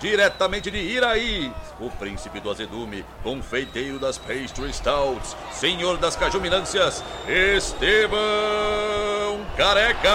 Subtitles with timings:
[0.00, 8.18] diretamente de Iraí, o príncipe do azedume, confeiteiro das pastry stouts, senhor das cajuminâncias, Estevão
[9.56, 10.08] Careca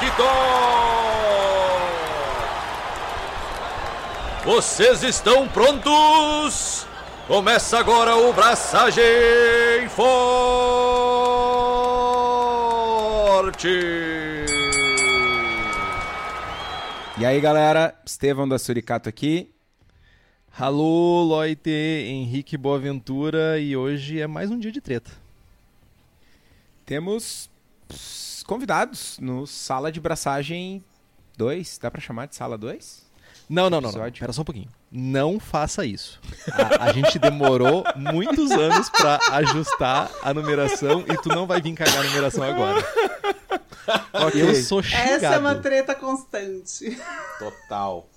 [0.00, 0.68] Quitó.
[4.44, 6.86] Vocês estão prontos?
[7.26, 9.04] Começa agora o Braçagem
[9.90, 10.48] Forte!
[17.20, 19.52] E aí, galera, Estevão da Suricato aqui.
[20.56, 25.10] Alô, Loite, Henrique Boaventura e hoje é mais um dia de treta.
[26.86, 27.50] Temos
[28.46, 30.84] convidados no Sala de Braçagem
[31.36, 31.78] 2.
[31.78, 33.04] Dá pra chamar de Sala 2?
[33.48, 34.06] Não, não, não, não.
[34.06, 34.68] Espera só um pouquinho.
[34.90, 36.20] Não faça isso.
[36.50, 41.74] A, a gente demorou muitos anos pra ajustar a numeração e tu não vai vir
[41.74, 42.84] cagar a numeração agora.
[44.12, 44.40] Ok.
[44.42, 45.10] Eu sou xingado.
[45.10, 46.98] Essa é uma treta constante.
[47.38, 48.08] Total.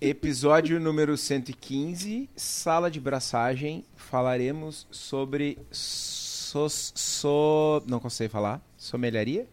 [0.00, 3.84] Episódio número 115, Sala de Braçagem.
[3.96, 9.46] Falaremos sobre so, so, não consigo falar, somelharia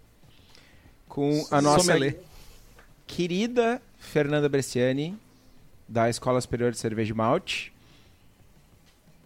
[1.08, 2.20] com a nossa Sommelier.
[3.06, 5.18] querida Fernanda Bresciani
[5.88, 7.74] da Escola Superior de Cerveja e Malte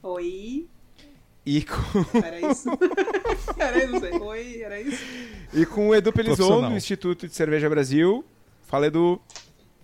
[0.03, 0.67] Oi.
[1.45, 1.75] e com
[2.23, 2.69] Era isso?
[3.57, 4.11] era isso, não sei.
[4.13, 5.03] Oi, era isso?
[5.53, 8.25] e com o Edu Pelizon do Instituto de Cerveja Brasil.
[8.63, 9.21] Fala Edu.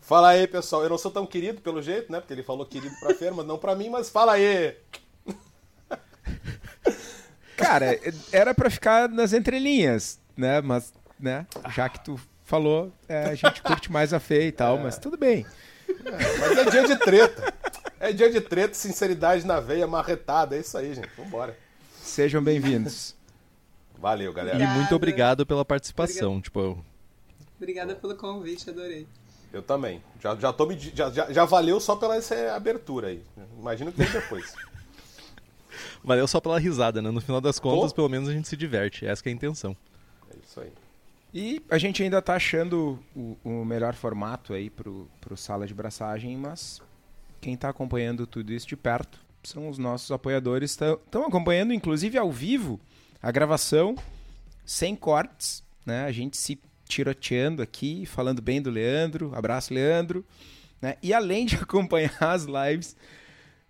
[0.01, 0.83] Fala aí, pessoal.
[0.83, 2.19] Eu não sou tão querido pelo jeito, né?
[2.19, 4.75] Porque ele falou querido pra Fer, mas não pra mim, mas fala aí.
[7.57, 7.99] Cara,
[8.31, 10.61] era pra ficar nas entrelinhas, né?
[10.61, 11.45] Mas, né?
[11.75, 15.17] Já que tu falou, é, a gente curte mais a Fê e tal, mas tudo
[15.17, 15.45] bem.
[16.39, 17.53] Mas é dia de treta.
[17.99, 20.55] É dia de treta, sinceridade na veia, marretada.
[20.55, 21.09] É isso aí, gente.
[21.17, 21.57] Vambora.
[22.01, 23.15] Sejam bem-vindos.
[23.97, 24.55] Valeu, E galera.
[24.55, 24.79] Obrigada.
[24.79, 26.39] muito obrigado pela participação.
[26.41, 26.85] Tipo, eu-
[27.57, 29.07] Obrigada pelo convite, adorei.
[29.51, 30.03] Eu também.
[30.21, 33.23] Já, já, tô me, já, já, já valeu só pela essa abertura aí.
[33.59, 34.53] Imagino que vem depois.
[36.03, 37.09] valeu só pela risada, né?
[37.09, 37.95] No final das contas, Pô.
[37.97, 39.05] pelo menos a gente se diverte.
[39.07, 39.75] Essa que é a intenção.
[40.31, 40.71] É isso aí.
[41.39, 45.73] E a gente ainda tá achando o, o melhor formato aí pro, pro sala de
[45.75, 46.81] braçagem, mas
[47.39, 50.71] quem tá acompanhando tudo isso de perto são os nossos apoiadores.
[50.71, 52.79] Estão acompanhando, inclusive, ao vivo
[53.21, 53.95] a gravação,
[54.65, 56.05] sem cortes, né?
[56.05, 59.31] A gente se tiroteando aqui, falando bem do Leandro.
[59.35, 60.25] Abraço, Leandro.
[60.81, 60.95] Né?
[61.03, 62.95] E além de acompanhar as lives,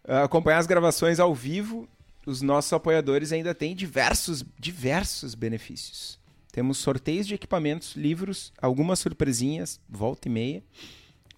[0.07, 1.85] ah, acompanhar as gravações ao vivo,
[2.25, 6.17] os nossos apoiadores ainda têm diversos, diversos benefícios.
[6.57, 10.63] Temos sorteios de equipamentos, livros, algumas surpresinhas, volta e meia.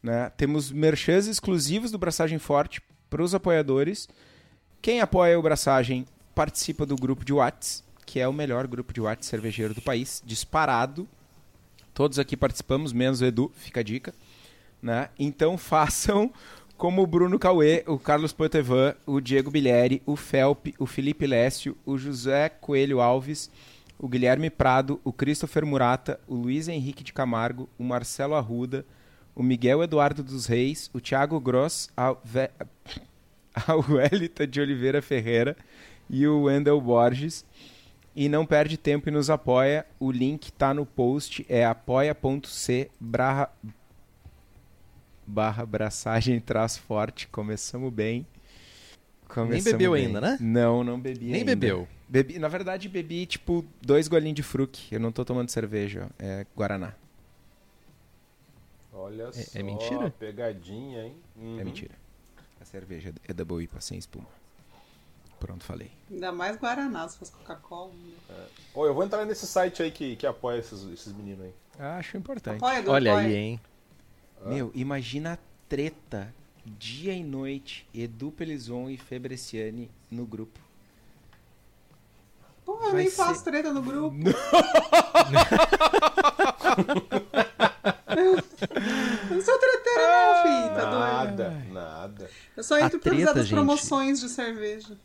[0.02, 0.30] né?
[0.38, 4.08] Temos merchans exclusivos do Braçagem Forte para os apoiadores.
[4.82, 9.02] Quem apoia o Braçagem participa do grupo de Whats, que é o melhor grupo de
[9.02, 11.06] Whats cervejeiro do país, disparado.
[11.94, 14.16] Todos aqui participamos, menos o Edu, fica a dica.
[14.82, 15.10] Né?
[15.20, 16.32] Então façam
[16.78, 21.76] como o Bruno Cauê, o Carlos Poitevin, o Diego Bilheri, o Felpe, o Felipe Lécio,
[21.86, 23.52] o José Coelho Alves,
[24.00, 28.86] o Guilherme Prado, o Christopher Murata, o Luiz Henrique de Camargo, o Marcelo Arruda,
[29.36, 32.50] o Miguel Eduardo dos Reis, o Thiago Gross, a, Ve...
[33.54, 35.58] a Welita de Oliveira Ferreira
[36.10, 37.46] e o Wendel Borges.
[38.16, 39.86] E não perde tempo e nos apoia.
[40.00, 43.52] O link tá no post, é apoia.c barra,
[45.66, 46.42] braçagem
[46.80, 47.28] forte.
[47.28, 48.26] Começamos bem.
[49.30, 50.08] Começamos bebeu bem.
[50.08, 50.38] ainda, né?
[50.42, 51.56] Não, não bebi Nem ainda.
[51.56, 51.88] bebeu.
[52.08, 54.94] Bebi, na verdade, bebi tipo dois golinhos de fruque.
[54.94, 56.10] Eu não tô tomando cerveja, ó.
[56.18, 56.94] é Guaraná.
[58.92, 59.60] Olha É- só.
[59.60, 60.10] é mentira?
[60.20, 61.16] Pegadinha, hein?
[61.36, 61.60] Uhum.
[61.60, 61.94] É mentira.
[62.60, 64.28] A cerveja é da boa IPA sem espuma.
[65.40, 65.90] Pronto, falei.
[66.12, 67.94] Ainda mais Guaraná, se fosse Coca-Cola.
[68.28, 68.36] né?
[68.74, 71.54] Ô, eu vou entrar nesse site aí que, que apoia esses, esses meninos aí.
[71.80, 72.58] Acho importante.
[72.58, 73.28] Apoia, Olha apoia.
[73.28, 73.62] aí, hein?
[74.46, 75.38] Meu, imagina a
[75.70, 76.34] treta
[76.78, 80.60] dia e noite, Edu Pelizon e Febreciani no grupo.
[82.66, 84.16] Pô, eu Vai nem ser- faço treta no grupo.
[88.10, 90.76] Eu não sou treteira não, filho.
[90.76, 91.44] Tá doido?
[91.44, 92.30] nada, nada.
[92.56, 93.56] Eu só entro pra usar treta, das gente.
[93.56, 94.98] promoções de cerveja.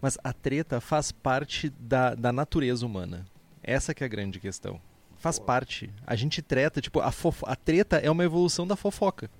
[0.00, 3.26] Mas a treta faz parte da, da natureza humana.
[3.62, 4.80] Essa que é a grande questão.
[5.18, 5.90] Faz parte.
[6.06, 9.30] A gente treta, tipo, a, fofo- a treta é uma evolução da fofoca.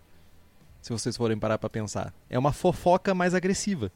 [0.81, 2.12] Se vocês forem parar pra pensar.
[2.29, 3.91] É uma fofoca mais agressiva.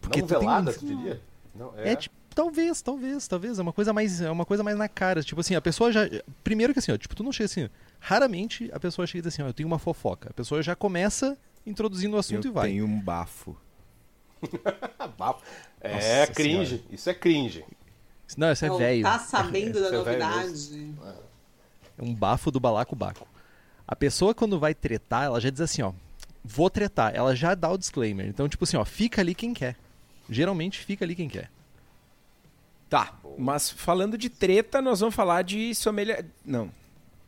[0.00, 1.20] Porque não tu tem um- velada, tu diria?
[1.54, 1.92] Não, é.
[1.92, 3.58] É, tipo, Talvez, talvez, talvez.
[3.58, 5.22] É uma coisa mais, é uma coisa mais na cara.
[5.22, 6.00] Tipo assim, a pessoa já.
[6.42, 7.68] Primeiro que assim, ó, tipo, tu não chega assim.
[8.00, 10.30] Raramente a pessoa chega e diz assim, ó, eu tenho uma fofoca.
[10.30, 11.36] A pessoa já começa
[11.66, 12.68] introduzindo o assunto Eu e vai.
[12.70, 13.54] tenho um bafo.
[15.18, 15.42] Bafo.
[15.78, 16.84] É Nossa cringe.
[16.90, 17.64] Isso é cringe.
[18.36, 19.02] Não, isso é Não velho.
[19.02, 20.94] Tá sabendo da é velho novidade?
[21.98, 23.28] É um bafo do balacobaco.
[23.86, 25.92] A pessoa, quando vai tretar, ela já diz assim, ó,
[26.44, 27.14] vou tretar.
[27.14, 28.26] Ela já dá o disclaimer.
[28.26, 29.76] Então, tipo assim, ó, fica ali quem quer.
[30.28, 31.50] Geralmente fica ali quem quer.
[32.88, 36.26] Tá, mas falando de treta, nós vamos falar de sommelier...
[36.44, 36.70] Não,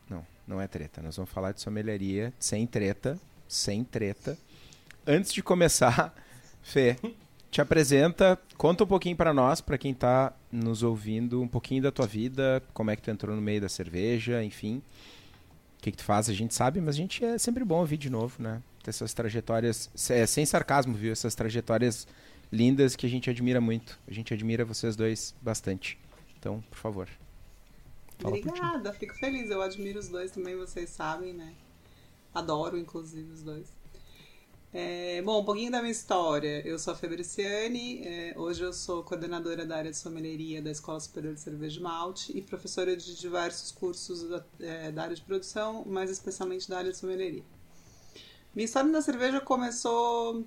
[0.09, 1.01] não, não é treta.
[1.01, 4.37] Nós vamos falar de sommelieria sem treta, sem treta.
[5.07, 6.13] Antes de começar,
[6.61, 6.97] Fê,
[7.51, 11.91] te apresenta, conta um pouquinho pra nós, pra quem tá nos ouvindo, um pouquinho da
[11.91, 14.81] tua vida, como é que tu entrou no meio da cerveja, enfim.
[15.85, 18.09] Que, que tu faz, a gente sabe, mas a gente é sempre bom ouvir de
[18.09, 18.59] novo, né?
[18.81, 21.11] Ter essas trajetórias, é, sem sarcasmo, viu?
[21.11, 22.07] Essas trajetórias
[22.51, 23.99] lindas que a gente admira muito.
[24.07, 25.99] A gente admira vocês dois bastante.
[26.39, 27.07] Então, por favor.
[28.17, 28.35] Fala.
[28.35, 29.51] Obrigada, fico feliz.
[29.51, 31.53] Eu admiro os dois também, vocês sabem, né?
[32.33, 33.67] Adoro, inclusive, os dois.
[34.77, 36.61] É, bom, um pouquinho da minha história.
[36.67, 40.99] Eu sou a Fabriciane, é, hoje eu sou coordenadora da área de sommelieria da Escola
[40.99, 45.21] Superior de Cerveja e Malte e professora de diversos cursos da, é, da área de
[45.21, 47.45] produção, mais especialmente da área de sommelieria.
[48.53, 50.43] Minha história na cerveja começou.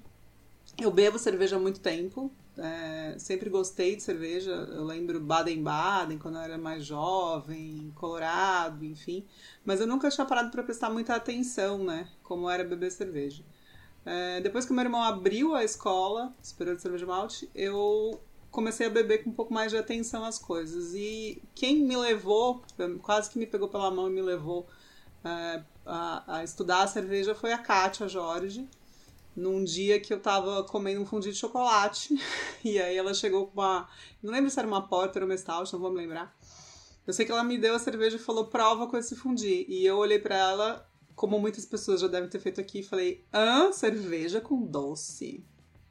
[0.78, 4.50] Eu bebo cerveja há muito tempo, é, sempre gostei de cerveja.
[4.50, 9.24] Eu lembro Baden-Baden, quando eu era mais jovem, Colorado, enfim.
[9.64, 12.06] Mas eu nunca tinha parado para prestar muita atenção, né?
[12.22, 13.42] Como era beber cerveja.
[14.10, 18.18] É, depois que meu irmão abriu a escola, Superior de Cerveja Malte, eu
[18.50, 20.94] comecei a beber com um pouco mais de atenção às coisas.
[20.94, 22.62] E quem me levou,
[23.02, 24.66] quase que me pegou pela mão e me levou
[25.22, 28.66] é, a, a estudar a cerveja foi a Kátia Jorge
[29.36, 32.18] num dia que eu tava comendo um fundi de chocolate.
[32.64, 33.88] E aí ela chegou com uma.
[34.22, 36.34] Não lembro se era uma porta ou uma stout, não vou me lembrar.
[37.06, 39.66] Eu sei que ela me deu a cerveja e falou: prova com esse fundi.
[39.68, 40.87] E eu olhei para ela,
[41.18, 43.72] como muitas pessoas já devem ter feito aqui, falei: hã?
[43.72, 45.44] Cerveja com doce?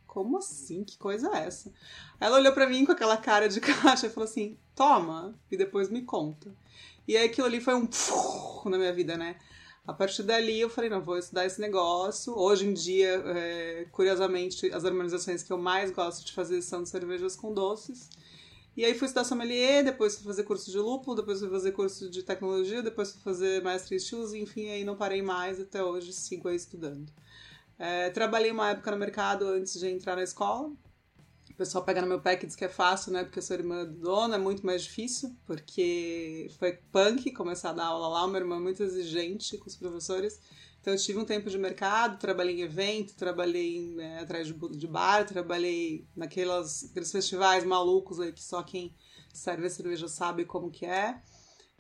[0.08, 0.86] Como assim?
[0.86, 1.72] Que coisa é essa?
[2.18, 5.90] Ela olhou para mim com aquela cara de caixa e falou assim: toma, e depois
[5.90, 6.50] me conta.
[7.06, 7.88] E aí aquilo ali foi um
[8.70, 9.36] na minha vida, né?
[9.86, 12.38] A partir dali eu falei, não, vou estudar esse negócio.
[12.38, 17.38] Hoje em dia, é, curiosamente, as harmonizações que eu mais gosto de fazer são cervejas
[17.38, 18.10] com doces.
[18.78, 22.12] E aí fui estudar sommelier, depois fui fazer curso de lúpulo, depois fui fazer curso
[22.12, 26.14] de tecnologia, depois fui fazer mestre em estilos, enfim, aí não parei mais, até hoje
[26.14, 27.12] sigo aí estudando.
[27.80, 30.72] É, trabalhei uma época no mercado antes de entrar na escola,
[31.50, 33.24] o pessoal pega no meu pé que diz que é fácil, né?
[33.24, 37.74] Porque eu sou irmã do dono, é muito mais difícil, porque foi punk começar a
[37.74, 40.40] dar aula lá, uma irmã muito exigente com os professores.
[40.88, 45.26] Então eu tive um tempo de mercado, trabalhei em evento, trabalhei né, atrás de, bar,
[45.28, 48.96] trabalhei naquelas, naqueles festivais malucos aí que só quem
[49.34, 51.22] serve a cerveja sabe como que é.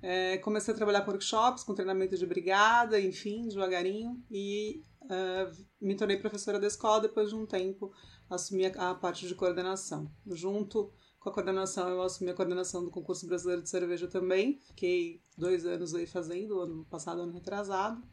[0.01, 5.95] É, comecei a trabalhar com workshops, com treinamento de brigada, enfim, devagarinho, e uh, me
[5.95, 7.93] tornei professora da escola depois de um tempo
[8.29, 10.11] assumi a, a parte de coordenação.
[10.31, 14.59] Junto com a coordenação, eu assumi a coordenação do concurso brasileiro de cerveja também.
[14.67, 18.03] Fiquei dois anos aí fazendo, ano passado, ano retrasado.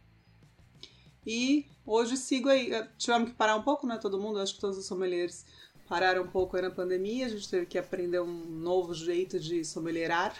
[1.26, 2.70] E hoje sigo aí.
[2.98, 3.98] Tivemos que parar um pouco, né?
[4.00, 5.44] Todo mundo, acho que todos os sommeliers
[5.88, 7.26] pararam um pouco aí na pandemia.
[7.26, 10.34] A gente teve que aprender um novo jeito de sommelierar.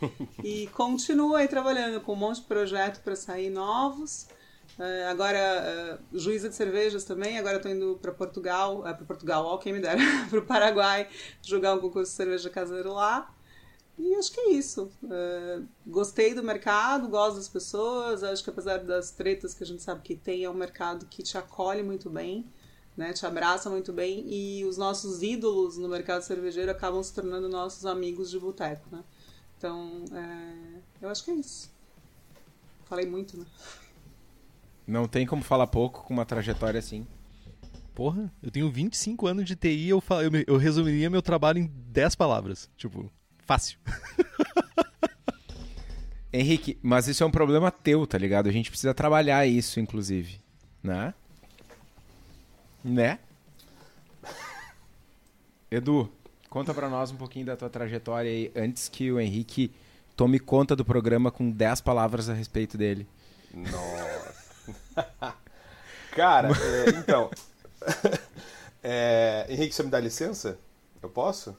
[0.42, 4.28] e continuo aí trabalhando com um monte de projeto para sair novos.
[4.78, 7.38] Uh, agora, uh, juíza de cervejas também.
[7.38, 9.98] Agora estou indo para Portugal, uh, para Portugal, ó, quem me dera,
[10.28, 11.08] para o Paraguai,
[11.42, 13.32] jogar um concurso de cerveja caseiro lá.
[13.98, 14.90] E acho que é isso.
[15.86, 18.22] gostei do mercado, gosto das pessoas.
[18.22, 21.22] Acho que apesar das tretas que a gente sabe que tem, é um mercado que
[21.22, 22.44] te acolhe muito bem,
[22.96, 23.12] né?
[23.12, 24.24] Te abraça muito bem.
[24.28, 29.02] E os nossos ídolos no mercado cervejeiro acabam se tornando nossos amigos de boteco, né?
[29.56, 30.04] Então,
[31.00, 31.70] eu acho que é isso.
[32.84, 33.46] Falei muito, né?
[34.86, 37.06] Não tem como falar pouco com uma trajetória assim.
[37.94, 41.66] Porra, eu tenho 25 anos de TI e eu, eu, eu resumiria meu trabalho em
[41.66, 42.70] 10 palavras.
[42.76, 43.10] Tipo,
[43.46, 43.78] fácil.
[46.32, 48.48] Henrique, mas isso é um problema teu, tá ligado?
[48.48, 50.40] A gente precisa trabalhar isso, inclusive.
[50.82, 51.14] Né?
[52.84, 53.18] Né?
[55.70, 56.10] Edu,
[56.50, 59.72] conta pra nós um pouquinho da tua trajetória aí, antes que o Henrique
[60.14, 63.06] tome conta do programa com 10 palavras a respeito dele.
[63.52, 64.36] Nossa.
[66.12, 67.30] Cara, é, então.
[68.88, 70.60] É, Henrique, você me dá licença?
[71.02, 71.56] Eu posso?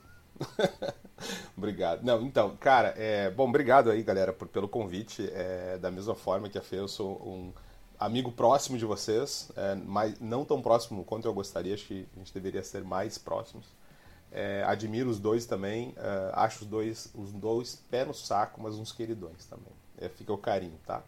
[1.58, 2.04] Obrigado.
[2.04, 5.30] Não, então, cara, é, bom, obrigado aí, galera, por, pelo convite.
[5.34, 7.54] É, da mesma forma que a Fê, eu sou um
[8.00, 12.20] amigo próximo de vocês, é, mas não tão próximo quanto eu gostaria, acho que a
[12.20, 13.66] gente deveria ser mais próximos.
[14.32, 15.90] É, admiro os dois também.
[15.90, 19.74] Uh, acho os dois, os dois pé no saco, mas uns queridões também.
[19.98, 21.04] É, fica o carinho, tá?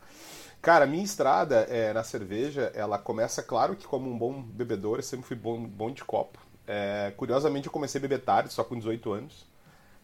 [0.61, 5.03] Cara, minha estrada é, na cerveja, ela começa, claro que como um bom bebedor, eu
[5.03, 6.39] sempre fui bom, bom de copo.
[6.67, 9.47] É, curiosamente, eu comecei a beber tarde, só com 18 anos.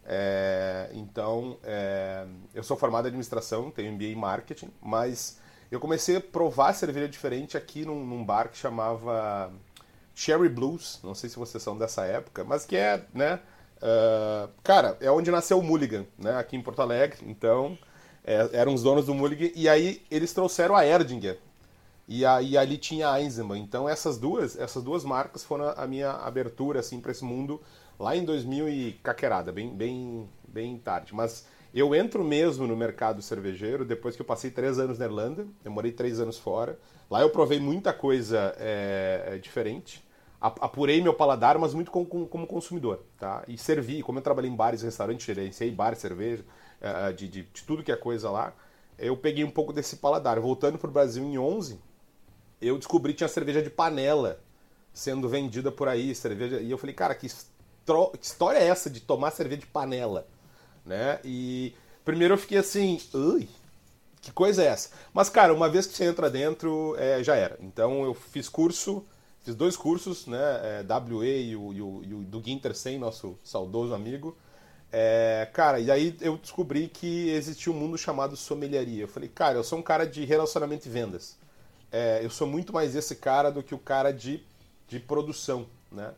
[0.07, 5.39] É, então, é, eu sou formado em administração, tenho MBA em marketing, mas
[5.71, 9.51] eu comecei a provar cerveja diferente aqui num, num bar que chamava
[10.13, 13.39] Cherry Blues, não sei se vocês são dessa época, mas que é, né,
[13.77, 17.75] uh, cara, é onde nasceu o Mulligan, né, aqui em Porto Alegre, então
[18.24, 21.39] é, eram os donos do Mulligan, e aí eles trouxeram a Erdinger,
[22.07, 26.12] e aí ali tinha a Eisenbahn, então essas duas, essas duas marcas foram a minha
[26.12, 27.59] abertura, assim, para esse mundo
[28.00, 33.22] lá em 2000 e caquerada, bem, bem, bem tarde, mas eu entro mesmo no mercado
[33.22, 37.22] cervejeiro depois que eu passei três anos na Irlanda, eu morei três anos fora, lá
[37.22, 40.06] eu provei muita coisa é, diferente,
[40.40, 43.44] apurei meu paladar, mas muito como, como, consumidor, tá?
[43.48, 46.44] E servi, como eu trabalhei em bares, restaurantes, gerenciei bar, cerveja,
[46.82, 48.54] uh, de, de, de, tudo que é coisa lá,
[48.98, 50.40] eu peguei um pouco desse paladar.
[50.40, 51.80] Voltando pro Brasil em 11,
[52.62, 54.40] eu descobri que tinha cerveja de panela
[54.94, 57.28] sendo vendida por aí, cerveja, e eu falei, cara, que,
[57.86, 58.12] estro...
[58.18, 60.27] que história é essa de tomar cerveja de panela,
[60.86, 61.20] né?
[61.24, 61.74] E
[62.04, 63.48] primeiro eu fiquei assim, ui,
[64.22, 64.89] que coisa é essa?
[65.13, 67.58] Mas, cara, uma vez que você entra dentro, é, já era.
[67.62, 69.06] Então eu fiz curso
[69.46, 70.82] Fiz dois cursos, né?
[70.82, 74.36] É, WE e o, e, o, e o do Ginter Sen, nosso saudoso amigo.
[74.92, 79.04] É, cara, e aí eu descobri que existia um mundo chamado sommelieria.
[79.04, 81.38] Eu falei, cara, eu sou um cara de relacionamento e vendas.
[81.92, 84.44] É, eu sou muito mais esse cara do que o cara de,
[84.88, 86.12] de produção, né?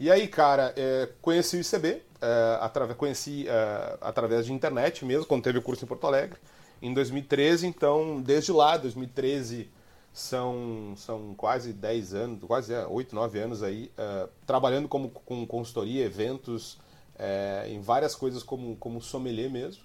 [0.00, 5.26] E aí, cara, é, conheci o ICB, é, através, conheci é, através de internet mesmo,
[5.26, 6.38] quando teve o curso em Porto Alegre,
[6.80, 7.66] em 2013.
[7.66, 9.70] Então, desde lá, 2013
[10.10, 15.46] são, são quase 10 anos, quase é, 8, 9 anos aí, uh, trabalhando como, com
[15.46, 16.78] consultoria, eventos,
[17.16, 19.82] uh, em várias coisas como, como sommelier mesmo.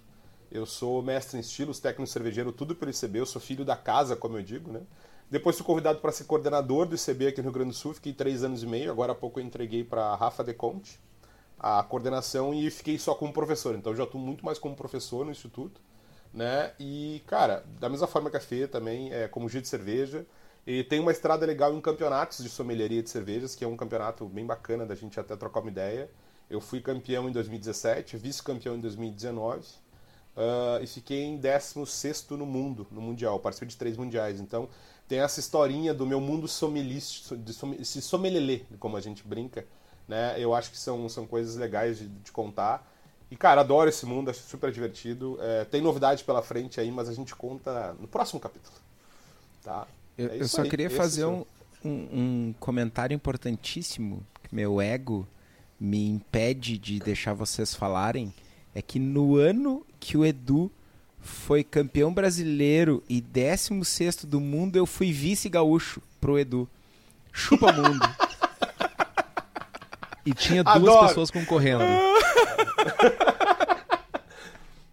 [0.49, 4.15] Eu sou mestre em estilos, técnico cervejeiro, tudo pelo ICB, eu sou filho da casa,
[4.15, 4.79] como eu digo, né?
[5.29, 8.13] Depois fui convidado para ser coordenador do ICB aqui no Rio Grande do Sul, fiquei
[8.13, 10.99] três anos e meio, agora há pouco eu entreguei para Rafa De Conte
[11.57, 15.31] a coordenação e fiquei só como professor, então já estou muito mais como professor no
[15.31, 15.81] Instituto
[16.35, 16.73] né?
[16.77, 20.25] E, cara, da mesma forma que a Fê também, é como Giro de Cerveja,
[20.67, 24.25] e tem uma estrada legal em campeonatos de sommelieria de cervejas, que é um campeonato
[24.25, 26.09] bem bacana da gente até trocar uma ideia.
[26.49, 29.63] Eu fui campeão em 2017, vice-campeão em 2019, uh,
[30.37, 33.39] ah, e fiquei em 16 no mundo, no Mundial.
[33.39, 34.39] Participei de três mundiais.
[34.39, 34.67] Então,
[35.07, 39.65] tem essa historinha do meu mundo sommelista, de esse sommelelê, como a gente brinca.
[40.07, 40.35] Né?
[40.37, 42.91] Eu acho que são, são coisas legais de, de contar.
[43.29, 45.37] E, cara, adoro esse mundo, acho super divertido.
[45.41, 48.75] É, tem novidade pela frente aí, mas a gente conta no próximo capítulo.
[49.63, 49.87] Tá?
[50.17, 50.69] Eu, é eu só aí.
[50.69, 51.45] queria fazer um,
[51.83, 55.27] um, um, comentário importantíssimo, que meu ego
[55.79, 58.33] me impede de deixar vocês falarem.
[58.73, 60.71] É que no ano que o Edu
[61.25, 66.69] foi campeão brasileiro e 16 do mundo, eu fui vice-gaúcho pro Edu.
[67.33, 67.99] Chupa mundo.
[70.25, 71.07] e tinha duas Adoro.
[71.07, 71.83] pessoas concorrendo.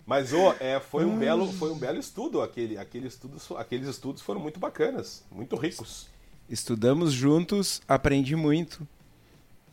[0.05, 2.43] Mas oh, é, foi, um belo, foi um belo estudo.
[2.43, 6.09] Aquele, aquele estudo, aqueles estudos foram muito bacanas, muito ricos.
[6.49, 8.87] Estudamos juntos, aprendi muito.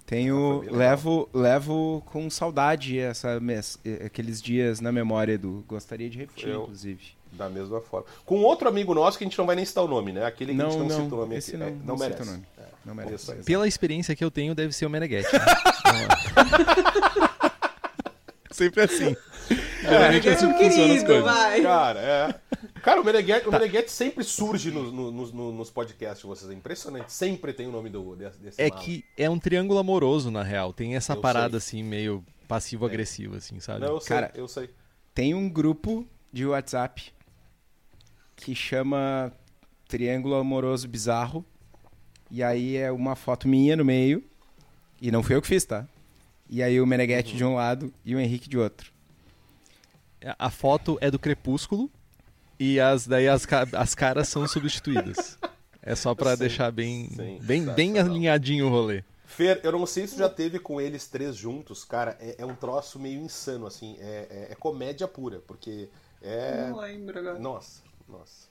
[0.09, 3.39] Tenho, levo, levo com saudade essa,
[4.03, 5.63] aqueles dias na memória do.
[5.67, 7.13] Gostaria de repetir, Eu, inclusive.
[7.31, 8.07] Da mesma forma.
[8.25, 10.25] Com outro amigo nosso que a gente não vai nem citar o nome, né?
[10.25, 11.59] Aquele que não, a gente não, não cita o nome esse aqui.
[11.59, 12.25] Não, é, não, não merece.
[12.25, 12.43] Nome.
[12.57, 13.35] É, não merece.
[13.45, 15.31] Pela experiência que eu tenho, deve ser o Meneghetti.
[15.31, 15.41] Né?
[18.49, 19.15] Sempre assim.
[19.83, 21.61] É, é assim querido, vai.
[21.61, 22.35] Cara, é.
[22.81, 23.49] Cara, o Meneghetti, tá.
[23.49, 26.51] o Meneghetti sempre surge no, no, no, nos podcasts de vocês.
[26.51, 27.11] É impressionante.
[27.11, 30.73] Sempre tem o nome do, desse É que é um triângulo amoroso, na real.
[30.73, 31.79] Tem essa eu parada, sei.
[31.79, 33.81] assim, meio passivo-agressivo, assim, sabe?
[33.81, 34.69] Não, eu sei, Cara, eu sei.
[35.13, 37.11] Tem um grupo de WhatsApp
[38.35, 39.31] que chama
[39.87, 41.45] Triângulo Amoroso Bizarro.
[42.31, 44.23] E aí é uma foto minha no meio.
[45.01, 45.87] E não fui eu que fiz, tá?
[46.49, 47.37] E aí o Meneghetti uhum.
[47.37, 48.91] de um lado e o Henrique de outro.
[50.37, 51.89] A foto é do Crepúsculo
[52.59, 55.37] e as daí as, as caras são substituídas.
[55.81, 59.03] É só para deixar bem sim, bem, bem alinhadinho o rolê.
[59.25, 62.55] Fer, eu não sei se já teve com eles três juntos, cara, é, é um
[62.55, 65.87] troço meio insano, assim, é, é, é comédia pura, porque
[66.21, 66.67] é...
[66.69, 67.39] Não lembro agora.
[67.39, 68.49] Nossa, nossa.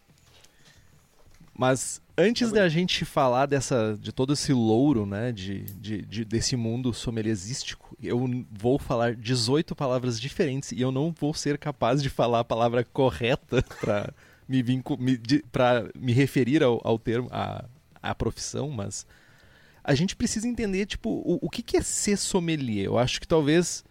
[1.53, 6.57] Mas antes da gente falar dessa, de todo esse louro, né, de, de, de, desse
[6.57, 8.21] mundo sommeliesístico, eu
[8.51, 12.83] vou falar 18 palavras diferentes e eu não vou ser capaz de falar a palavra
[12.83, 14.13] correta para
[14.49, 14.83] me, me,
[15.95, 17.65] me referir ao, ao termo, à,
[18.03, 19.07] à profissão, mas
[19.85, 22.87] a gente precisa entender, tipo, o, o que, que é ser sommelier.
[22.87, 23.85] Eu acho que talvez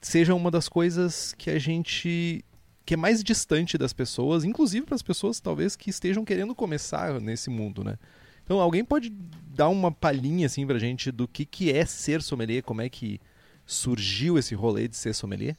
[0.00, 2.44] seja uma das coisas que a gente
[2.84, 7.20] que é mais distante das pessoas, inclusive para as pessoas talvez que estejam querendo começar
[7.20, 7.98] nesse mundo, né?
[8.44, 12.62] Então, alguém pode dar uma palhinha assim pra gente do que que é ser sommelier,
[12.62, 13.20] como é que
[13.64, 15.56] surgiu esse rolê de ser sommelier?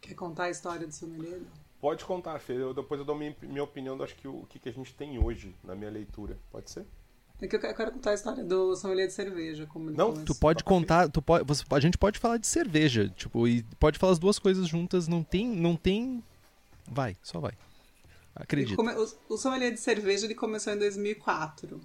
[0.00, 1.40] Quer contar a história do sommelier?
[1.80, 2.54] Pode contar, Fê.
[2.54, 4.72] Eu, depois eu dou minha, minha opinião do acho que o, o que, que a
[4.72, 6.36] gente tem hoje na minha leitura.
[6.50, 6.84] Pode ser?
[7.40, 9.64] É que eu quero contar a história do sommelier de cerveja.
[9.66, 10.12] Como Não.
[10.24, 13.98] Tu pode contar, tu pode, você- a gente pode falar de cerveja, tipo, e pode
[13.98, 16.22] falar as duas coisas juntas, não tem, não tem,
[16.90, 17.52] vai, só vai.
[18.34, 18.76] Acredito.
[18.76, 21.80] come- o, o sommelier de cerveja ele começou em 2004.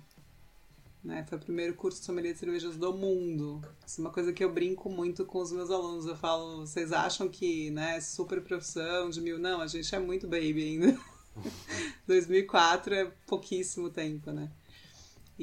[1.03, 1.25] Né?
[1.27, 3.61] Foi o primeiro curso de sommelier de cervejas do mundo.
[3.85, 6.05] Isso é uma coisa que eu brinco muito com os meus alunos.
[6.05, 9.37] Eu falo, vocês acham que né, super profissão de mil?
[9.37, 10.97] Não, a gente é muito baby ainda.
[12.07, 14.49] 2004 é pouquíssimo tempo, né?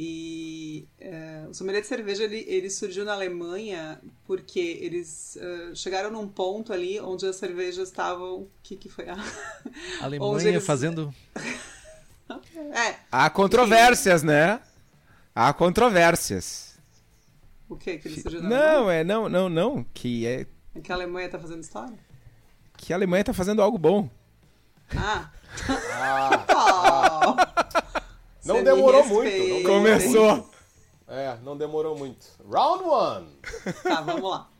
[0.02, 6.10] E é, o sommelier de cerveja ele, ele surgiu na Alemanha porque eles eh, chegaram
[6.10, 8.36] num ponto ali onde as cervejas estavam.
[8.44, 9.04] O que, que foi?
[9.12, 9.18] A
[10.00, 11.12] Alemanha eles- fazendo
[12.72, 14.60] é, Há controvérsias, né?
[15.34, 16.78] Há controvérsias.
[17.68, 18.80] o que que ele surgiu na Alemanha?
[18.80, 21.98] Não, é não, não, não, que é É que a Alemanha tá fazendo história?
[22.78, 24.08] que a Alemanha tá fazendo algo bom.
[24.96, 25.30] Ah!
[25.68, 26.46] Ah,
[27.36, 27.49] Oh,
[28.44, 30.50] Não demorou muito, não Começou.
[31.06, 32.26] é, não demorou muito.
[32.48, 33.38] Round one.
[33.82, 34.50] Tá, vamos lá.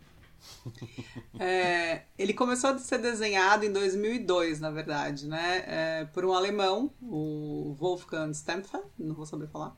[1.39, 5.65] É, ele começou a ser desenhado em 2002, na verdade, né?
[5.67, 9.77] É, por um alemão, o Wolfgang Stempfer, não vou saber falar,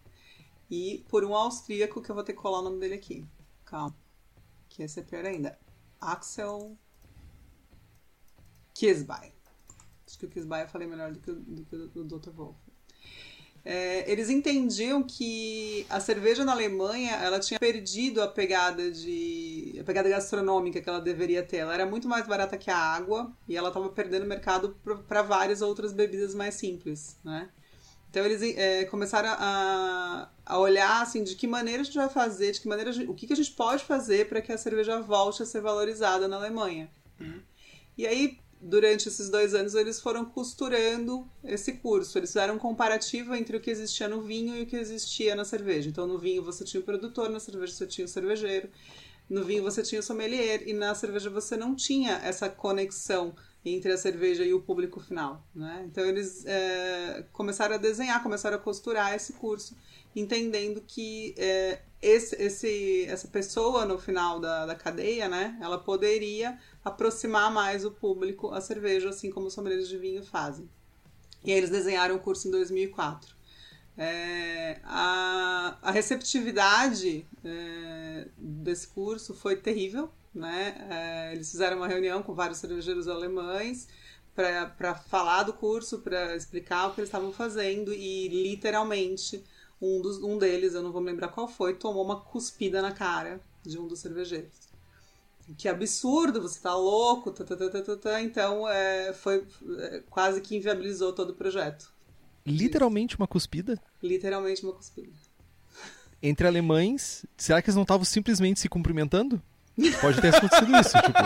[0.71, 3.27] e por um austríaco, que eu vou ter que colar o nome dele aqui.
[3.65, 3.95] Calma.
[4.69, 5.59] Que esse é pior ainda.
[6.01, 6.77] Axel
[8.75, 9.33] Kisby.
[10.07, 12.31] Acho que o Kisby eu falei melhor do que, o- do que o do Dr.
[12.31, 12.57] Wolf.
[13.64, 19.85] É, eles entendiam que a cerveja na Alemanha ela tinha perdido a pegada de a
[19.85, 21.59] pegada gastronômica que ela deveria ter.
[21.59, 25.62] Ela era muito mais barata que a água e ela estava perdendo mercado para várias
[25.62, 27.48] outras bebidas mais simples, né?
[28.11, 32.53] Então eles é, começaram a, a olhar assim de que maneira a gente vai fazer,
[32.53, 35.01] de que maneira gente- o que, que a gente pode fazer para que a cerveja
[35.01, 36.90] volte a ser valorizada na Alemanha.
[37.18, 37.40] né?
[37.96, 42.16] E aí durante esses dois anos eles foram costurando esse curso.
[42.16, 45.44] Eles fizeram um comparativo entre o que existia no vinho e o que existia na
[45.44, 45.88] cerveja.
[45.88, 48.68] Então, no vinho você tinha o produtor, na cerveja você tinha o cervejeiro,
[49.29, 53.92] no vinho você tinha o sommelier e na cerveja você não tinha essa conexão entre
[53.92, 55.44] a cerveja e o público final.
[55.55, 55.85] Né?
[55.90, 59.77] Então, eles é, começaram a desenhar, começaram a costurar esse curso,
[60.14, 66.59] entendendo que é, esse, esse, essa pessoa no final da, da cadeia, né, ela poderia
[66.85, 70.68] aproximar mais o público à cerveja, assim como os sommeliers de vinho fazem.
[71.45, 73.35] E aí eles desenharam o curso em 2004.
[73.97, 80.11] É, a, a receptividade é, desse curso foi terrível.
[80.35, 80.87] Né?
[80.90, 83.87] É, eles fizeram uma reunião com vários cervejeiros alemães
[84.35, 89.45] para falar do curso, para explicar o que eles estavam fazendo e literalmente
[89.81, 92.92] um, dos, um deles, eu não vou me lembrar qual foi, tomou uma cuspida na
[92.92, 94.72] cara de um dos cervejeiros
[95.57, 98.22] que absurdo, você tá louco, tá, tá, tá, tá, tá, tá.
[98.22, 99.46] então é, foi
[99.78, 101.92] é, quase que inviabilizou todo o projeto.
[102.46, 105.12] literalmente uma cuspida Literalmente uma cuspida.
[106.22, 107.24] entre alemães.
[107.37, 109.40] Será que eles não estavam simplesmente se cumprimentando?
[110.00, 111.22] Pode ter acontecido isso, tipo.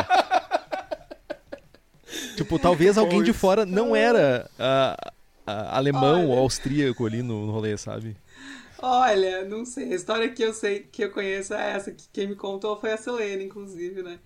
[2.36, 5.12] Tipo, talvez alguém de fora não era ah,
[5.46, 6.40] ah, alemão ou Olha.
[6.40, 8.16] austríaco ali no, no rolê, sabe?
[8.78, 12.26] Olha, não sei, a história que eu sei, que eu conheço é essa, que quem
[12.28, 14.20] me contou foi a Selene, inclusive, né?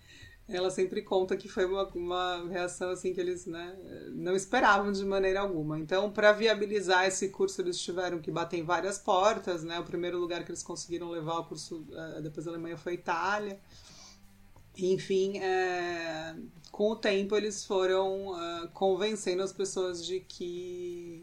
[0.48, 3.76] Ela sempre conta que foi uma, uma reação assim que eles né,
[4.12, 5.78] não esperavam de maneira alguma.
[5.78, 9.78] Então, para viabilizar esse curso, eles tiveram que bater em várias portas, né?
[9.78, 12.94] O primeiro lugar que eles conseguiram levar o curso eh, depois da Alemanha foi a
[12.96, 13.60] Itália.
[14.78, 16.34] Enfim, é,
[16.70, 21.22] com o tempo eles foram ah, convencendo as pessoas de que,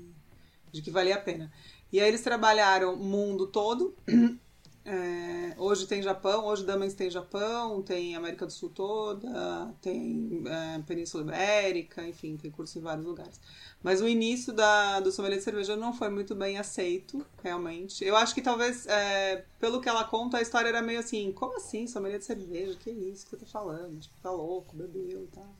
[0.71, 1.51] de que valia a pena.
[1.91, 3.93] E aí eles trabalharam o mundo todo.
[4.89, 10.79] É, hoje tem Japão, hoje Damens tem Japão, tem América do Sul toda, tem é,
[10.83, 13.37] Península Ibérica, enfim, tem curso em vários lugares.
[13.83, 18.01] Mas o início da, do sommelier de cerveja não foi muito bem aceito, realmente.
[18.05, 21.57] Eu acho que talvez, é, pelo que ela conta, a história era meio assim, como
[21.57, 22.77] assim, sommelier de cerveja?
[22.79, 23.99] Que isso que você tá falando?
[23.99, 25.53] Tipo, tá louco, bebeu e tal.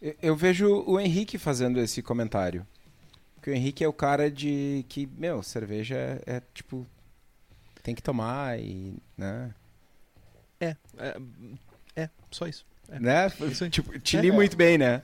[0.00, 2.66] Eu- Eu vejo o Henrique fazendo esse comentário.
[3.40, 6.86] Porque o Henrique é o cara de que, meu, cerveja é, é, tipo.
[7.82, 9.02] Tem que tomar e.
[9.16, 9.54] né?
[10.60, 11.16] É, é,
[11.96, 12.66] é só isso.
[12.90, 13.00] É.
[13.00, 13.32] né?
[13.50, 13.70] Isso.
[13.70, 15.02] Tipo, te li muito bem, né?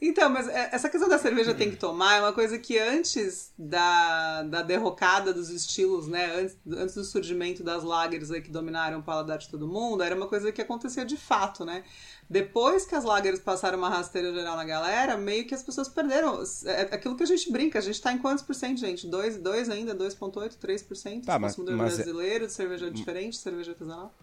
[0.00, 3.52] Então, mas é, essa questão da cerveja tem que tomar é uma coisa que antes
[3.58, 6.32] da, da derrocada dos estilos, né?
[6.36, 10.14] Antes, antes do surgimento das lagers aí que dominaram o paladar de todo mundo, era
[10.14, 11.82] uma coisa que acontecia de fato, né?
[12.30, 16.42] Depois que as lagers passaram uma rasteira geral na galera, meio que as pessoas perderam.
[16.66, 19.06] É aquilo que a gente brinca, a gente tá em quantos por cento, gente?
[19.06, 21.24] 2, 2 ainda, 2,8, 3%?
[21.24, 24.14] Tá, mas, mas brasileiro, de cerveja diferente, cerveja artesanal?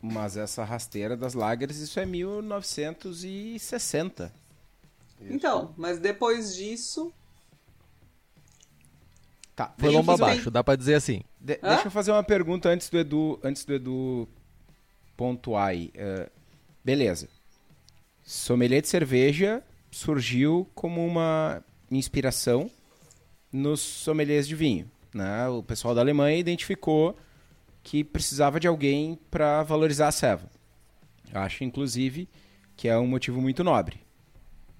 [0.00, 4.32] Mas essa rasteira das lagers, isso é 1960.
[5.20, 5.34] Isso.
[5.34, 7.12] Então, mas depois disso.
[9.54, 10.52] Tá, foi lomba abaixo, bem...
[10.52, 11.22] dá pra dizer assim.
[11.38, 14.26] De deixa eu fazer uma pergunta antes do Edu, antes do Edu
[15.14, 15.92] pontuar aí.
[15.94, 16.26] Uh,
[16.82, 17.28] beleza.
[18.30, 22.70] Sommelier de cerveja surgiu como uma inspiração
[23.52, 24.88] nos sommeliers de vinho.
[25.12, 25.48] Né?
[25.48, 27.18] O pessoal da Alemanha identificou
[27.82, 30.48] que precisava de alguém para valorizar a ceva.
[31.34, 32.28] Acho, inclusive,
[32.76, 34.00] que é um motivo muito nobre.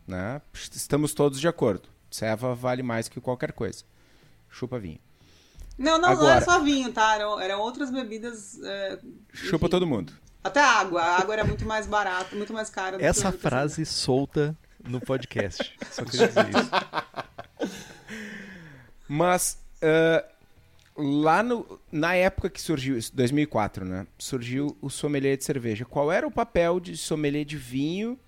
[0.07, 0.41] Né?
[0.55, 1.89] Estamos todos de acordo.
[2.09, 3.83] Ceva vale mais que qualquer coisa.
[4.49, 5.01] Chupa vinho.
[5.77, 7.17] Não, não, Agora, não é só vinho, tá?
[7.17, 8.61] Eram, eram outras bebidas.
[8.63, 9.01] É,
[9.33, 10.13] chupa todo mundo.
[10.43, 11.03] Até água.
[11.03, 12.99] A água era muito mais barata, muito mais cara.
[12.99, 15.77] Do Essa frase solta no podcast.
[15.91, 17.75] Só queria dizer isso.
[19.07, 24.07] Mas, uh, lá no, na época que surgiu, 2004, né?
[24.19, 25.85] Surgiu o sommelier de cerveja.
[25.85, 28.19] Qual era o papel de sommelier de vinho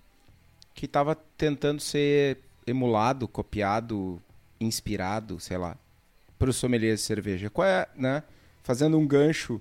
[0.74, 4.20] que estava tentando ser emulado, copiado,
[4.60, 5.76] inspirado, sei lá,
[6.38, 7.50] para os sommeliers de cerveja.
[7.50, 8.22] Qual é, né?
[8.62, 9.60] Fazendo um gancho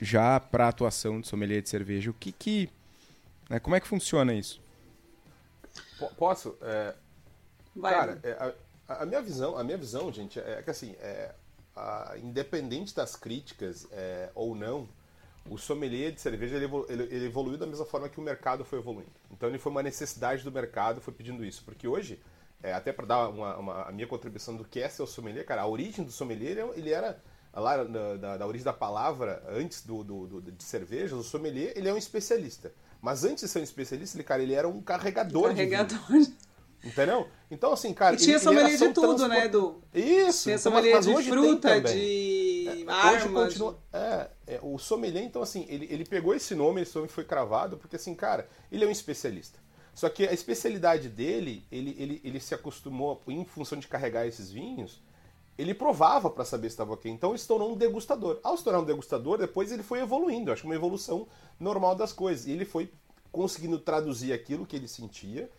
[0.00, 2.70] já para a atuação de sommelier de cerveja, o que que,
[3.50, 4.60] né, como é que funciona isso?
[5.98, 6.56] P posso?
[6.62, 6.94] É,
[7.80, 8.54] cara, é,
[8.88, 11.34] a, a, minha visão, a minha visão, gente, é que assim, é,
[11.74, 14.88] a, independente das críticas é, ou não,
[15.50, 19.10] o sommelier de cerveja ele, ele, evoluiu da mesma forma que o mercado foi evoluindo.
[19.30, 21.64] Então ele foi uma necessidade do mercado, foi pedindo isso.
[21.64, 22.20] Porque hoje,
[22.62, 25.44] é, até para dar uma, uma, a minha contribuição do que é ser o sommelier,
[25.46, 27.20] cara, a origem do sommelier ele era
[27.58, 31.72] lá da, da, da origem da palavra, antes do, do, do, de cerveja, o sommelier
[31.76, 32.72] ele é um especialista.
[33.00, 35.98] Mas antes de ser um especialista, ele, cara, ele era um carregador, carregador.
[35.98, 36.36] de vinho.
[36.82, 37.28] Entendeu?
[37.50, 38.14] Então, assim, cara.
[38.14, 39.30] E tinha ele, sommelier ele de tudo, transport...
[39.30, 39.82] né, Edu?
[39.92, 40.44] Isso.
[40.44, 43.44] Tinha sommelier mas, mas de fruta, de é, armas.
[43.44, 43.78] Continua...
[43.92, 47.76] É, é, o sommelier, então, assim, ele, ele pegou esse nome, esse nome foi cravado,
[47.76, 49.58] porque, assim, cara, ele é um especialista.
[49.92, 54.50] Só que a especialidade dele, ele, ele, ele se acostumou, em função de carregar esses
[54.50, 55.02] vinhos,
[55.58, 57.10] ele provava para saber se estava ok.
[57.10, 58.38] Então ele se tornou um degustador.
[58.44, 60.50] Ao se tornar um degustador, depois ele foi evoluindo.
[60.50, 61.26] Eu acho uma evolução
[61.58, 62.46] normal das coisas.
[62.46, 62.90] E ele foi
[63.32, 65.50] conseguindo traduzir aquilo que ele sentia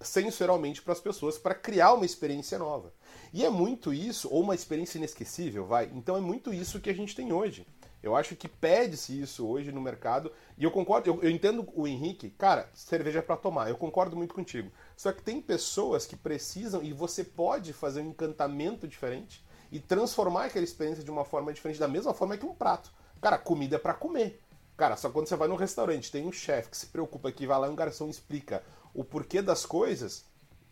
[0.00, 2.92] sensorialmente para as pessoas para criar uma experiência nova.
[3.32, 5.90] E é muito isso, ou uma experiência inesquecível, vai.
[5.94, 7.66] Então é muito isso que a gente tem hoje.
[8.02, 10.32] Eu acho que pede-se isso hoje no mercado.
[10.56, 13.68] E eu concordo, eu, eu entendo o Henrique, cara, cerveja é para tomar.
[13.68, 14.70] Eu concordo muito contigo.
[14.96, 20.46] Só que tem pessoas que precisam e você pode fazer um encantamento diferente e transformar
[20.46, 22.92] aquela experiência de uma forma diferente, da mesma forma que um prato.
[23.20, 24.40] Cara, comida é para comer.
[24.76, 27.58] Cara, só quando você vai num restaurante, tem um chefe que se preocupa que vai
[27.58, 30.24] lá e um garçom explica o porquê das coisas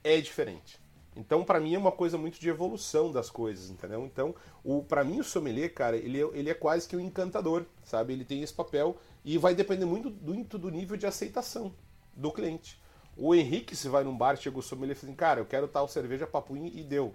[0.03, 0.81] é diferente.
[1.19, 4.05] Então, para mim, é uma coisa muito de evolução das coisas, entendeu?
[4.07, 7.67] Então, o para mim, o sommelier, cara, ele, é, ele é quase que um encantador,
[7.83, 8.13] sabe?
[8.13, 11.75] Ele tem esse papel e vai depender muito do, muito do nível de aceitação
[12.15, 12.81] do cliente.
[13.17, 15.67] O Henrique, se vai num bar, chega o sommelier e fala assim, cara, eu quero
[15.67, 17.13] tal cerveja papuim e deu.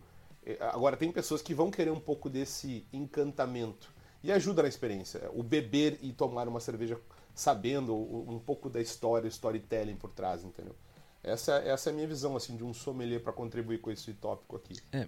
[0.60, 3.90] Agora, tem pessoas que vão querer um pouco desse encantamento
[4.22, 5.32] e ajuda na experiência.
[5.34, 7.00] O beber e tomar uma cerveja
[7.34, 10.76] sabendo um pouco da história, storytelling por trás, entendeu?
[11.24, 14.56] Essa, essa é a minha visão assim de um sommelier para contribuir com esse tópico
[14.56, 14.76] aqui.
[14.92, 15.08] É.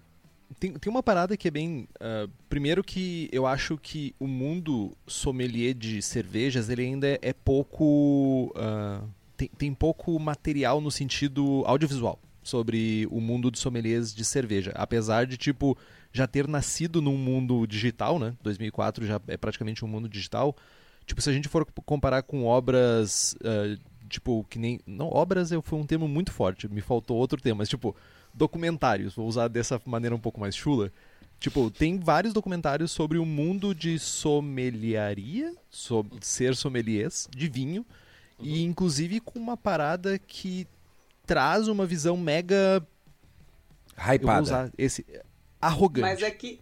[0.59, 1.87] Tem, tem uma parada que é bem.
[1.95, 8.53] Uh, primeiro que eu acho que o mundo sommelier de cervejas ele ainda é, pouco.
[8.55, 14.71] Uh, tem, tem pouco material no sentido audiovisual sobre o mundo dos sommeliers de cerveja.
[14.75, 15.75] Apesar de, tipo,
[16.13, 18.35] já ter nascido num mundo digital, né?
[18.41, 20.55] 2004 já é praticamente um mundo digital.
[21.05, 24.79] Tipo, se a gente for comparar com obras uh, tipo, que nem.
[24.85, 27.95] Não, obras foi um termo muito forte, me faltou outro termo, mas tipo,
[28.33, 30.91] documentários, vou usar dessa maneira um pouco mais chula.
[31.39, 37.85] Tipo, tem vários documentários sobre o mundo de sommeliaria, sobre ser sommeliers de vinho,
[38.39, 38.45] uhum.
[38.45, 40.67] e inclusive com uma parada que
[41.25, 42.85] traz uma visão mega.
[43.97, 44.41] Hypada.
[44.41, 45.05] usar esse.
[45.61, 46.01] arrogante.
[46.01, 46.59] Mas é que.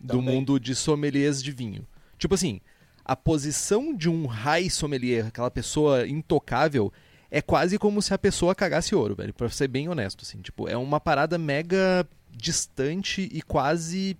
[0.00, 0.34] Do Também.
[0.34, 1.86] mundo de sommeliers de vinho.
[2.18, 2.60] Tipo assim,
[3.04, 6.92] a posição de um high sommelier, aquela pessoa intocável,
[7.30, 10.40] é quase como se a pessoa cagasse ouro, velho, pra ser bem honesto, assim.
[10.40, 14.16] Tipo, é uma parada mega distante e quase.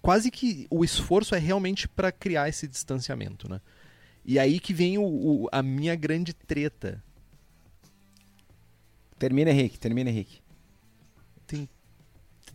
[0.00, 3.60] Quase que o esforço é realmente para criar esse distanciamento, né?
[4.24, 7.02] E aí que vem o, o, a minha grande treta.
[9.18, 10.40] Termina, Henrique, termina, Henrique.
[11.46, 11.68] Tem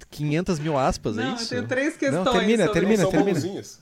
[0.10, 1.50] 500 mil aspas, é Não, eu isso?
[1.50, 2.24] tenho três questões.
[2.24, 3.10] Não, termina, sobre termina.
[3.10, 3.80] São bonzinhos.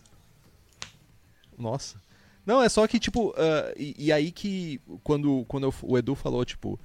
[1.60, 2.02] Nossa.
[2.46, 6.16] Não, é só que, tipo, ah, e, e aí que quando, quando eu- o Edu
[6.16, 6.80] falou, tipo,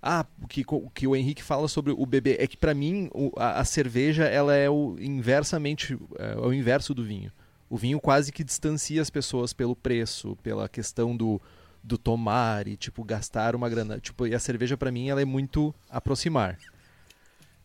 [0.00, 3.10] ah, o que, o que o Henrique fala sobre o bebê, é que pra mim
[3.12, 7.32] o- a, a cerveja, ela é o inversamente, é, o inverso do vinho.
[7.68, 11.40] O vinho quase que distancia as pessoas pelo preço, pela questão do,
[11.82, 13.98] do tomar e, tipo, gastar uma grana.
[14.00, 16.58] Tipo, e a cerveja pra mim, ela é muito aproximar.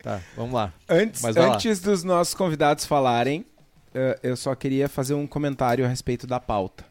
[0.02, 0.72] Tá, vamos lá.
[0.88, 1.56] Antes, Mas vai lá.
[1.56, 3.44] antes dos nossos convidados falarem,
[4.22, 6.84] eu só queria fazer um comentário a respeito da pauta.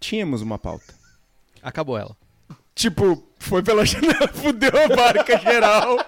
[0.00, 0.94] Tínhamos uma pauta.
[1.62, 2.16] Acabou ela.
[2.74, 5.98] Tipo, foi pela janela, fudeu a barca geral.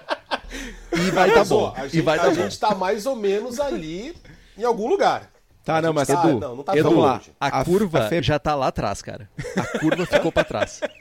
[0.93, 1.73] E vai tá bom.
[1.75, 2.35] a E gente, vai a tá bom.
[2.35, 4.15] gente tá mais ou menos ali
[4.57, 5.29] em algum lugar.
[5.63, 7.13] Tá, A não, mas tá- Edu, não, não tá Edu, lá.
[7.13, 7.31] longe.
[7.39, 9.29] A, A- curva a Fê- já tá lá atrás, cara.
[9.55, 10.81] A curva ficou pra trás.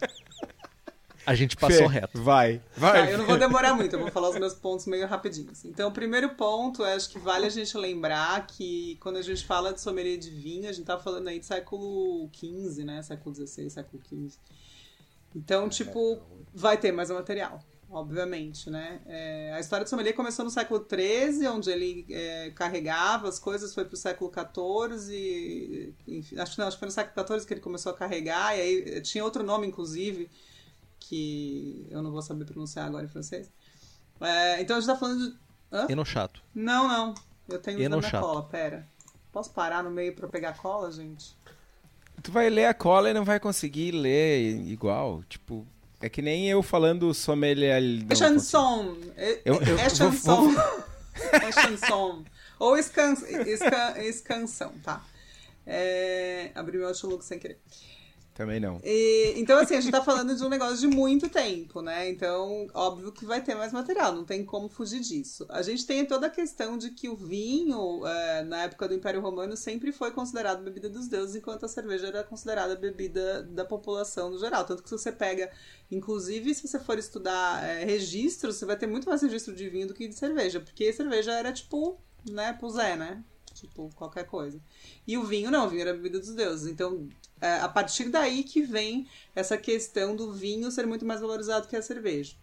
[1.27, 2.23] A gente passou Fê, reto.
[2.23, 3.07] Vai, vai.
[3.07, 5.65] Tá, eu não vou demorar muito, eu vou falar os meus pontos meio rapidinhos.
[5.65, 9.73] Então, o primeiro ponto, acho que vale a gente lembrar que quando a gente fala
[9.73, 13.03] de sommelier de vinho, a gente tá falando aí de século XV, né?
[13.03, 14.39] Século XVI, século XV.
[15.35, 16.21] Então, tipo,
[16.53, 19.01] vai ter mais um material, obviamente, né?
[19.07, 23.73] É, a história do sommelier começou no século XIII, onde ele é, carregava as coisas,
[23.73, 27.55] foi pro século XIV, enfim, acho que não, acho que foi no século XIV que
[27.55, 30.29] ele começou a carregar, e aí tinha outro nome, inclusive,
[31.11, 33.51] que eu não vou saber pronunciar agora em francês.
[34.21, 35.37] É, então a gente tá falando de.
[35.73, 35.87] Hã?
[35.91, 36.41] Enochato.
[36.55, 37.15] Não, não.
[37.49, 38.25] Eu tenho na minha Enochato.
[38.25, 38.87] cola, pera.
[39.33, 41.37] Posso parar no meio pra pegar cola, gente?
[42.23, 45.23] Tu vai ler a cola e não vai conseguir ler igual.
[45.29, 45.67] Tipo,
[46.01, 47.83] é que nem eu falando sommelier.
[48.09, 48.97] É chanson.
[49.17, 50.51] É, Eu- eu é vou- chanson.
[51.33, 52.25] é chanson.
[52.59, 53.15] Ou escan,
[53.47, 55.03] escan, escansão, tá?
[55.67, 57.59] É, abri meu Outlook sem querer.
[58.41, 58.81] Também não.
[58.83, 62.09] E, então, assim, a gente tá falando de um negócio de muito tempo, né?
[62.09, 65.45] Então, óbvio que vai ter mais material, não tem como fugir disso.
[65.51, 69.21] A gente tem toda a questão de que o vinho, é, na época do Império
[69.21, 74.31] Romano, sempre foi considerado bebida dos deuses, enquanto a cerveja era considerada bebida da população
[74.31, 74.65] no geral.
[74.65, 75.51] Tanto que se você pega,
[75.91, 79.87] inclusive, se você for estudar é, registros, você vai ter muito mais registro de vinho
[79.87, 83.23] do que de cerveja, porque cerveja era tipo, né, pro Zé, né?
[83.61, 84.59] Tipo, qualquer coisa.
[85.07, 86.67] E o vinho não, o vinho era a bebida dos deuses.
[86.67, 87.09] Então,
[87.41, 91.77] é a partir daí que vem essa questão do vinho ser muito mais valorizado que
[91.77, 92.35] a cerveja.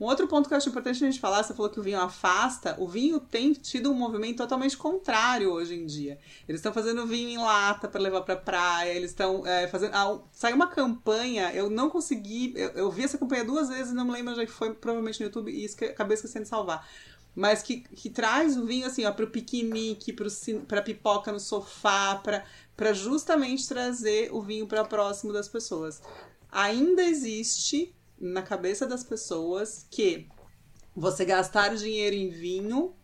[0.00, 2.00] Um outro ponto que eu acho importante a gente falar, você falou que o vinho
[2.00, 6.18] afasta, o vinho tem tido um movimento totalmente contrário hoje em dia.
[6.48, 9.94] Eles estão fazendo vinho em lata para levar para praia, eles estão é, fazendo.
[9.94, 12.54] Ah, saiu uma campanha, eu não consegui.
[12.56, 14.72] Eu, eu vi essa campanha duas vezes e não me lembro onde é que foi,
[14.72, 16.88] provavelmente no YouTube, e esque, acabei esquecendo de salvar.
[17.34, 20.28] Mas que, que traz o vinho assim, ó, pro piquenique, pro,
[20.66, 22.44] pra pipoca no sofá, pra,
[22.76, 26.02] pra justamente trazer o vinho para próximo das pessoas.
[26.50, 30.28] Ainda existe na cabeça das pessoas que
[30.94, 32.94] você gastar dinheiro em vinho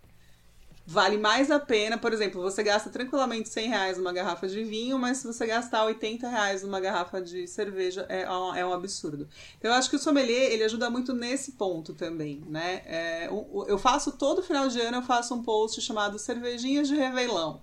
[0.87, 1.99] vale mais a pena.
[1.99, 5.85] Por exemplo, você gasta tranquilamente 100 reais numa garrafa de vinho, mas se você gastar
[5.85, 9.29] 80 reais numa garrafa de cerveja, é, um- é um absurdo.
[9.59, 12.83] Então, eu acho que o sommelier, ele ajuda muito nesse ponto também, né?
[12.87, 13.27] É,
[13.68, 17.62] eu faço, todo final de ano, eu faço um post chamado Cervejinhas de Reveilão.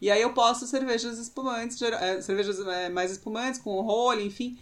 [0.00, 4.58] E aí eu posto cervejas espumantes, é, cervejas é, mais espumantes, com rolha, enfim.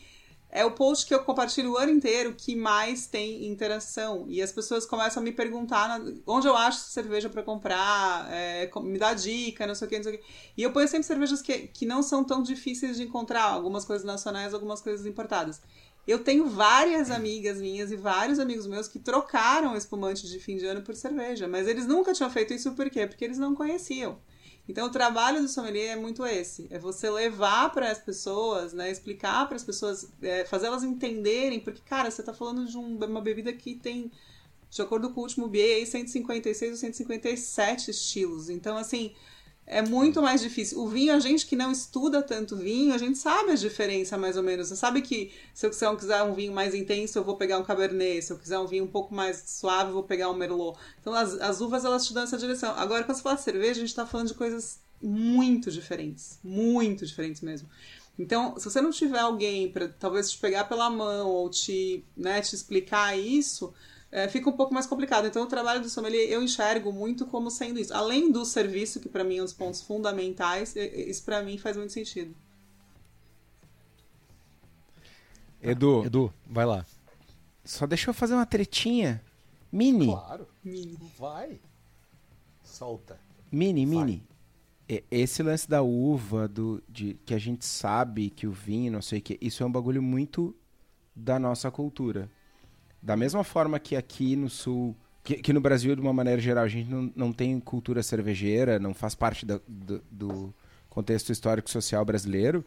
[0.51, 4.25] É o post que eu compartilho o ano inteiro que mais tem interação.
[4.29, 8.99] E as pessoas começam a me perguntar onde eu acho cerveja pra comprar, é, me
[8.99, 10.25] dá dica, não sei o que, não sei o que.
[10.57, 14.07] E eu ponho sempre cervejas que, que não são tão difíceis de encontrar, algumas coisas
[14.07, 15.61] nacionais, algumas coisas importadas.
[16.07, 20.65] Eu tenho várias amigas minhas e vários amigos meus que trocaram espumante de fim de
[20.65, 23.07] ano por cerveja, mas eles nunca tinham feito isso por quê?
[23.07, 24.19] Porque eles não conheciam.
[24.69, 28.91] Então o trabalho do sommelier é muito esse, é você levar para as pessoas, né,
[28.91, 32.99] explicar para as pessoas, é, fazer elas entenderem, porque cara, você está falando de um-
[32.99, 34.13] uma bebida que tem,
[34.71, 38.51] de acordo com o último BA, aí, 156 ou 157 estilos.
[38.51, 39.15] Então assim,
[39.71, 40.81] é muito mais difícil.
[40.81, 44.37] O vinho, a gente que não estuda tanto vinho, a gente sabe a diferença mais
[44.37, 44.69] ou menos.
[44.69, 47.59] Você sabe que se eu, se eu quiser um vinho mais intenso, eu vou pegar
[47.59, 48.23] um Cabernet.
[48.23, 50.79] Se eu quiser um vinho um pouco mais suave, eu vou pegar um Merlot.
[51.01, 52.73] Então as, as uvas, elas te dão essa direção.
[52.77, 56.39] Agora, quando você fala de cerveja, a gente tá falando de coisas muito diferentes.
[56.43, 57.69] Muito diferentes mesmo.
[58.19, 62.41] Então, se você não tiver alguém para talvez te pegar pela mão ou te, né,
[62.41, 63.73] te explicar isso,
[64.11, 65.27] é, fica um pouco mais complicado.
[65.27, 67.93] Então, o trabalho do sommelier eu enxergo muito como sendo isso.
[67.95, 71.77] Além do serviço, que para mim é um dos pontos fundamentais, isso para mim faz
[71.77, 72.35] muito sentido.
[75.61, 76.87] Edu, Edu, vai lá.
[77.65, 79.23] só deixa eu fazer uma tretinha.
[79.71, 80.49] Mini, Claro.
[81.19, 81.61] Vai.
[82.63, 83.19] Solta.
[83.51, 84.05] mini, Vai.
[84.05, 84.23] mini.
[85.11, 89.19] Esse lance da uva, do, de, que a gente sabe que o vinho, não sei
[89.19, 90.57] o que, isso é um bagulho muito
[91.15, 92.31] da nossa cultura.
[93.03, 96.65] Da mesma forma que aqui no sul, que, que no Brasil, de uma maneira geral,
[96.65, 100.55] a gente não, não tem cultura cervejeira, não faz parte da, do, do
[100.89, 102.65] contexto histórico social brasileiro,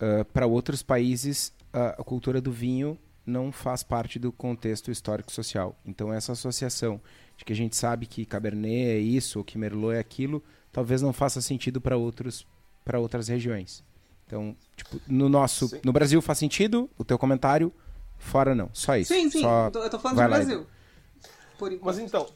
[0.00, 5.30] uh, para outros países a, a cultura do vinho não faz parte do contexto histórico
[5.30, 5.78] social.
[5.84, 7.00] Então essa associação
[7.36, 11.02] de que a gente sabe que Cabernet é isso ou que Merlot é aquilo, talvez
[11.02, 12.46] não faça sentido para outros
[12.84, 13.84] para outras regiões.
[14.26, 15.80] Então, tipo, no nosso, sim.
[15.84, 17.70] no Brasil faz sentido o teu comentário,
[18.18, 19.14] fora não, só isso.
[19.14, 20.66] Sim, sim, só eu tô falando do Brasil.
[21.82, 22.26] Mas então,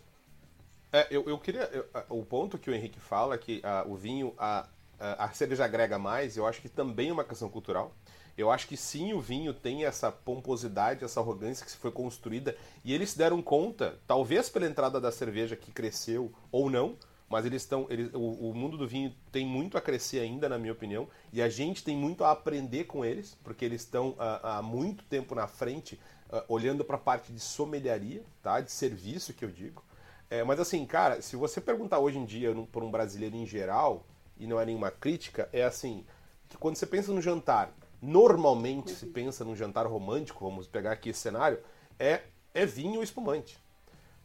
[0.92, 1.62] é, eu, eu queria.
[1.72, 4.66] Eu, o ponto que o Henrique fala é que uh, o vinho, a,
[4.98, 7.94] a, a cerveja agrega mais, eu acho que também é uma questão cultural.
[8.36, 12.56] Eu acho que sim, o vinho tem essa pomposidade, essa arrogância que se foi construída,
[12.82, 16.96] e eles se deram conta, talvez pela entrada da cerveja que cresceu ou não,
[17.32, 17.86] mas eles estão.
[17.88, 21.40] Eles, o, o, mundo do vinho tem muito a crescer ainda, na minha opinião, e
[21.40, 25.46] a gente tem muito a aprender com eles, porque eles estão há, muito tempo na
[25.46, 25.98] frente,
[26.46, 28.60] olhando para a parte de sommelharia, tá?
[28.60, 29.82] de serviço que eu digo.
[30.28, 34.04] É, mas assim, cara, se você perguntar hoje em dia por um brasileiro em geral,
[34.36, 36.04] e não é nenhuma crítica, é assim,
[36.50, 41.08] que quando você pensa no jantar, normalmente se pensa num jantar romântico, vamos pegar aqui
[41.08, 41.58] esse cenário,
[41.98, 42.20] é,
[42.52, 43.58] é vinho ou espumante.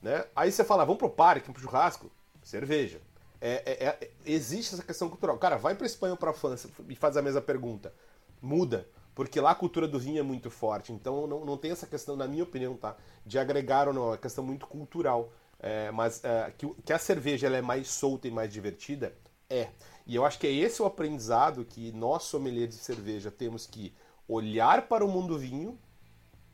[0.02, 0.26] Né?
[0.36, 2.12] Aí você fala, vamos pro parque, pro churrasco,
[2.48, 3.02] cerveja.
[3.40, 5.38] É, é, é, existe essa questão cultural.
[5.38, 7.94] Cara, vai pra Espanha ou pra França e faz a mesma pergunta.
[8.42, 8.88] Muda.
[9.14, 10.92] Porque lá a cultura do vinho é muito forte.
[10.92, 12.96] Então não, não tem essa questão, na minha opinião, tá?
[13.26, 14.04] De agregar ou não.
[14.04, 15.32] É uma questão muito cultural.
[15.60, 19.16] É, mas é, que, que, a cerveja ela é mais solta e mais divertida,
[19.50, 19.70] é.
[20.06, 23.94] E eu acho que é esse o aprendizado que nós, sommeliers de cerveja, temos que
[24.28, 25.78] olhar para o mundo vinho,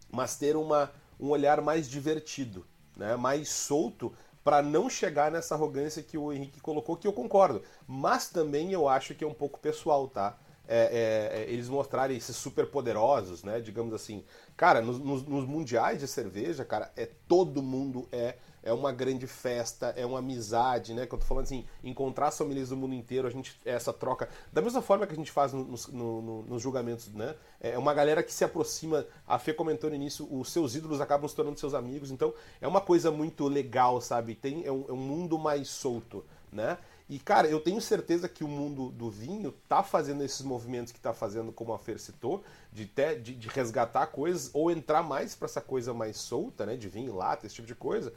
[0.09, 3.15] mas ter uma, um olhar mais divertido, né?
[3.15, 7.63] mais solto, para não chegar nessa arrogância que o Henrique colocou, que eu concordo.
[7.87, 10.37] Mas também eu acho que é um pouco pessoal, tá?
[10.67, 13.59] É, é, é eles mostrarem esses super poderosos, né?
[13.59, 14.23] Digamos assim.
[14.55, 19.27] Cara, nos, nos, nos mundiais de cerveja, cara, é todo mundo é é uma grande
[19.27, 21.05] festa, é uma amizade, né?
[21.05, 24.61] Que eu tô falando assim, encontrar sommeliers do mundo inteiro, a gente essa troca, da
[24.61, 27.35] mesma forma que a gente faz nos, no, no, nos julgamentos, né?
[27.59, 31.27] É uma galera que se aproxima, a Fê comentou no início, os seus ídolos acabam
[31.27, 34.33] se tornando seus amigos, então é uma coisa muito legal, sabe?
[34.33, 36.77] Tem, é, um, é um mundo mais solto, né?
[37.09, 40.99] E, cara, eu tenho certeza que o mundo do vinho tá fazendo esses movimentos que
[40.99, 45.35] tá fazendo, como a Fer citou, de, te, de, de resgatar coisas ou entrar mais
[45.35, 46.77] para essa coisa mais solta, né?
[46.77, 48.13] De vinho, lata, esse tipo de coisa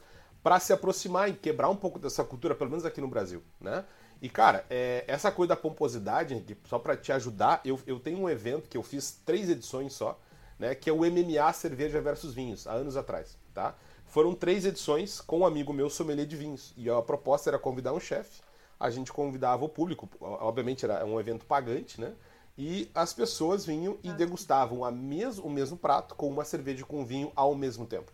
[0.47, 3.83] para se aproximar e quebrar um pouco dessa cultura, pelo menos aqui no Brasil, né?
[4.21, 8.29] E, cara, é, essa coisa da pomposidade, só para te ajudar, eu, eu tenho um
[8.29, 10.17] evento que eu fiz três edições só,
[10.57, 10.73] né?
[10.73, 13.75] Que é o MMA Cerveja versus Vinhos, há anos atrás, tá?
[14.05, 16.73] Foram três edições com um amigo meu, sommelier de vinhos.
[16.77, 18.39] E a proposta era convidar um chefe,
[18.79, 22.13] a gente convidava o público, obviamente era um evento pagante, né?
[22.57, 27.05] E as pessoas vinham e degustavam a mes o mesmo prato com uma cerveja com
[27.05, 28.13] vinho ao mesmo tempo,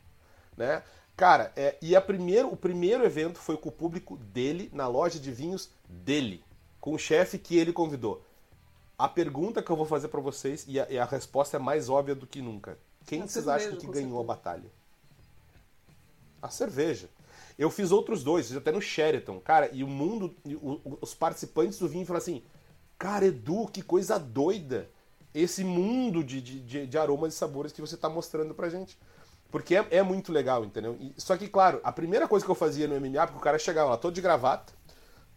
[0.58, 0.82] né?
[1.16, 5.20] Cara, é, e a primeiro, o primeiro evento foi com o público dele, na loja
[5.20, 6.44] de vinhos dele,
[6.80, 8.24] com o chefe que ele convidou.
[8.98, 11.88] A pergunta que eu vou fazer para vocês, e a, e a, resposta é mais
[11.88, 14.20] óbvia do que nunca: quem a vocês cerveja, acham que ganhou certeza.
[14.22, 14.72] a batalha?
[16.42, 17.10] A cerveja.
[17.60, 20.36] Eu fiz outros dois, fiz até no Sheraton, cara, e o mundo,
[21.00, 22.44] os participantes do vinho falaram assim:
[22.98, 24.90] Cara, Edu, que coisa doida!
[25.34, 28.98] Esse mundo de, de, de aromas e sabores que você está mostrando pra gente.
[29.54, 30.98] Porque é, é muito legal, entendeu?
[31.00, 33.60] E, só que, claro, a primeira coisa que eu fazia no MMA, porque o cara
[33.60, 34.74] chegava lá todo de gravata,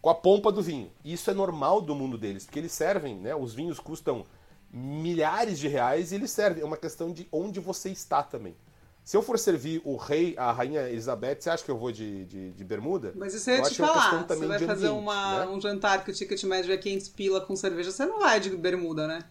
[0.01, 0.91] com a pompa do vinho.
[1.03, 3.35] E isso é normal do mundo deles, porque eles servem, né?
[3.35, 4.25] Os vinhos custam
[4.73, 6.63] milhares de reais e eles servem.
[6.63, 8.55] É uma questão de onde você está também.
[9.03, 12.25] Se eu for servir o rei, a rainha Elizabeth, você acha que eu vou de,
[12.25, 13.13] de, de bermuda?
[13.15, 14.25] Mas isso eu ia eu te é falar.
[14.27, 15.51] Você vai fazer ambiente, uma, né?
[15.51, 18.49] um jantar que o ticket médio é 500 pila com cerveja, você não vai de
[18.57, 19.23] bermuda, né?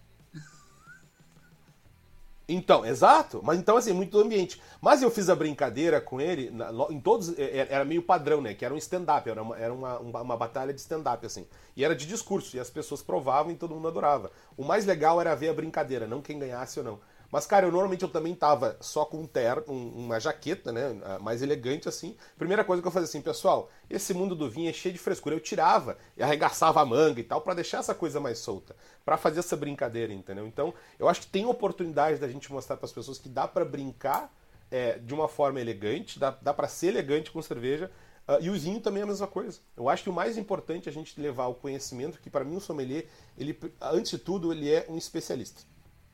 [2.48, 3.40] Então, exato.
[3.42, 4.60] Mas então, assim, muito do ambiente.
[4.80, 6.52] Mas eu fiz a brincadeira com ele,
[6.90, 8.54] em todos, é, é, era meio padrão, né?
[8.54, 11.46] Que era um stand-up, era, uma, era uma, uma, uma batalha de stand-up, assim.
[11.76, 14.30] E era de discurso, e as pessoas provavam e todo mundo adorava.
[14.56, 17.00] O mais legal era ver a brincadeira, não quem ganhasse ou não.
[17.30, 20.96] Mas, cara, eu normalmente eu também tava só com um terno, um, uma jaqueta, né?
[21.20, 22.16] Mais elegante assim.
[22.38, 25.34] Primeira coisa que eu fazia assim, pessoal, esse mundo do vinho é cheio de frescura.
[25.34, 28.76] Eu tirava e arregaçava a manga e tal, para deixar essa coisa mais solta.
[29.04, 30.46] para fazer essa brincadeira, entendeu?
[30.46, 33.64] Então, eu acho que tem oportunidade da gente mostrar para as pessoas que dá para
[33.64, 34.32] brincar
[34.70, 37.90] é, de uma forma elegante, dá, dá para ser elegante com cerveja.
[38.28, 39.60] Uh, e o vinho também é a mesma coisa.
[39.76, 42.56] Eu acho que o mais importante é a gente levar o conhecimento, que para mim
[42.56, 43.06] o sommelier,
[43.38, 45.62] ele, antes de tudo, ele é um especialista.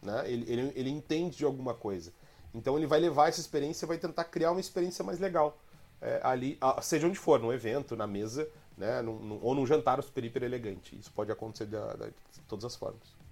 [0.02, 0.30] Né?
[0.30, 2.12] Ele, ele, ele entende de alguma coisa.
[2.54, 5.58] Então ele vai levar essa experiência e vai tentar criar uma experiência mais legal.
[6.00, 10.02] É, ali, seja onde for, num evento, na mesa, né, num, num, ou num jantar
[10.02, 10.98] super hiper elegante.
[10.98, 13.22] Isso pode acontecer de, de, de todas as formas.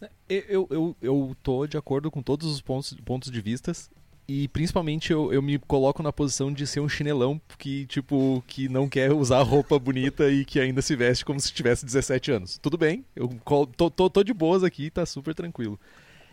[0.00, 3.90] É, eu, eu, eu tô de acordo com todos os pontos, pontos de vistas.
[4.28, 8.68] e principalmente eu, eu me coloco na posição de ser um chinelão que, tipo, que
[8.68, 12.58] não quer usar roupa bonita e que ainda se veste como se tivesse 17 anos.
[12.58, 13.28] Tudo bem, eu
[13.76, 15.80] tô, tô, tô de boas aqui, tá super tranquilo.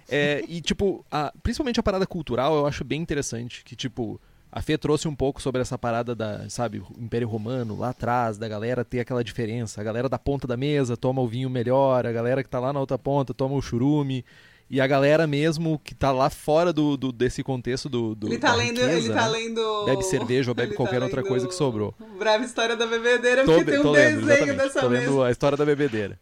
[0.10, 4.20] É, e, tipo, a, principalmente a parada cultural eu acho bem interessante, que, tipo,
[4.52, 8.48] a Fê trouxe um pouco sobre essa parada da, sabe, Império Romano lá atrás, da
[8.48, 9.82] galera ter aquela diferença.
[9.82, 12.72] A galera da ponta da mesa toma o vinho melhor, a galera que tá lá
[12.72, 14.24] na outra ponta toma o churume
[14.70, 18.40] e a galera mesmo que tá lá fora do, do desse contexto do, do ele
[18.40, 21.48] tá lendo riqueza, ele tá lendo bebe cerveja ou bebe tá qualquer tá outra coisa
[21.48, 21.94] que sobrou.
[22.18, 25.30] Breve história da bebedeira tô, porque tem um lendo, desenho dessa tô vez lendo a
[25.30, 26.20] história da bebedeira.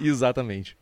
[0.00, 0.79] Exatamente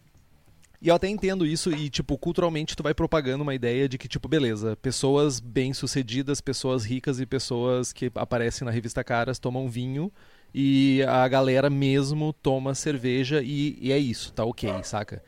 [0.80, 4.08] e eu até entendo isso e tipo culturalmente tu vai propagando uma ideia de que
[4.08, 9.68] tipo beleza pessoas bem sucedidas pessoas ricas e pessoas que aparecem na revista Caras tomam
[9.68, 10.12] vinho
[10.54, 15.22] e a galera mesmo toma cerveja e, e é isso tá ok saca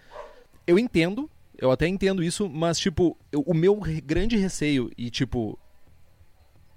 [0.70, 1.28] eu entendo,
[1.58, 5.58] eu até entendo isso, mas, tipo, eu, o meu grande receio, e, tipo,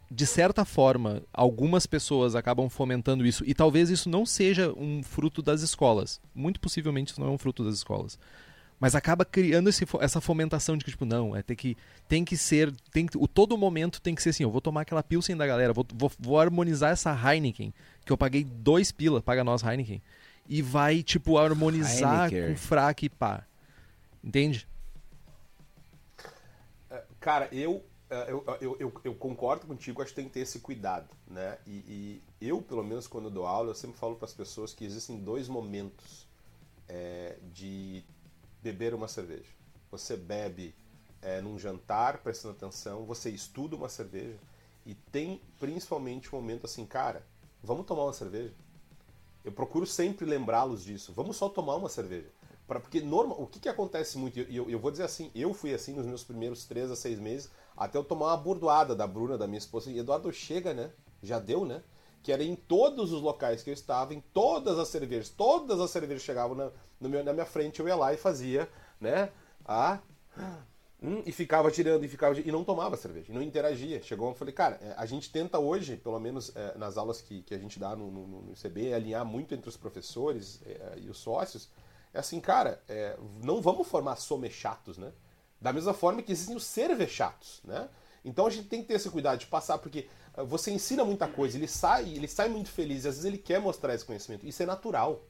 [0.10, 5.44] de certa forma, algumas pessoas acabam fomentando isso, e talvez isso não seja um fruto
[5.44, 6.20] das escolas.
[6.34, 8.18] Muito possivelmente isso não é um fruto das escolas.
[8.84, 12.36] Mas acaba criando esse, essa fomentação de que, tipo, não, é ter que, tem que
[12.36, 12.70] ser.
[12.92, 15.48] Tem que, o todo momento tem que ser assim, eu vou tomar aquela Pilsen da
[15.48, 17.74] galera, vou, vou, vou harmonizar essa Heineken,
[18.06, 20.02] que eu paguei dois pila, paga nós Heineken,
[20.50, 22.56] e vai, tipo, harmonizar Heineken.
[22.56, 23.46] com fraque e pá.
[24.22, 24.68] Entende?
[26.92, 30.42] É, cara, eu, é, eu, eu, eu, eu, concordo contigo, acho que tem que ter
[30.42, 31.58] esse cuidado, né?
[31.66, 34.84] E, e eu, pelo menos quando dou aula, eu sempre falo para as pessoas que
[34.84, 36.28] existem dois momentos
[36.90, 37.83] é, de
[38.64, 39.52] beber uma cerveja.
[39.92, 40.74] Você bebe
[41.22, 44.40] é, num jantar, prestando atenção, você estuda uma cerveja
[44.86, 47.28] e tem principalmente um momento assim, cara,
[47.62, 48.54] vamos tomar uma cerveja?
[49.44, 51.12] Eu procuro sempre lembrá-los disso.
[51.14, 52.30] Vamos só tomar uma cerveja.
[52.66, 55.54] Pra, porque normal, o que, que acontece muito, e eu, eu, vou dizer assim, eu
[55.54, 59.06] fui assim nos meus primeiros três a seis meses, até eu tomar uma burdoada da
[59.06, 60.92] Bruna, da minha esposa, e Eduardo chega, né?
[61.22, 61.84] Já deu, né?
[62.24, 65.92] Que era em todos os locais que eu estava, em todas as cervejas, todas as
[65.92, 66.72] cervejas chegavam na,
[67.02, 68.68] meu, na minha frente, eu ia lá e fazia,
[69.00, 69.30] né?
[69.66, 70.00] A.
[71.02, 74.02] Hum, e ficava tirando, e ficava e não tomava cerveja, e não interagia.
[74.02, 77.42] Chegou, eu falei, cara, é, a gente tenta hoje, pelo menos é, nas aulas que,
[77.42, 81.10] que a gente dá no, no, no ICB, alinhar muito entre os professores é, e
[81.10, 81.70] os sócios,
[82.14, 84.16] é assim, cara, é, não vamos formar
[84.50, 85.12] chatos, né?
[85.60, 87.90] Da mesma forma que existem os cervechatos, né?
[88.24, 90.08] Então a gente tem que ter esse cuidado de passar, porque
[90.38, 93.60] você ensina muita coisa, ele sai, ele sai muito feliz, e às vezes ele quer
[93.60, 94.48] mostrar esse conhecimento.
[94.48, 95.22] Isso é natural.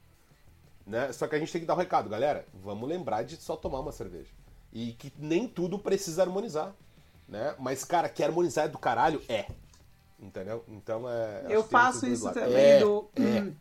[0.86, 1.12] Né?
[1.12, 3.56] Só que a gente tem que dar o um recado, galera, vamos lembrar de só
[3.56, 4.30] tomar uma cerveja.
[4.72, 6.74] E que nem tudo precisa harmonizar.
[7.28, 7.54] Né?
[7.58, 9.22] Mas, cara, que harmonizar é do caralho?
[9.28, 9.46] É.
[10.18, 10.64] Entendeu?
[10.68, 11.46] Então é.
[11.48, 13.08] Eu faço isso também é, do.
[13.16, 13.52] É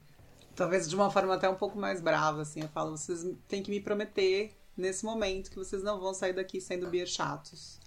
[0.56, 2.62] talvez de uma forma até um pouco mais brava, assim.
[2.62, 6.60] Eu falo, vocês têm que me prometer nesse momento que vocês não vão sair daqui
[6.62, 7.80] sendo beer chatos.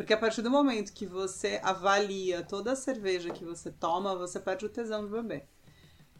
[0.00, 4.40] Porque a partir do momento que você avalia toda a cerveja que você toma, você
[4.40, 5.46] perde o tesão de beber.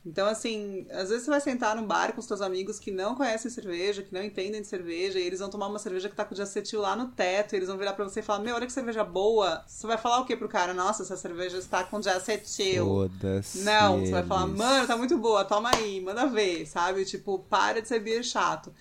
[0.04, 3.14] Então, assim, às vezes você vai sentar num bar com os seus amigos que não
[3.14, 6.26] conhecem cerveja, que não entendem de cerveja, e eles vão tomar uma cerveja que tá
[6.26, 8.66] com diacetil lá no teto, e eles vão virar pra você e falar, meu, olha
[8.66, 9.64] que cerveja boa.
[9.66, 10.74] Você vai falar o que pro cara?
[10.74, 12.84] Nossa, essa cerveja está com diacetil.
[12.84, 13.62] Foda-se.
[13.62, 17.06] Não, você vai falar, mano, tá muito boa, toma aí, manda ver, sabe?
[17.06, 18.74] Tipo, para de ser beer chato.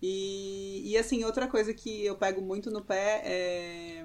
[0.00, 4.04] E, e assim, outra coisa que eu pego muito no pé é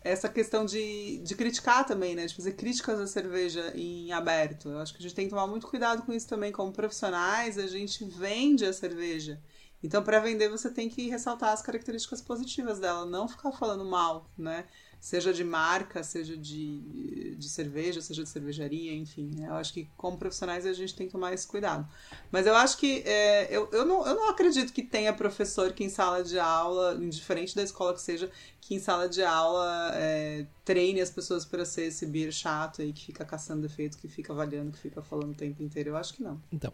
[0.00, 2.26] essa questão de, de criticar também, né?
[2.26, 4.70] De fazer críticas à cerveja em aberto.
[4.70, 6.52] Eu acho que a gente tem que tomar muito cuidado com isso também.
[6.52, 9.40] Como profissionais, a gente vende a cerveja.
[9.82, 14.28] Então, para vender, você tem que ressaltar as características positivas dela, não ficar falando mal,
[14.36, 14.64] né?
[15.00, 19.30] Seja de marca, seja de, de cerveja, seja de cervejaria, enfim.
[19.34, 19.48] Né?
[19.48, 21.88] Eu acho que como profissionais a gente tem que tomar esse cuidado.
[22.30, 25.84] Mas eu acho que é, eu, eu, não, eu não acredito que tenha professor que
[25.84, 28.30] em sala de aula, indiferente da escola que seja,
[28.60, 32.92] que em sala de aula é, treine as pessoas para ser esse beer chato aí
[32.92, 35.90] que fica caçando defeito, que fica avaliando, que fica falando o tempo inteiro.
[35.90, 36.40] Eu acho que não.
[36.52, 36.72] Então.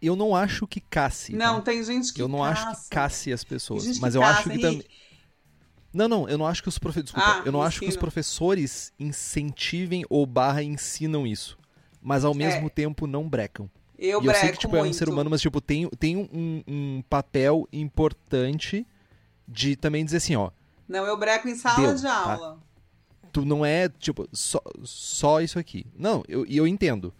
[0.00, 1.34] Eu não acho que casse.
[1.34, 1.62] Não, tá?
[1.62, 2.68] tem gente que Eu não caça.
[2.68, 3.98] acho que casse as pessoas.
[3.98, 4.84] Mas eu caça, acho que também.
[5.96, 7.10] Não, não, eu não acho que os professores.
[7.10, 11.58] Desculpa, ah, eu não acho que os professores incentivem ou barra ensinam isso.
[12.02, 12.70] Mas ao mesmo é.
[12.70, 13.70] tempo não brecam.
[13.98, 14.86] Eu, e eu sei que, tipo, muito.
[14.86, 18.86] é um ser humano, mas, tipo, tem, tem um, um papel importante
[19.48, 20.50] de também dizer assim, ó.
[20.86, 22.14] Não, eu breco em sala deu, de tá?
[22.14, 22.52] aula.
[22.52, 23.28] Tá?
[23.32, 25.86] Tu não é, tipo, só, só isso aqui.
[25.96, 27.12] Não, eu, eu entendo.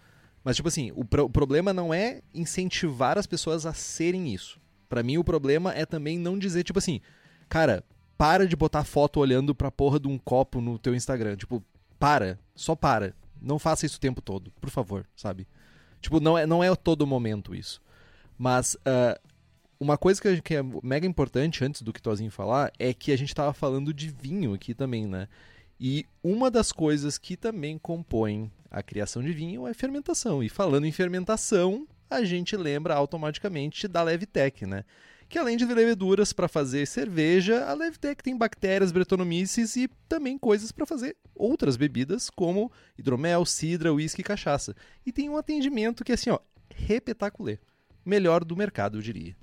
[0.45, 4.61] Mas, tipo assim, o, pro, o problema não é incentivar as pessoas a serem isso.
[4.87, 7.01] para mim, o problema é também não dizer, tipo assim,
[7.49, 7.83] cara,
[8.17, 11.37] para de botar foto olhando pra porra de um copo no teu Instagram.
[11.37, 11.63] Tipo,
[11.99, 12.39] para.
[12.55, 13.15] Só para.
[13.41, 15.47] Não faça isso o tempo todo, por favor, sabe?
[16.01, 17.81] Tipo, não é, não é todo momento isso.
[18.39, 19.21] Mas uh,
[19.79, 23.19] uma coisa que, que é mega importante antes do que Tozinho falar é que a
[23.19, 25.29] gente tava falando de vinho aqui também, né?
[25.79, 30.43] E uma das coisas que também compõem a criação de vinho é fermentação.
[30.43, 34.85] E falando em fermentação, a gente lembra automaticamente da Levtech, né?
[35.29, 40.71] Que além de leveduras para fazer cerveja, a Levtech tem bactérias, bretonomices e também coisas
[40.71, 44.75] para fazer outras bebidas, como hidromel, cidra, uísque e cachaça.
[45.05, 46.39] E tem um atendimento que é assim, ó,
[46.71, 47.59] repetaculê.
[48.05, 49.37] Melhor do mercado, eu diria.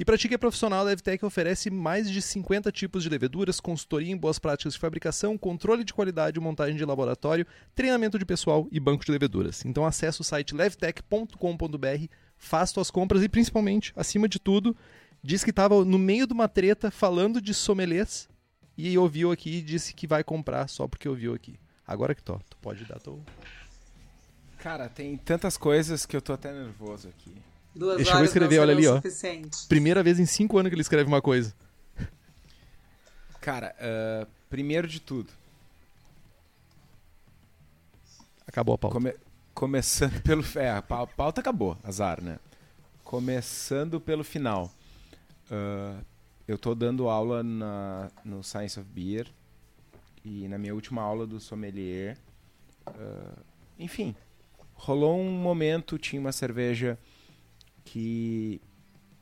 [0.00, 3.60] E para ti que é profissional, a Levtech oferece mais de 50 tipos de leveduras,
[3.60, 8.66] consultoria em boas práticas de fabricação, controle de qualidade, montagem de laboratório, treinamento de pessoal
[8.72, 9.62] e banco de leveduras.
[9.62, 12.06] Então acesse o site levtech.com.br,
[12.38, 14.74] faça suas compras e principalmente, acima de tudo,
[15.22, 18.28] diz que estava no meio de uma treta falando de sommeliers
[18.76, 21.58] e ouviu aqui e disse que vai comprar só porque ouviu aqui.
[21.86, 23.22] Agora que tô, tu pode dar teu...
[24.58, 27.34] Cara, tem tantas coisas que eu tô até nervoso aqui.
[27.74, 29.00] Duas Ele chegou a horas escrever, não olha ali, ó.
[29.68, 31.54] Primeira vez em cinco anos que ele escreve uma coisa.
[33.40, 35.32] Cara, ah, primeiro de tudo,
[38.46, 38.94] Acabou a pauta.
[38.94, 39.14] come-
[39.54, 40.44] começando pelo.
[40.56, 42.38] É, a pau- pauta acabou, azar, né?
[43.04, 44.70] Começando pelo final.
[45.50, 46.00] Ah,
[46.46, 49.26] eu tô dando aula na, no Science of Beer
[50.24, 52.16] e na minha última aula do sommelier.
[52.86, 53.38] ah,
[53.78, 54.14] enfim,
[54.74, 56.98] rolou um momento, tinha uma cerveja
[57.84, 58.60] que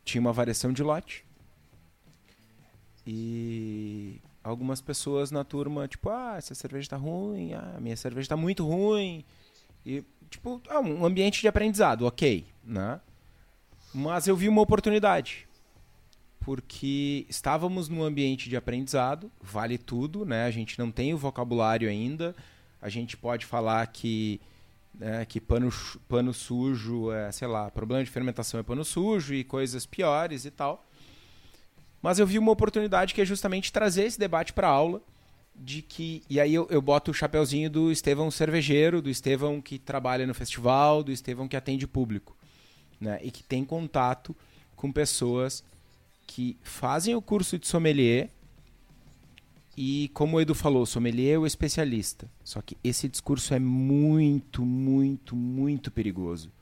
[0.04, 1.24] tinha uma variação de lote.
[3.06, 8.36] E algumas pessoas na turma, tipo, ah, essa cerveja tá ruim, ah, minha cerveja tá
[8.36, 9.24] muito ruim.
[9.84, 13.00] E, tipo, ah, um ambiente de aprendizado, ok, né?
[13.94, 15.47] Mas eu vi uma oportunidade.
[16.48, 20.46] Porque estávamos num ambiente de aprendizado, vale tudo, né?
[20.46, 22.34] A gente não tem o vocabulário ainda.
[22.80, 24.40] A gente pode falar que,
[24.94, 25.70] né, que pano,
[26.08, 30.50] pano sujo é, sei lá, problema de fermentação é pano sujo e coisas piores e
[30.50, 30.88] tal.
[32.00, 35.02] Mas eu vi uma oportunidade que é justamente trazer esse debate para aula
[35.54, 39.78] de que e aí eu, eu boto o chapeuzinho do Estevão cervejeiro, do Estevão que
[39.78, 42.34] trabalha no festival, do Estevão que atende público,
[42.98, 43.20] né?
[43.22, 44.34] E que tem contato
[44.74, 45.62] com pessoas
[46.28, 48.30] que fazem o curso de sommelier
[49.76, 52.30] e como o Edu falou, sommelier é o especialista.
[52.44, 56.52] Só que esse discurso é muito, muito, muito perigoso.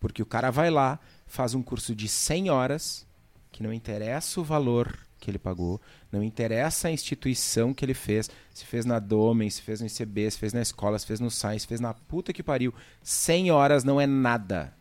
[0.00, 3.06] Porque o cara vai lá, faz um curso de 100 horas,
[3.52, 8.28] que não interessa o valor que ele pagou, não interessa a instituição que ele fez,
[8.52, 11.30] se fez na Domen, se fez no ICB, se fez na escola, se fez no
[11.30, 12.74] SAI, se fez na puta que pariu.
[13.02, 14.74] 100 horas não é nada.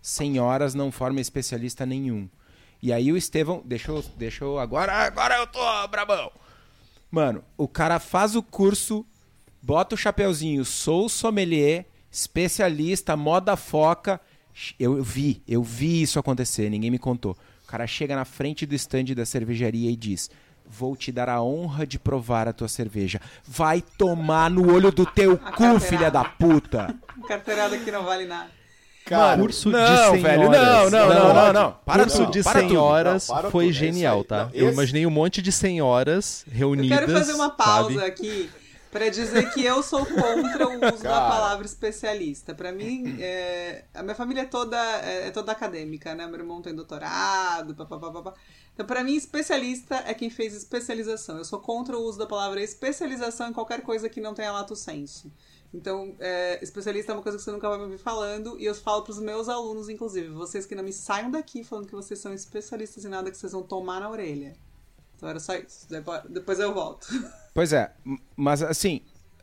[0.00, 2.28] 100 horas não forma especialista nenhum.
[2.80, 6.30] E aí o Estevão, deixa eu, deixa eu agora, agora eu tô brabão.
[7.10, 9.04] Mano, o cara faz o curso,
[9.62, 14.20] bota o chapeuzinho, sou sommelier, especialista, moda foca.
[14.78, 17.36] Eu vi, eu vi isso acontecer, ninguém me contou.
[17.64, 20.30] O cara chega na frente do stand da cervejaria e diz:
[20.66, 23.20] Vou te dar a honra de provar a tua cerveja.
[23.44, 26.94] Vai tomar no olho do teu cu, filha da puta!
[27.26, 28.57] Carteirada que não vale nada.
[29.08, 29.80] Cara, curso não,
[30.12, 30.60] de 100 velho, horas.
[30.60, 31.76] não, não, não, não, não.
[31.84, 32.80] Para curso tudo, de para 100 tudo.
[32.80, 34.44] horas Não, para foi genial, tá?
[34.46, 36.98] Não, Eu imaginei um monte de 100 horas Eu reunidas.
[36.98, 38.06] quero fazer uma pausa sabe?
[38.06, 38.50] aqui
[38.90, 41.28] para dizer que eu sou contra o uso da Cara.
[41.28, 42.54] palavra especialista.
[42.54, 46.26] Para mim, é, a minha família é toda, é, é toda acadêmica, né?
[46.26, 48.32] Meu irmão tem doutorado, papapá.
[48.72, 51.36] Então, para mim, especialista é quem fez especialização.
[51.36, 54.74] Eu sou contra o uso da palavra especialização em qualquer coisa que não tenha lato
[54.74, 55.30] senso.
[55.72, 58.74] Então, é, especialista é uma coisa que você nunca vai me ouvir falando, e eu
[58.74, 62.32] falo pros meus alunos, inclusive, vocês que não me saiam daqui falando que vocês são
[62.32, 64.54] especialistas em nada que vocês vão tomar na orelha.
[65.16, 65.86] Então era só isso.
[65.90, 67.06] Depois- Depois eu volto.
[67.52, 67.90] Pois é,
[68.36, 69.00] mas assim,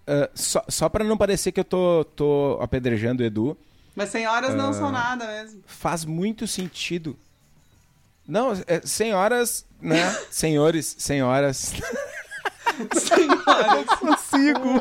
[0.07, 3.57] ah, só, só para não parecer que eu tô, tô apedrejando o Edu,
[3.93, 5.61] Mas 100 horas não são nada mesmo.
[5.65, 7.17] faz muito sentido.
[8.26, 10.11] Não, é, 100 horas, né?
[10.32, 11.73] Senhores, 100 horas.
[12.93, 13.86] 100 horas.
[13.99, 14.80] consigo.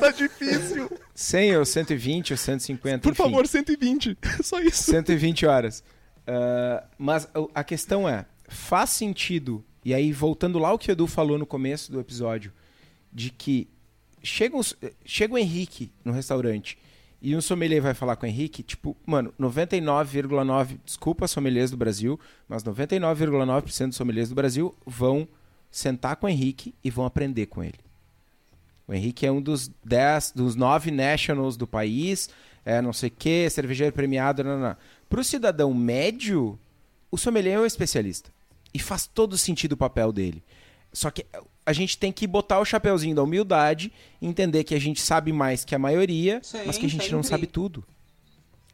[0.00, 0.90] Tá difícil.
[1.14, 3.22] 100 ou 120 ou 150, Por enfim.
[3.22, 4.16] favor, 120.
[4.42, 4.90] Só isso.
[4.90, 5.84] 120 horas.
[6.26, 11.06] Ah, mas a questão é, faz sentido, e aí voltando lá o que o Edu
[11.06, 12.52] falou no começo do episódio,
[13.12, 13.68] de que
[14.22, 16.78] chega, uns- chega o Henrique no restaurante
[17.22, 22.18] e um sommelier vai falar com o Henrique, tipo, mano, 99,9, desculpa sommeliers do Brasil,
[22.48, 25.28] mas 99,9% dos sommeliers do Brasil vão
[25.70, 27.78] sentar com o Henrique e vão aprender com ele.
[28.90, 32.28] O Henrique é um dos 10, dos nove nationals do país,
[32.64, 34.76] é não sei o que, cervejeiro premiado, não, não, não.
[35.08, 36.58] Para o cidadão médio,
[37.08, 38.32] o sommelier é um especialista.
[38.74, 40.42] E faz todo sentido o papel dele.
[40.92, 41.24] Só que
[41.64, 45.64] a gente tem que botar o chapeuzinho da humildade, entender que a gente sabe mais
[45.64, 47.28] que a maioria, Sim, mas que a gente não sempre.
[47.28, 47.84] sabe tudo.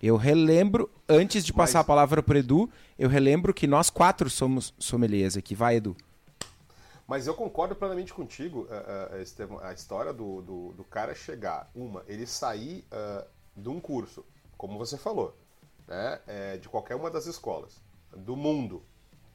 [0.03, 4.31] Eu relembro, antes de passar Mas- a palavra para Edu, eu relembro que nós quatro
[4.31, 5.55] somos sommeliers aqui.
[5.55, 5.95] Vai, Edu.
[7.07, 9.61] Mas eu concordo plenamente contigo, eh, Estevão.
[9.61, 13.27] A história do, do, do cara chegar, uma, ele sair eh,
[13.57, 14.25] de um curso,
[14.59, 15.37] como você falou,
[15.87, 17.81] né, eh, de qualquer uma das escolas,
[18.13, 18.83] do mundo,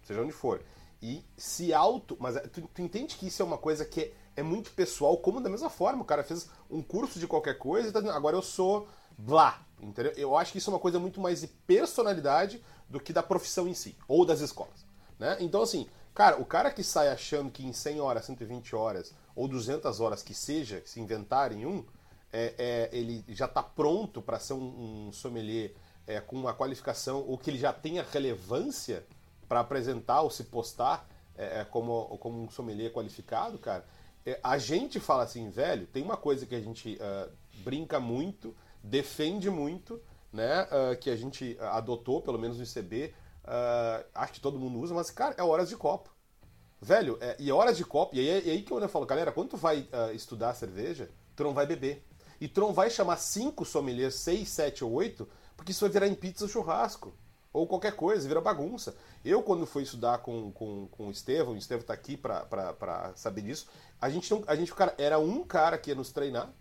[0.03, 0.61] seja onde for,
[1.01, 2.17] e se auto.
[2.19, 5.39] Mas tu, tu entende que isso é uma coisa que é, é muito pessoal, como
[5.39, 8.41] da mesma forma, o cara fez um curso de qualquer coisa e tá agora eu
[8.41, 10.11] sou blá, entendeu?
[10.17, 13.65] Eu acho que isso é uma coisa muito mais de personalidade do que da profissão
[13.65, 14.85] em si, ou das escolas.
[15.17, 15.37] Né?
[15.39, 19.47] Então, assim, cara, o cara que sai achando que em 100 horas, 120 horas ou
[19.47, 21.83] 200 horas que seja, se inventarem um,
[22.31, 25.73] é, é, ele já está pronto para ser um, um sommelier
[26.07, 29.05] é, com uma qualificação ou que ele já tenha relevância
[29.47, 31.07] para apresentar ou se postar
[31.37, 33.85] é, é, como, como um sommelier qualificado, cara.
[34.25, 37.27] é, a gente fala assim, velho, tem uma coisa que a gente ah,
[37.63, 40.01] brinca muito, defende muito,
[40.31, 40.67] né?
[40.71, 43.13] ah, que a gente adotou, pelo menos no ICB,
[43.43, 46.09] ah, acho que todo mundo usa, mas, cara, é horas de copo.
[46.81, 49.49] Velho, é, e horas de copo, e aí, e aí que eu falo, galera, quando
[49.49, 52.05] tu vai ah, estudar cerveja, tu não vai beber.
[52.39, 56.07] E tu não vai chamar cinco sommeliers, seis, sete ou oito, porque isso vai virar
[56.07, 57.13] em pizza ou churrasco.
[57.53, 58.95] Ou qualquer coisa, vira bagunça.
[59.23, 62.73] Eu, quando fui estudar com, com, com o Estevão, o Estevão tá aqui pra, pra,
[62.73, 63.67] pra saber disso,
[63.99, 66.51] a gente, não, a gente, cara, era um cara que ia nos treinar,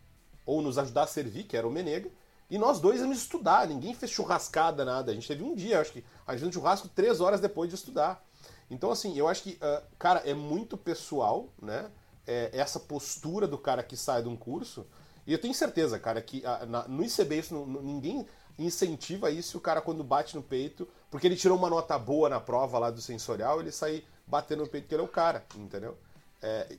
[0.44, 2.10] ou nos ajudar a servir, que era o Menega,
[2.50, 5.12] e nós dois íamos estudar, ninguém fez churrascada, nada.
[5.12, 8.22] A gente teve um dia, acho que, a gente churrasco três horas depois de estudar.
[8.70, 11.90] Então, assim, eu acho que, ah, cara, é muito pessoal, né?
[12.26, 14.86] É, essa postura do cara que sai de um curso.
[15.26, 18.26] E eu tenho certeza, cara, que ah, na- no ICB isso ninguém
[18.58, 22.38] incentiva isso o cara quando bate no peito, porque ele tirou uma nota boa na
[22.40, 25.96] prova lá do sensorial, ele sair batendo no peito que ele é o cara, entendeu?
[26.42, 26.76] É,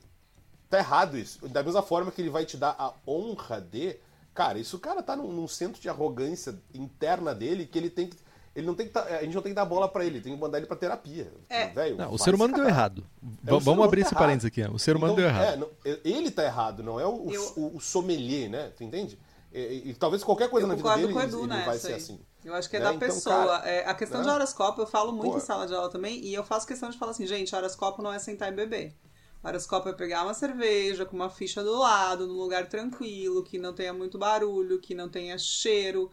[0.70, 1.46] tá errado isso.
[1.48, 3.96] Da mesma forma que ele vai te dar a honra de.
[4.34, 8.08] Cara, isso o cara tá num, num centro de arrogância interna dele que ele tem
[8.08, 8.16] que.
[8.54, 10.34] Ele não tem que tá- a gente não tem que dar bola pra ele, tem
[10.34, 11.32] que mandar ele pra terapia.
[11.48, 11.68] É.
[11.68, 13.02] Velho, Não, o ser humano deu errado.
[13.22, 14.22] É, Vamos humano abrir tá esse errado.
[14.24, 14.62] parênteses aqui.
[14.62, 14.70] ó.
[14.72, 15.52] O ser humano Então, deu errado.
[15.54, 15.68] é, não,
[16.04, 18.70] ele tá errado, não é o, o- Eu- o, o sommelier, né?
[18.76, 19.18] Tu entende?
[19.54, 21.88] E, e- e talvez qualquer coisa Eu na vida dele Edu ele não vai ser
[21.88, 21.94] aí.
[21.94, 22.20] assim.
[22.44, 22.84] Eu acho que é Né?
[22.86, 23.34] da Então, pessoa.
[23.58, 24.24] cara, É, a questão né?
[24.26, 25.36] de horoscópio eu falo muito Pô.
[25.38, 28.12] em sala de aula também, e eu faço questão de falar assim, gente, horoscópio não
[28.12, 28.94] é sentar e beber.
[29.44, 33.72] Horoscópio é pegar uma cerveja com uma ficha do lado, num lugar tranquilo, que não
[33.74, 36.10] tenha muito barulho, que não tenha cheiro.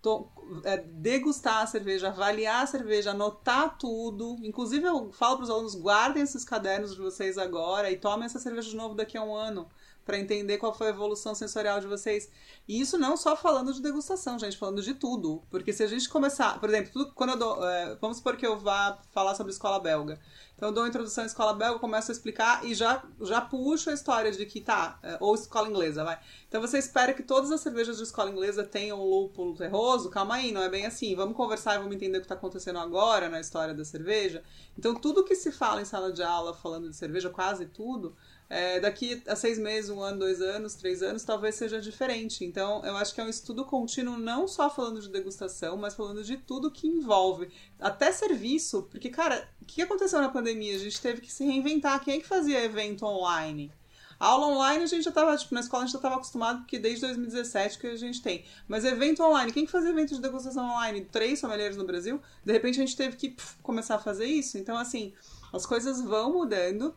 [0.00, 0.28] to-
[0.64, 4.36] é, degustar a cerveja, avaliar a cerveja, anotar tudo.
[4.44, 8.38] Inclusive, eu falo para os alunos: guardem esses cadernos de vocês agora e tomem essa
[8.38, 9.68] cerveja de novo daqui a um ano.
[10.04, 12.30] Para entender qual foi a evolução sensorial de vocês.
[12.66, 15.42] E isso não só falando de degustação, gente, falando de tudo.
[15.50, 17.68] Porque se a gente começar, por exemplo, tudo- quando eu dou.
[17.68, 20.18] é, vamos supor que eu vá falar sobre escola belga.
[20.58, 23.90] Então eu dou uma introdução à escola belga, começo a explicar e já, já puxo
[23.90, 26.18] a história de que tá, é, ou escola inglesa, vai.
[26.48, 30.10] Então você espera que todas as cervejas de escola inglesa tenham lúpulo terroso?
[30.10, 31.14] Calma aí, não é bem assim.
[31.14, 34.42] Vamos conversar e vamos entender o que está acontecendo agora na história da cerveja.
[34.76, 38.16] Então tudo que se fala em sala de aula falando de cerveja, quase tudo,
[38.50, 42.44] é, daqui a seis meses, um ano, dois anos, três anos, talvez seja diferente.
[42.44, 46.24] Então, eu acho que é um estudo contínuo, não só falando de degustação, mas falando
[46.24, 47.50] de tudo que envolve.
[47.78, 50.76] Até serviço, porque, cara, o que aconteceu na pandemia?
[50.76, 52.02] A gente teve que se reinventar.
[52.02, 53.70] Quem é que fazia evento online?
[54.18, 56.78] Aula online a gente já tava, tipo, na escola a gente já tava acostumado, porque
[56.78, 58.44] desde 2017 que a gente tem.
[58.66, 61.04] Mas evento online, quem que fazia evento de degustação online?
[61.04, 62.20] Três sommeliers no Brasil?
[62.44, 64.58] De repente a gente teve que começar a fazer isso.
[64.58, 65.12] Então, assim,
[65.52, 66.96] as coisas vão mudando.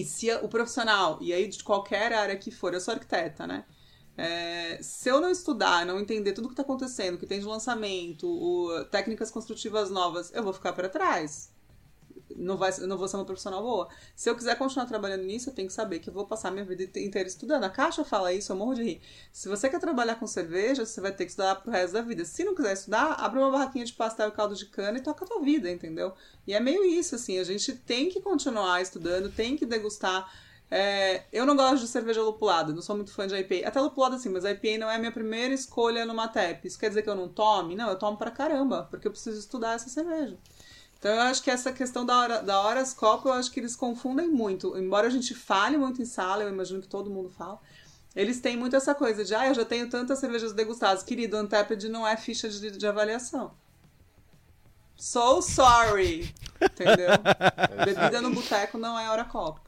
[0.00, 3.66] E se o profissional, e aí de qualquer área que for, eu sou arquiteta, né?
[4.16, 8.28] É, se eu não estudar, não entender tudo que está acontecendo, que tem de lançamento,
[8.28, 11.53] o- técnicas construtivas novas, eu vou ficar para trás.
[12.36, 13.88] Não, vai, não vou ser uma profissional boa.
[14.16, 16.64] Se eu quiser continuar trabalhando nisso, eu tenho que saber que eu vou passar minha
[16.64, 17.64] vida inteira estudando.
[17.64, 19.00] A Caixa fala isso, eu morro de rir.
[19.32, 22.24] Se você quer trabalhar com cerveja, você vai ter que estudar pro resto da vida.
[22.24, 25.24] Se não quiser estudar, abre uma barraquinha de pastel e caldo de cana e toca
[25.24, 26.12] a tua vida, entendeu?
[26.46, 27.38] E é meio isso, assim.
[27.38, 30.28] A gente tem que continuar estudando, tem que degustar.
[30.70, 33.68] É, eu não gosto de cerveja lupulada, não sou muito fã de IPA.
[33.68, 36.66] Até lupulada sim, mas IPA não é a minha primeira escolha numa TEP.
[36.66, 37.76] Isso quer dizer que eu não tome?
[37.76, 40.36] Não, eu tomo pra caramba, porque eu preciso estudar essa cerveja.
[41.04, 44.26] Então eu acho que essa questão da hora, da horoscópio, eu acho que eles confundem
[44.26, 44.74] muito.
[44.74, 47.60] Embora a gente fale muito em sala, eu imagino que todo mundo fala,
[48.16, 51.02] eles têm muito essa coisa de, ah, eu já tenho tantas cervejas degustadas.
[51.02, 53.52] Querido, Untapped não é ficha de, de avaliação.
[54.96, 56.34] So sorry.
[56.58, 57.10] Entendeu?
[57.84, 59.62] Bebida no boteco não é horoscópio.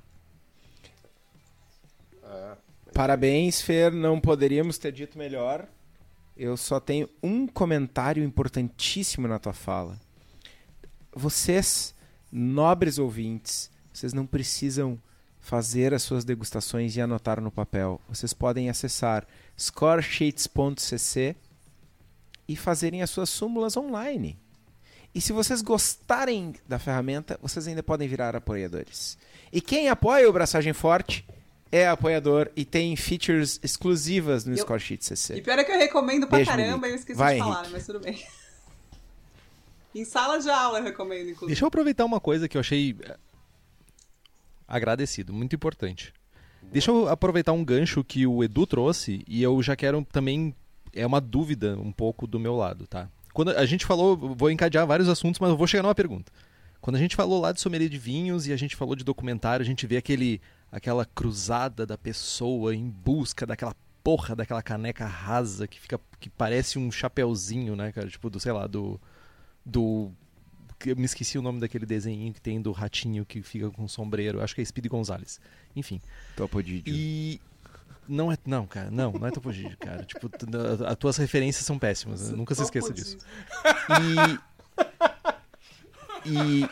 [2.25, 2.57] É.
[2.95, 3.93] Parabéns, Fer.
[3.93, 5.69] Não poderíamos ter dito melhor.
[6.35, 10.06] Eu só tenho um comentário importantíssimo na tua fala.
[11.19, 11.95] Vocês,
[12.31, 15.01] nobres ouvintes, vocês não precisam
[15.41, 17.99] fazer as suas degustações e anotar no papel.
[18.07, 21.35] Vocês podem acessar scoresheets.cc
[22.47, 24.39] e fazerem as suas súmulas online.
[25.15, 29.17] E se vocês gostarem da ferramenta, vocês ainda podem virar apoiadores.
[29.51, 31.27] E quem apoia o Braçagem Forte
[31.73, 35.37] é apoiador e tem features exclusivas no Eu- Scoresheet CC.
[35.37, 36.89] E pior é que eu recomendo pra Beijo, caramba Monique.
[36.89, 37.73] e eu esqueci Vai, de falar, Henrique.
[37.73, 38.23] mas tudo bem.
[40.01, 41.47] Em sala de aula eu recomendo, inclusive.
[41.47, 43.17] Deixa eu aproveitar uma coisa que eu achei eh,
[44.67, 46.13] agradecido, muito importante.
[46.63, 50.55] Deixa eu aproveitar um gancho que o Edu trouxe e eu já quero também
[50.93, 53.09] é uma dúvida um pouco do meu lado, tá?
[53.33, 56.33] Quando a gente falou, vou encadear vários assuntos, mas eu vou chegar numa pergunta.
[56.81, 59.63] Quando a gente falou lá de sommelier de vinhos e a gente falou de documentário,
[59.63, 60.41] a gente vê aquele
[60.73, 66.79] aquela cruzada da pessoa em busca daquela porra daquela caneca rasa que fica que parece
[66.79, 69.01] um chapeuzinho, né, cara, tipo do, sei lá, do
[69.67, 70.13] do
[70.79, 73.89] que eu me esqueci o nome daquele desenho que tem do ratinho que fica com
[73.89, 74.41] sombreiro.
[74.41, 75.41] Acho que é Speedy Gonzalez.
[75.75, 76.01] Enfim.
[76.37, 76.95] Topodídio.
[76.95, 77.41] E.
[78.09, 78.39] Não é.
[78.47, 78.91] Não, cara.
[78.91, 80.05] Não, não é Topodídio, cara.
[80.05, 80.31] Tipo,
[80.87, 82.31] as tuas referências são péssimas.
[82.31, 82.37] né?
[82.37, 83.19] Nunca se esqueça disso.
[86.25, 86.31] E.
[86.31, 86.69] E.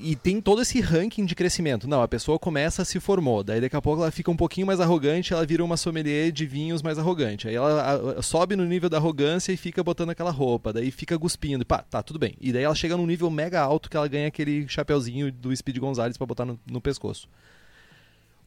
[0.00, 1.88] E tem todo esse ranking de crescimento.
[1.88, 3.42] Não, a pessoa começa, se formou.
[3.42, 6.46] Daí daqui a pouco ela fica um pouquinho mais arrogante, ela vira uma sommelier de
[6.46, 7.48] vinhos mais arrogante.
[7.48, 10.72] Aí ela a- a- sobe no nível da arrogância e fica botando aquela roupa.
[10.72, 11.66] Daí fica cuspindo.
[11.66, 12.36] Pá, tá, tudo bem.
[12.40, 15.78] E daí ela chega num nível mega alto que ela ganha aquele chapeuzinho do Speed
[15.78, 17.28] Gonzalez pra botar no, no pescoço.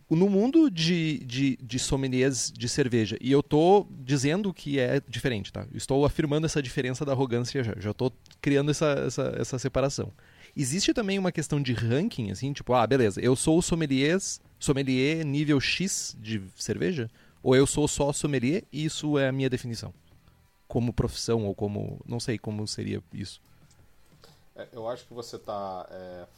[0.10, 5.54] No mundo de, de, de sommeliers de cerveja, e eu tô dizendo que é diferente,
[5.54, 5.66] tá?
[5.74, 7.74] Estou afirmando essa diferença da arrogância já.
[7.78, 10.12] Já tô criando essa, essa, essa separação.
[10.56, 14.18] Existe também uma questão de ranking, assim, tipo, ah, beleza, eu sou o sommelier,
[14.60, 17.10] sommelier nível X de cerveja?
[17.44, 19.94] Ou eu sou só sommelier e isso é a minha definição?
[20.68, 22.00] Como profissão ou como.
[22.06, 23.42] Não sei como seria isso.
[24.56, 25.88] É, eu acho que você está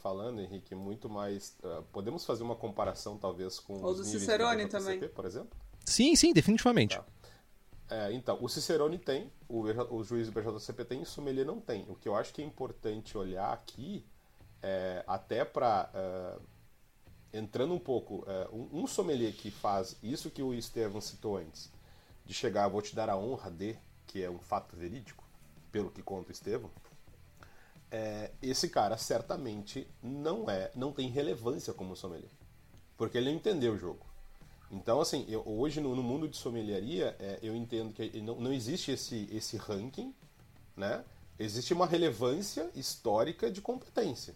[0.02, 1.56] falando, Henrique, muito mais.
[1.62, 5.00] ah, podemos fazer uma comparação, talvez, com Ou os do Cicerone também.
[5.08, 5.50] por exemplo?
[5.84, 6.96] Sim, sim, definitivamente.
[6.96, 7.04] Tá.
[7.90, 9.62] É, então, o Cicerone tem, o,
[9.94, 11.84] o juiz do BJCP tem o sommelier não tem.
[11.88, 14.04] O que eu acho que é importante olhar aqui,
[14.62, 15.90] é, até para.
[17.32, 21.70] entrando um pouco, é, um, um sommelier que faz isso que o Estevam citou antes,
[22.24, 23.76] de chegar, vou te dar a honra de,
[24.06, 25.24] que é um fato verídico,
[25.70, 26.70] pelo que conta o Estevam,
[27.90, 32.30] é, esse cara certamente não é, não tem relevância como sommelier,
[32.96, 34.13] porque ele não entendeu o jogo.
[34.74, 38.52] Então, assim, eu- hoje no, no mundo de sommeliaria, é, eu entendo que não, não
[38.52, 40.12] existe esse, esse ranking,
[40.76, 41.04] né?
[41.38, 44.34] Existe uma relevância histórica de competência,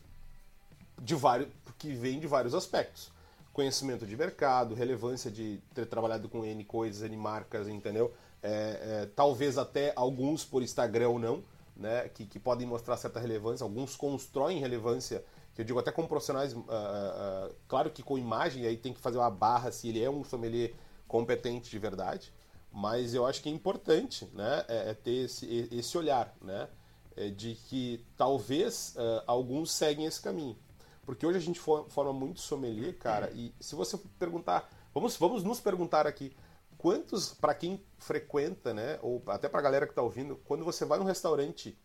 [1.01, 3.11] de vários, que vem de vários aspectos.
[3.53, 8.15] Conhecimento de mercado, relevância de ter trabalhado com N coisas, N marcas, entendeu?
[8.41, 11.43] É, é, talvez até alguns por Instagram ou não,
[11.77, 12.09] né?
[12.09, 15.25] Que, que podem mostrar certa relevância, alguns constroem relevância
[15.59, 19.19] eu digo até como profissionais, ah, ah, claro que com imagem, aí tem que fazer
[19.19, 20.73] uma barra se ele é um sommelier
[21.07, 22.33] competente de verdade,
[22.73, 26.69] mas eu acho que é importante né, é, é ter esse, esse olhar, né,
[27.17, 30.57] é, de que talvez ah, alguns seguem esse caminho.
[31.05, 35.43] Porque hoje a gente for- forma muito sommelier, cara, e se você perguntar, vamos, vamos
[35.43, 36.37] nos perguntar aqui,
[36.77, 40.99] quantos, para quem frequenta, né, ou até pra galera que tá ouvindo, quando você vai
[40.99, 41.77] num restaurante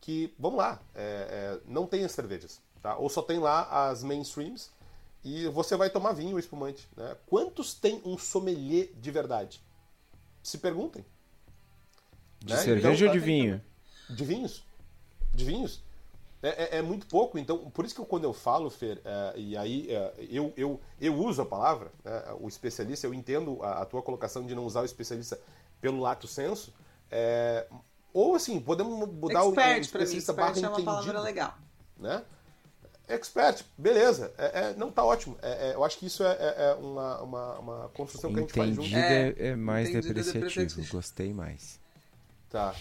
[0.00, 2.96] que, vamos lá, é, é, não tem as cervejas, tá?
[2.96, 4.70] Ou só tem lá as mainstreams
[5.24, 7.16] e você vai tomar vinho ou espumante, né?
[7.26, 9.62] Quantos tem um sommelier de verdade?
[10.42, 11.04] Se perguntem.
[12.40, 12.58] De né?
[12.58, 13.62] cerveja Então, ou de vinho?
[14.10, 14.64] De vinhos.
[15.32, 15.82] De vinhos.
[16.42, 19.32] É, é- é muito pouco, então, por isso que eu, quando eu falo, Fer, é,
[19.36, 23.82] e aí é, eu, eu, eu uso a palavra, né, o especialista, eu entendo a,
[23.82, 25.38] a tua colocação de não usar o especialista
[25.80, 26.74] pelo lato senso,
[27.08, 27.68] é,
[28.12, 29.80] ou assim, podemos mudar o, o expert, pra mim.
[29.80, 31.54] especialista barra Expert é uma entendido palavra legal.
[31.96, 32.24] né?
[33.08, 34.32] Expert, beleza.
[34.38, 35.36] É, é, não tá ótimo.
[35.42, 38.42] É, é, eu acho que isso é, é- é uma, uma, uma construção que a
[38.42, 38.94] gente faz junto.
[38.94, 40.44] É, é mais é depreciativo.
[40.46, 40.86] depreciativo.
[40.92, 41.78] Gostei mais.
[42.48, 42.74] Tá.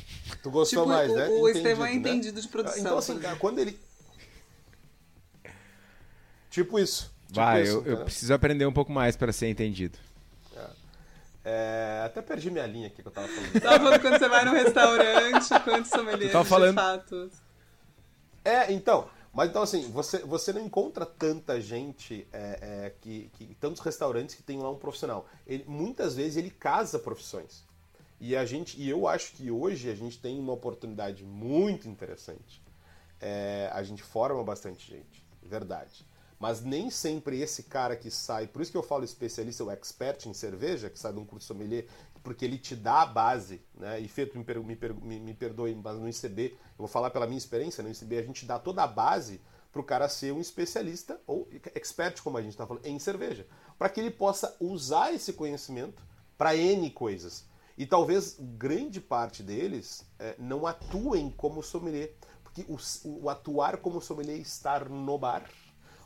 [0.44, 1.28] Tu gostou Tipo, mais, o, né?
[1.28, 1.96] o Estevão é né?
[1.96, 2.80] entendido de produção.
[2.80, 3.78] Então, assim, cara, quando ele.
[6.50, 7.12] Tipo isso.
[7.28, 9.98] Tipo Vai, isso, eu, eu preciso aprender um pouco mais para ser entendido.
[11.44, 13.52] É, até perdi minha linha aqui que eu tava falando.
[13.62, 17.32] Tava falando quando você vai num restaurante, quantos sommeliers tava falando- de fato.
[18.46, 19.10] É, então.
[19.34, 24.36] Mas então assim, você, você não encontra tanta gente, é, é, que, que tantos restaurantes
[24.36, 25.26] que tem lá um profissional.
[25.48, 27.64] Ele, muitas vezes ele casa profissões.
[28.20, 32.62] E a gente, e eu acho que hoje a gente tem uma oportunidade muito interessante.
[33.20, 36.06] É, a gente forma bastante gente, verdade.
[36.38, 40.26] Mas nem sempre esse cara que sai, por isso que eu falo especialista, o expert
[40.26, 41.86] em cerveja, que sai de um curso sommelier,
[42.24, 44.00] porque ele te dá a base, né?
[44.00, 46.88] E Fê, tu me, per- me, per- me- me perdoe, mas no ICB, eu vou
[46.88, 49.42] falar pela minha experiência, no ICB a gente dá toda a base
[49.72, 53.48] para o cara ser um especialista ou expert, como a gente está falando, em cerveja,
[53.78, 56.04] para que ele possa usar esse conhecimento
[56.38, 57.46] para N coisas.
[57.78, 62.14] E talvez grande parte deles é, não atuem como sommelier.
[62.44, 65.50] Porque o, o, atuar como sommelier é estar no bar,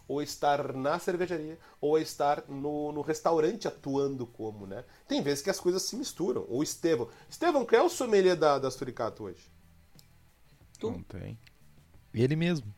[0.08, 4.84] ou estar na cervejaria, ou estar no, no restaurante atuando como, né?
[5.08, 6.45] Tem vezes que as coisas se misturam.
[6.47, 7.10] O Estevão.
[7.30, 9.51] Estevão, quem é o sommelier da, da Suricato hoje?
[10.80, 10.91] Tu?
[10.91, 11.39] Não tem.
[12.14, 12.74] Ele mesmo.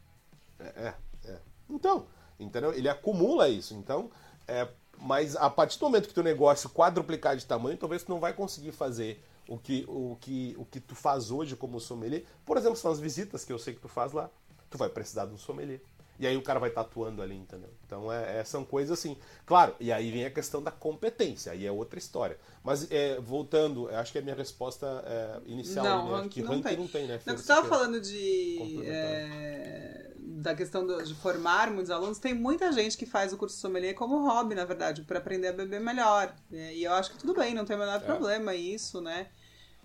[0.59, 1.39] É, é, é.
[1.69, 2.07] Então,
[2.39, 2.73] entendeu?
[2.73, 3.73] Ele acumula isso.
[3.73, 4.09] Então,
[4.47, 4.67] é,
[4.99, 8.33] mas a partir do momento que teu negócio quadruplicar de tamanho, talvez tu não vai
[8.33, 12.25] conseguir fazer o que, o que, o que tu faz hoje como sommelier.
[12.45, 14.29] Por exemplo, são as visitas que eu sei que tu faz lá.
[14.69, 15.81] Tu vai precisar de um sommelier.
[16.19, 17.69] E aí o cara vai estar atuando ali, entendeu?
[17.85, 19.17] Então é, é, são coisas assim.
[19.45, 22.37] Claro, e aí vem a questão da competência, aí é outra história.
[22.63, 26.17] Mas é, voltando, acho que a minha resposta é, inicial não, né?
[26.17, 26.77] ranking, que não, tem.
[26.77, 27.19] não tem, né?
[27.25, 32.71] Não, você estava falando de é, da questão do, de formar muitos alunos, tem muita
[32.71, 36.35] gente que faz o curso sommelier como hobby, na verdade, para aprender a beber melhor.
[36.51, 37.99] E eu acho que tudo bem, não tem o menor é.
[37.99, 39.27] problema isso, né?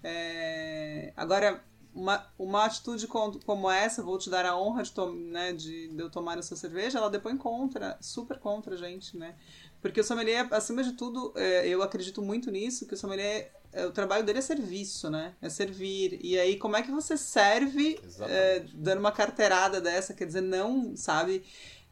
[0.03, 1.63] É, agora,
[1.95, 4.93] uma, uma atitude como essa, vou te dar a honra de,
[5.31, 9.35] né, de, de eu tomar essa cerveja, ela depois contra, super contra a gente, né?
[9.81, 13.85] Porque o sommelier, acima de tudo, é, eu acredito muito nisso, que o sommelier, é,
[13.85, 15.35] o trabalho dele é serviço, né?
[15.43, 16.21] É servir.
[16.23, 20.15] E aí, como é que você serve é, dando uma carteirada dessa?
[20.15, 21.45] Quer dizer, não, sabe?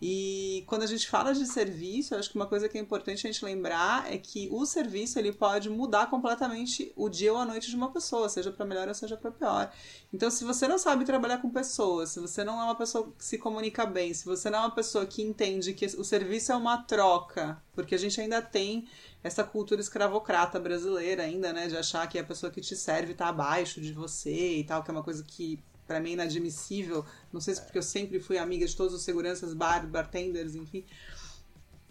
[0.03, 3.31] E quando a gente fala de serviço, acho que uma coisa que é importante a
[3.31, 7.69] gente lembrar é que o serviço ele pode mudar completamente o dia ou a noite
[7.69, 9.71] de uma pessoa, seja para melhor ou seja para pior.
[10.13, 13.25] Então, se você não sabe trabalhar com pessoas, se você não é uma pessoa que
[13.25, 16.57] se comunica bem, se você não é uma pessoa que entende que o serviço é
[16.57, 18.89] uma troca, porque a gente ainda tem
[19.23, 23.29] essa cultura escravocrata brasileira ainda, né, de achar que a pessoa que te serve está
[23.29, 27.05] abaixo de você e tal, que é uma coisa que para mim inadmissível.
[27.33, 30.85] Não sei se porque eu sempre fui amiga de todos os seguranças, bar, bartenders, enfim.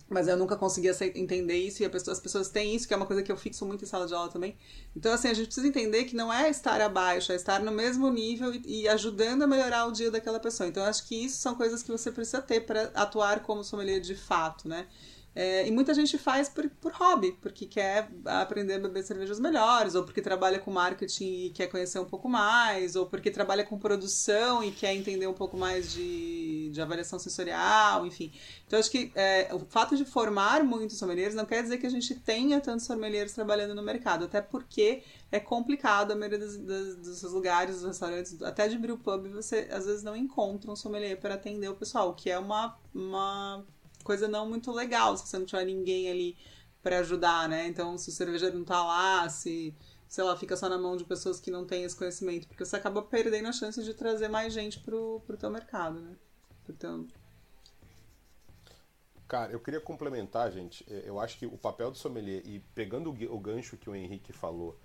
[0.08, 3.06] Mas eu nunca conseguia entender isso e pessoa, as pessoas têm isso, que é uma
[3.06, 4.58] coisa que eu fixo muito em sala de aula também.
[4.95, 8.10] Então, assim, a gente precisa entender que não é estar abaixo, é estar no mesmo
[8.10, 10.70] nível e, e ajudando a melhorar o dia daquela pessoa.
[10.70, 14.16] Então, acho que isso são coisas que você precisa ter para atuar como sommelier de
[14.16, 14.88] fato, né?
[15.36, 19.96] É, e muita gente faz por, por hobby, porque quer aprender a beber cervejas melhores,
[19.96, 23.78] ou porque trabalha com marketing e quer conhecer um pouco mais, ou porque trabalha com
[23.78, 28.32] produção e quer entender um pouco mais de, de avaliação sensorial, enfim.
[28.66, 31.92] Então, acho que é, o fato de formar muitos sommeliers não quer dizer que a
[31.92, 37.22] gente tenha tantos sommeliers trabalhando no mercado, até porque é complicado, a maioria dos, dos,
[37.22, 41.20] dos lugares, dos restaurantes, até de brew pub, você às vezes não encontra um sommelier
[41.20, 43.64] para atender o pessoal, o que é uma, uma
[44.10, 46.36] coisa não muito legal se você não tiver ninguém ali
[46.82, 47.68] para ajudar, né?
[47.68, 49.72] Então, se o cervejeiro não tá lá, se,
[50.07, 52.76] sei lá, fica só na mão de pessoas que não têm esse conhecimento, porque você
[52.76, 56.16] acaba perdendo a chance de trazer mais gente pro, pro teu mercado, né?
[56.68, 57.07] Então...
[59.28, 60.84] Cara, eu queria complementar, gente.
[60.91, 64.34] É, eu acho que o papel do sommelier, e pegando o gancho que o Henrique
[64.34, 64.76] falou,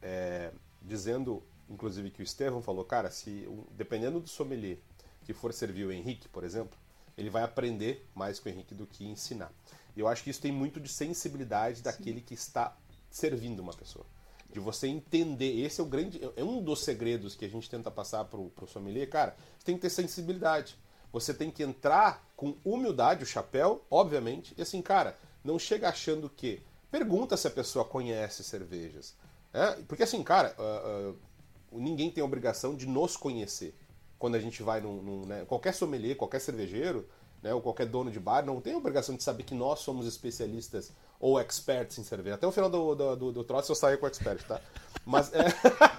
[0.00, 4.78] é, dizendo, inclusive, que o Estevão falou, cara, se dependendo do sommelier
[5.24, 6.76] que for servir o Henrique, por exemplo,
[7.16, 9.52] ele vai aprender mais com o Henrique do que ensinar.
[9.96, 12.26] Eu acho que isso tem muito de sensibilidade daquele Sim.
[12.26, 12.76] que está
[13.10, 14.06] servindo uma pessoa.
[14.50, 17.90] De você entender, esse é o grande, é um dos segredos que a gente tenta
[17.90, 20.76] passar pro, pro sommelier, cara, você tem que ter sensibilidade.
[21.12, 26.28] Você tem que entrar com humildade, o chapéu, obviamente, e assim, cara, não chega achando
[26.28, 26.62] que.
[26.90, 29.14] Pergunta se a pessoa conhece cervejas.
[29.52, 29.72] É?
[29.82, 33.74] Porque assim, cara, uh, uh, ninguém tem a obrigação de nos conhecer
[34.22, 37.08] quando a gente vai num, num né, qualquer sommelier, qualquer cervejeiro,
[37.42, 40.92] né, ou qualquer dono de bar, não tem obrigação de saber que nós somos especialistas
[41.18, 42.36] ou experts em cerveja.
[42.36, 44.60] Até o final do, do, do, do troço eu saio com expert, tá?
[45.04, 45.42] Mas é,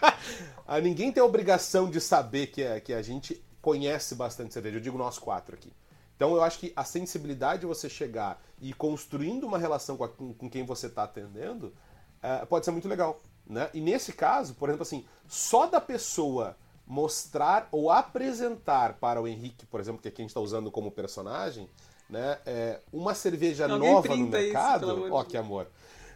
[0.80, 4.78] ninguém tem a obrigação de saber que, é, que a gente conhece bastante cerveja.
[4.78, 5.74] Eu digo nós quatro aqui.
[6.16, 10.08] Então eu acho que a sensibilidade de você chegar e construindo uma relação com, a,
[10.08, 11.74] com quem você está atendendo
[12.22, 13.20] é, pode ser muito legal.
[13.46, 13.70] Né?
[13.74, 16.56] E nesse caso, por exemplo, assim, só da pessoa
[16.86, 20.92] mostrar ou apresentar para o Henrique, por exemplo, que aqui a gente está usando como
[20.92, 21.70] personagem,
[22.10, 25.08] né, é, uma cerveja Alguém nova no mercado.
[25.12, 25.68] Ó, oh, que amor!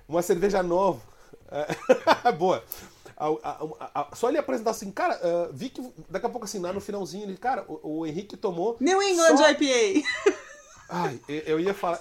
[0.08, 1.02] Uma cerveja nova.
[1.50, 2.64] É, boa.
[3.16, 6.60] A, a, a, só ele apresentar assim, cara, uh, vi que daqui a pouco assim,
[6.60, 8.78] lá no finalzinho, ele, cara, o, o Henrique tomou.
[8.80, 9.50] New England só...
[9.50, 10.08] IPA!
[10.88, 12.00] Ai, eu ia falar.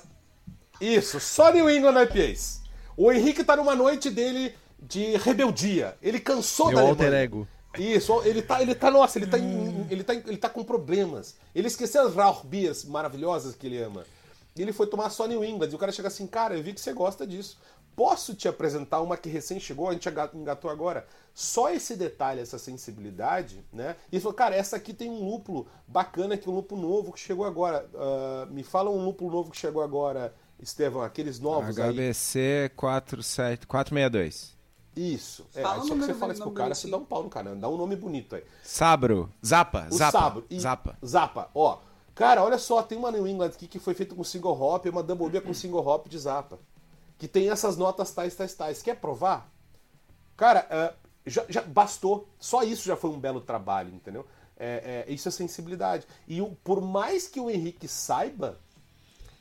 [0.80, 2.60] Isso, só New England IPAs.
[2.96, 5.96] O Henrique tá numa noite dele de rebeldia.
[6.02, 7.48] Ele cansou Meu da alter ego.
[7.78, 11.36] Isso, ele tá, ele tá, nossa, ele tá, em, ele tá, ele tá com problemas.
[11.54, 14.04] Ele esqueceu as Rauchbiers maravilhosas que ele ama.
[14.56, 15.68] E ele foi tomar só New England.
[15.70, 17.58] E o cara chega assim, cara, eu vi que você gosta disso.
[17.94, 21.06] Posso te apresentar uma que recém chegou, a gente engatou agora?
[21.32, 23.96] Só esse detalhe, essa sensibilidade, né?
[24.12, 27.12] E ele falou, cara, essa aqui tem um lúpulo bacana, que é um lúpulo novo
[27.12, 27.88] que chegou agora.
[27.94, 31.94] Uh, me fala um lúpulo novo que chegou agora, Estevão, aqueles novos HBC aí.
[31.94, 34.55] HBC 462.
[34.97, 35.47] Isso.
[35.55, 37.05] É, Fala aí só que você fala do isso pro nome cara, você dá um
[37.05, 38.42] pau no cara, dá um nome bonito aí.
[38.62, 39.30] Sabro.
[39.44, 39.86] Zapa.
[39.90, 40.18] O Zapa.
[40.18, 40.44] Sabro.
[40.49, 40.99] E- Zapa.
[41.05, 41.51] Zapa.
[41.55, 41.78] Ó,
[42.14, 44.88] cara, olha só, tem uma New England aqui que foi feita com single hop e
[44.88, 46.59] uma Double Beer com single hop de Zapa.
[47.18, 48.82] Que tem essas notas tais, tais, tais.
[48.82, 49.51] Quer provar?
[50.36, 50.94] Cara, é,
[51.26, 52.26] já, já bastou.
[52.38, 54.26] Só isso já foi um belo trabalho, entendeu?
[54.59, 56.07] É, é, isso é sensibilidade.
[56.26, 58.59] E o- por mais que o Henrique saiba,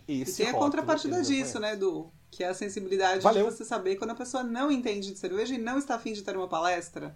[0.08, 2.12] E esse tem a contrapartida disso, né, Edu?
[2.36, 3.45] Que é a sensibilidade Valeu.
[3.45, 6.21] de você saber quando a pessoa não entende de cerveja e não está afim de
[6.21, 7.15] ter uma palestra.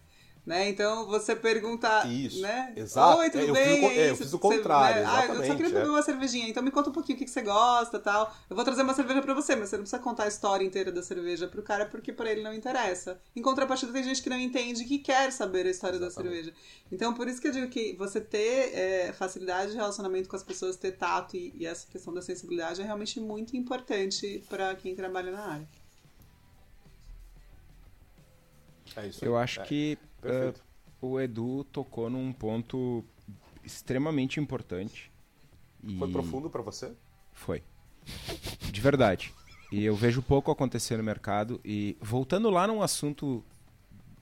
[0.49, 0.67] Né?
[0.69, 2.73] Então você pergunta, Isso, né?
[2.75, 3.19] exato.
[3.19, 3.65] Oi, tudo É, eu bem?
[3.75, 5.05] fiz o é, eu você- fiz o você- contrário, né?
[5.07, 5.89] Ah, eu só exatamente, queria beber é.
[5.91, 8.35] uma cervejinha, então me conta um pouquinho o que que você gosta tal.
[8.49, 10.91] Eu vou trazer uma cerveja pra você, mas você não precisa contar a história inteira
[10.91, 13.21] da cerveja pro cara, porque pra ele não interessa.
[13.35, 16.45] Em contrapartida, tem gente que não entende e que quer saber a história da Exatamente.
[16.45, 16.53] cerveja.
[16.91, 20.41] Então, por isso que eu digo que você ter é, facilidade de relacionamento com as
[20.41, 24.95] pessoas, ter tato e, e essa questão da sensibilidade é realmente muito importante pra quem
[24.95, 25.67] trabalha na área.
[28.95, 29.29] É isso aí.
[29.29, 30.63] Eu acho É, que perfeito.
[31.01, 33.03] uh, o Edu tocou num ponto
[33.63, 35.11] extremamente importante.
[35.83, 36.91] E Foi profundo pra você?
[37.33, 37.63] Foi.
[38.71, 39.33] De verdade.
[39.71, 41.59] E eu vejo pouco acontecer no mercado.
[41.63, 43.43] E voltando lá num assunto.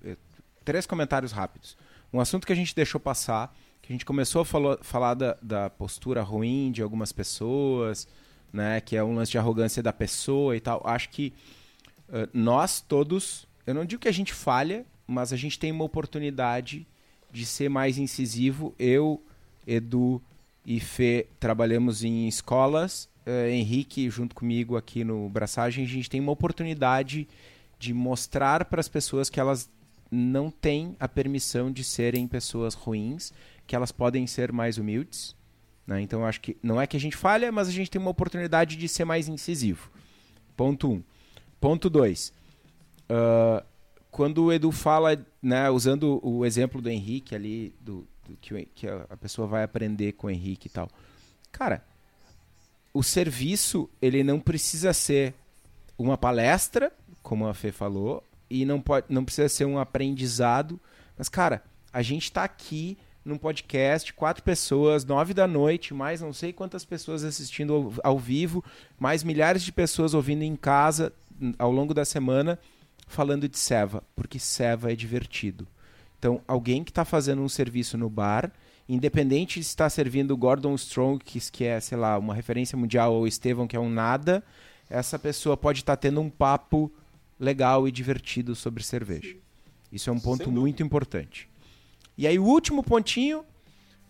[0.03, 0.17] eh,
[0.65, 1.77] Três comentários rápidos.
[2.13, 5.37] Um assunto que a gente deixou passar, que a gente começou a falo- falar da,
[5.41, 8.07] da postura ruim de algumas pessoas,
[8.51, 8.81] né?
[8.81, 10.81] Que é um lance de arrogância da pessoa e tal.
[10.85, 11.33] Acho que
[12.09, 15.85] eh, nós todos, eu não digo que a gente falha, mas a gente tem uma
[15.85, 16.85] oportunidade
[17.31, 18.75] de ser mais incisivo.
[18.77, 19.21] Eu,
[19.65, 20.21] Edu
[20.65, 23.07] e Fê trabalhamos em escolas.
[23.25, 27.27] eh, Henrique, junto comigo aqui no Braçagem, a gente tem uma oportunidade
[27.79, 29.69] de mostrar para as pessoas que elas
[30.09, 33.33] não têm a permissão de serem pessoas ruins,
[33.65, 35.35] que elas podem ser mais humildes.
[35.85, 36.01] né?
[36.01, 38.75] Então, acho que não é que a gente falha, mas a gente tem uma oportunidade
[38.77, 39.89] de ser mais incisivo.
[40.55, 40.93] Ponto 1.
[40.93, 41.03] Um.
[41.59, 42.33] Ponto 2.
[44.17, 48.87] Quando o Edu fala, né, usando o exemplo do Henrique ali, do, do que, que
[48.87, 50.89] a pessoa vai aprender com o Henrique e tal.
[51.51, 51.83] Cara,
[52.91, 55.35] o serviço, ele não precisa ser
[55.95, 56.91] uma palestra,
[57.21, 60.79] como a Fê falou, e não, pode, não precisa ser um aprendizado.
[61.15, 61.63] Mas, cara,
[61.93, 66.83] a gente está aqui num podcast, quatro pessoas, nove da noite, mais não sei quantas
[66.83, 67.71] pessoas assistindo
[68.03, 68.65] ao, ao vivo,
[68.97, 71.13] mais milhares de pessoas ouvindo em casa
[71.59, 72.57] ao longo da semana,
[73.07, 75.67] falando de Seva, porque Seva é divertido.
[76.19, 78.51] Então, alguém que está fazendo um serviço no bar,
[78.87, 83.67] independente se está servindo Gordon Strong, que, é, sei lá, uma referência mundial, ou Estevão,
[83.67, 84.43] que é um nada,
[84.89, 86.91] essa pessoa pode estar tendo um papo
[87.39, 89.35] legal e divertido sobre cerveja.
[89.91, 91.47] Isso é um ponto muito importante.
[92.17, 93.45] E aí o último pontinho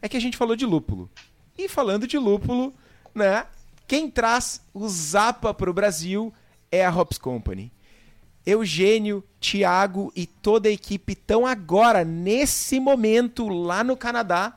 [0.01, 1.09] é que a gente falou de lúpulo.
[1.57, 2.73] E falando de lúpulo,
[3.13, 3.45] né?
[3.87, 6.33] Quem traz o Zapa para o Brasil
[6.71, 7.71] é a Hops Company.
[8.47, 14.55] Eugênio, Thiago e toda a equipe estão agora, nesse momento, lá no Canadá,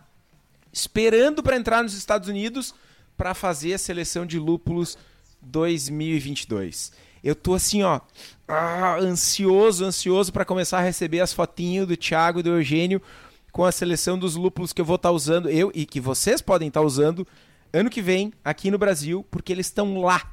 [0.72, 2.72] esperando para entrar nos Estados Unidos
[3.16, 4.97] para fazer a seleção de lúpulos
[5.43, 6.93] 2022.
[7.22, 8.01] Eu tô assim, ó,
[8.47, 13.03] ah, ansioso, ansioso para começar a receber as fotinhos do Thiago e do Eugênio
[13.51, 16.68] com a seleção dos lúpulos que eu vou estar usando, eu e que vocês podem
[16.68, 17.26] estar usando
[17.72, 20.32] ano que vem aqui no Brasil, porque eles estão lá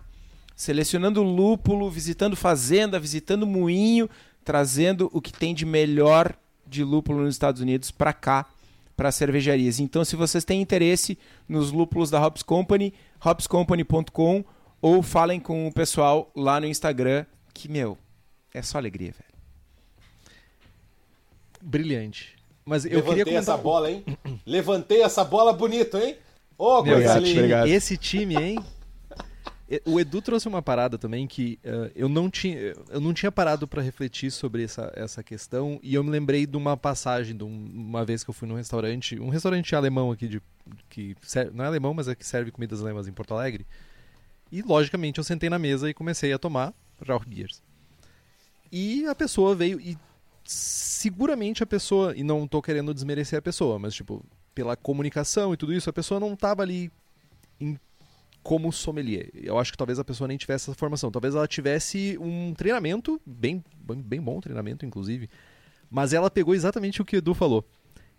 [0.57, 4.09] selecionando lúpulo, visitando fazenda, visitando moinho,
[4.43, 6.33] trazendo o que tem de melhor
[6.65, 8.47] de lúpulo nos Estados Unidos para cá,
[8.95, 9.79] para cervejarias.
[9.79, 11.15] Então, se vocês têm interesse
[11.47, 12.91] nos lúpulos da Hops Company,
[13.23, 14.43] hopscompany.com
[14.81, 17.95] ou falem com o pessoal lá no Instagram, que, meu,
[18.51, 19.37] é só alegria, velho.
[21.61, 22.35] Brilhante.
[22.65, 24.03] Mas eu Levantei queria essa bola, hein?
[24.45, 26.17] Levantei essa bola bonito, hein?
[26.57, 27.39] Ô, coisa linda.
[27.39, 27.67] obrigado.
[27.67, 28.59] esse time, hein?
[29.85, 32.57] O Edu trouxe uma parada também que eh, eu, não tinha,
[32.89, 36.55] eu não tinha parado pra refletir sobre essa, essa questão e eu me lembrei de
[36.55, 40.25] uma passagem, de um- uma vez que eu fui num restaurante, um restaurante alemão aqui,
[40.25, 40.41] de,
[40.89, 43.67] que ser- não é alemão, mas é que serve comidas alemãs em Porto Alegre.
[44.49, 46.73] E logicamente eu sentei na mesa e comecei a tomar
[47.05, 47.61] Rauchbiers.
[48.71, 49.97] E a pessoa veio e
[50.45, 54.23] seguramente a pessoa, e não tô querendo desmerecer a pessoa, mas tipo,
[54.55, 56.89] pela comunicação e tudo isso, a pessoa não tava ali
[58.47, 59.29] como sommelier.
[59.33, 61.11] Eu acho que talvez a pessoa nem tivesse essa formação.
[61.11, 65.29] Talvez ela tivesse um treinamento, bem, bem, bem bom treinamento, inclusive.
[65.91, 67.67] Mas ela pegou exatamente o que o Edu falou.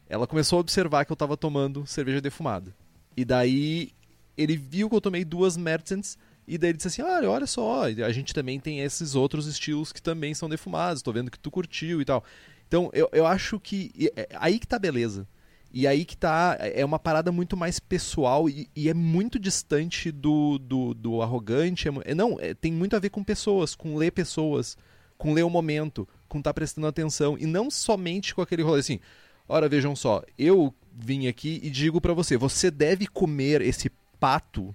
[0.07, 2.77] Ela começou a observar que eu tava tomando cerveja defumada.
[3.17, 3.93] E daí
[4.37, 7.85] ele viu que eu tomei duas Mertens e daí ele disse assim: ah, olha só,
[7.85, 11.51] a gente também tem esses outros estilos que também são defumados, tô vendo que tu
[11.51, 12.23] curtiu e tal.
[12.67, 14.13] Então eu, eu acho que.
[14.15, 15.27] é aí que tá beleza.
[15.73, 16.57] E aí que tá.
[16.61, 21.89] É uma parada muito mais pessoal e, e é muito distante do, do, do arrogante.
[22.05, 24.77] é não, é- tem muito a ver com pessoas, com ler pessoas,
[25.17, 28.81] com ler o momento, com estar tá prestando atenção e não somente com aquele rolê
[28.81, 29.01] assim.
[29.49, 33.91] Ora, vejam só, eu vim aqui e digo para você, você deve comer esse
[34.21, 34.75] pato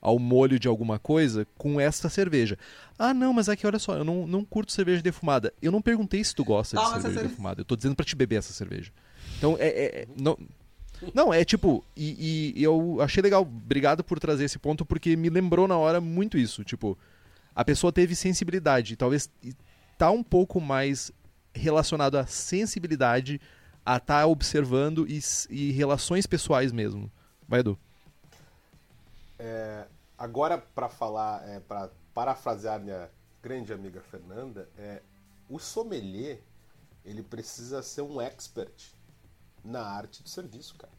[0.00, 2.58] ao molho de alguma coisa com essa cerveja.
[2.98, 5.52] Ah, não, mas aqui olha só, eu não, não curto cerveja defumada.
[5.62, 7.60] Eu não perguntei se tu gosta de cerveja defumada.
[7.62, 8.92] Eu tô dizendo para te beber essa cerveja.
[9.38, 10.38] Então, é, é, é não,
[11.12, 15.28] não, é tipo, e, e, eu achei legal, obrigado por trazer esse ponto, porque me
[15.28, 16.64] lembrou na hora muito isso.
[16.64, 16.96] Tipo,
[17.54, 19.28] a pessoa teve sensibilidade, talvez
[19.98, 21.12] tá um pouco mais
[21.52, 23.40] relacionado à sensibilidade,
[23.84, 25.20] a estar tá observando e,
[25.50, 27.10] e, relações pessoais mesmo.
[27.46, 27.78] Vai, Edu.
[29.38, 29.84] É,
[30.16, 33.10] agora, para falar, é, para parafrasear minha
[33.42, 35.02] grande amiga Fernanda, é,
[35.48, 36.40] o sommelier
[37.04, 38.93] ele precisa ser um expert
[39.64, 40.92] na arte do serviço, cara.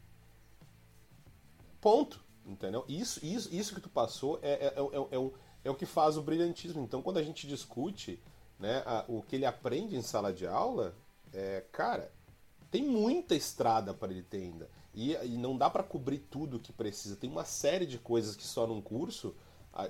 [1.80, 2.26] Ponto.
[2.46, 2.84] Entendeu?
[2.88, 5.32] Isso, isso, isso que tu passou é, é, é, é, o,
[5.64, 6.82] é o que faz o brilhantismo.
[6.82, 8.22] Então, quando a gente discute
[8.58, 10.94] né, a, o que ele aprende em sala de aula,
[11.32, 12.12] é, cara,
[12.70, 14.70] tem muita estrada para ele ter ainda.
[14.94, 17.16] E, e não dá para cobrir tudo que precisa.
[17.16, 19.34] Tem uma série de coisas que só num curso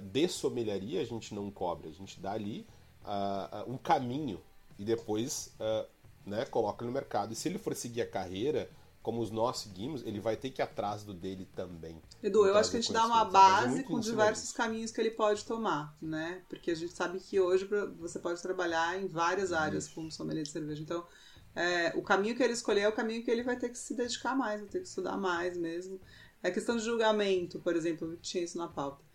[0.01, 1.89] de sommelharia a gente não cobre.
[1.89, 2.66] A gente dá ali
[3.05, 4.41] uh, uh, um caminho
[4.79, 5.87] e depois uh,
[6.27, 7.33] né, coloca no mercado.
[7.33, 8.68] E se ele for seguir a carreira,
[9.07, 12.03] como os nós seguimos, ele vai ter que ir atrás do dele também.
[12.20, 15.45] Edu, eu acho que a gente dá uma base com diversos caminhos que ele pode
[15.45, 16.43] tomar, né?
[16.49, 17.68] Porque a gente sabe que hoje
[18.01, 19.95] você pode trabalhar em várias áreas Isso.
[19.95, 20.83] como sommelier de cerveja.
[20.83, 21.07] Então,
[21.55, 23.95] é, o caminho que ele escolher é o caminho que ele vai ter que se
[23.95, 26.01] dedicar mais, vai ter que estudar mais mesmo.
[26.43, 29.05] É questão de julgamento, por exemplo, tinha isso na pauta.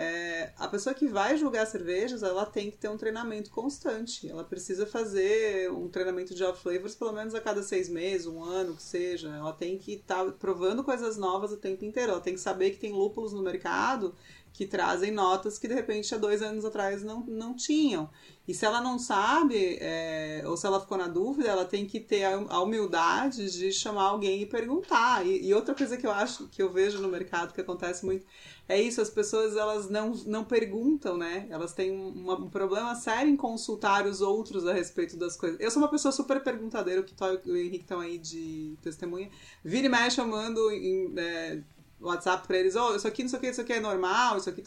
[0.00, 4.30] É, a pessoa que vai julgar cervejas, ela tem que ter um treinamento constante.
[4.30, 8.40] Ela precisa fazer um treinamento de off flavors pelo menos a cada seis meses, um
[8.40, 9.28] ano, que seja.
[9.28, 12.12] Ela tem que estar tá provando coisas novas o tempo inteiro.
[12.12, 14.14] Ela tem que saber que tem lúpulos no mercado
[14.58, 18.10] que trazem notas que de repente há dois anos atrás não, não tinham.
[18.46, 22.00] E se ela não sabe, é, ou se ela ficou na dúvida, ela tem que
[22.00, 25.24] ter a humildade de chamar alguém e perguntar.
[25.24, 28.26] E, e, outra coisa que eu acho, que eu vejo no mercado que acontece muito,
[28.68, 31.46] é isso, as pessoas elas não, não perguntam, né?
[31.48, 35.58] Elas têm um, um problema sério em consultar os outros a respeito das coisas.
[35.58, 37.14] Eu sou uma pessoa super perguntadeira, o que
[37.50, 39.30] o Henrique estão aí de testemunha.
[39.64, 41.62] Vira e mexe, eu mando em, é,
[42.00, 44.62] WhatsApp pra eles, oh, isso aqui, isso aqui, isso aqui é normal, isso aqui,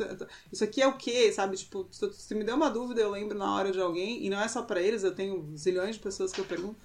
[0.51, 1.55] isso aqui é o quê, sabe?
[1.55, 4.47] Tipo, se, me deu uma dúvida, eu lembro na hora de alguém, e não é
[4.47, 6.75] só para eles, eu tenho zilhões de pessoas que eu pergunto.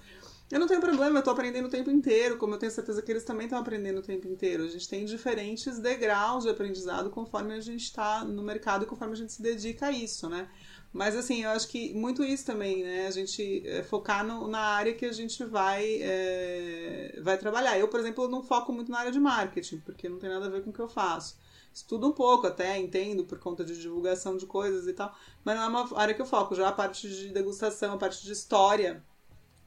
[0.49, 3.11] Eu não tenho problema, eu tô aprendendo o tempo inteiro, como eu tenho certeza que
[3.11, 4.63] eles também estão aprendendo o tempo inteiro.
[4.63, 9.13] A gente tem diferentes degraus de aprendizado conforme a gente está no mercado e conforme
[9.13, 10.49] a gente se dedica a isso, né?
[10.93, 13.07] Mas assim, eu acho que muito isso também, né?
[13.07, 17.77] A gente é, focar no, na área que a gente vai, é, vai trabalhar.
[17.77, 20.49] Eu, por exemplo, não foco muito na área de marketing, porque não tem nada a
[20.49, 21.37] ver com o que eu faço.
[21.73, 25.63] Estudo um pouco até, entendo, por conta de divulgação de coisas e tal, mas não
[25.63, 26.55] é uma área que eu foco.
[26.55, 29.03] Já a parte de degustação, a parte de história,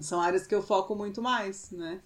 [0.01, 2.01] são áreas que eu foco muito mais, né?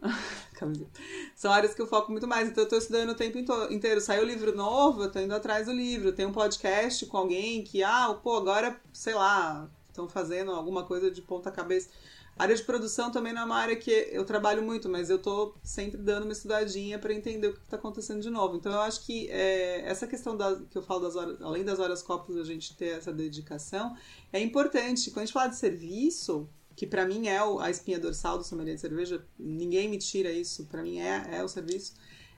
[1.34, 3.38] São áreas que eu foco muito mais, então eu tô estudando o tempo
[3.70, 4.00] inteiro.
[4.00, 6.12] Saiu o livro novo, eu tô indo atrás do livro.
[6.12, 11.10] Tem um podcast com alguém que, ah, pô, agora, sei lá, estão fazendo alguma coisa
[11.10, 11.88] de ponta cabeça.
[12.36, 15.20] A área de produção também não é uma área que eu trabalho muito, mas eu
[15.20, 18.56] tô sempre dando uma estudadinha para entender o que está acontecendo de novo.
[18.56, 21.78] Então eu acho que é, essa questão da, que eu falo das horas, além das
[21.78, 23.96] horas copos, a gente ter essa dedicação,
[24.32, 25.12] é importante.
[25.12, 28.74] Quando a gente fala de serviço, que para mim é a espinha dorsal do sommelier
[28.74, 31.94] de cerveja, ninguém me tira isso, para mim é, é o serviço.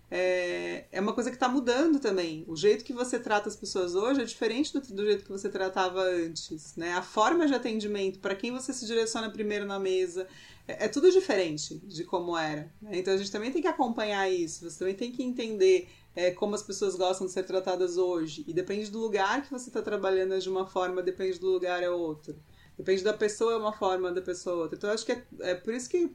[0.08, 2.44] É, é uma coisa que está mudando também.
[2.46, 5.48] O jeito que você trata as pessoas hoje é diferente do, do jeito que você
[5.48, 6.92] tratava antes, né?
[6.92, 10.28] A forma de atendimento, para quem você se direciona primeiro na mesa,
[10.68, 12.72] é, é tudo diferente de como era.
[12.80, 12.98] Né?
[12.98, 16.54] Então a gente também tem que acompanhar isso, você também tem que entender é, como
[16.54, 18.44] as pessoas gostam de ser tratadas hoje.
[18.46, 21.82] E depende do lugar que você está trabalhando é de uma forma, depende do lugar
[21.82, 22.36] é outra.
[22.76, 24.76] Depende da pessoa, é uma forma, da pessoa outra.
[24.76, 26.10] Então, eu acho que é, é por isso que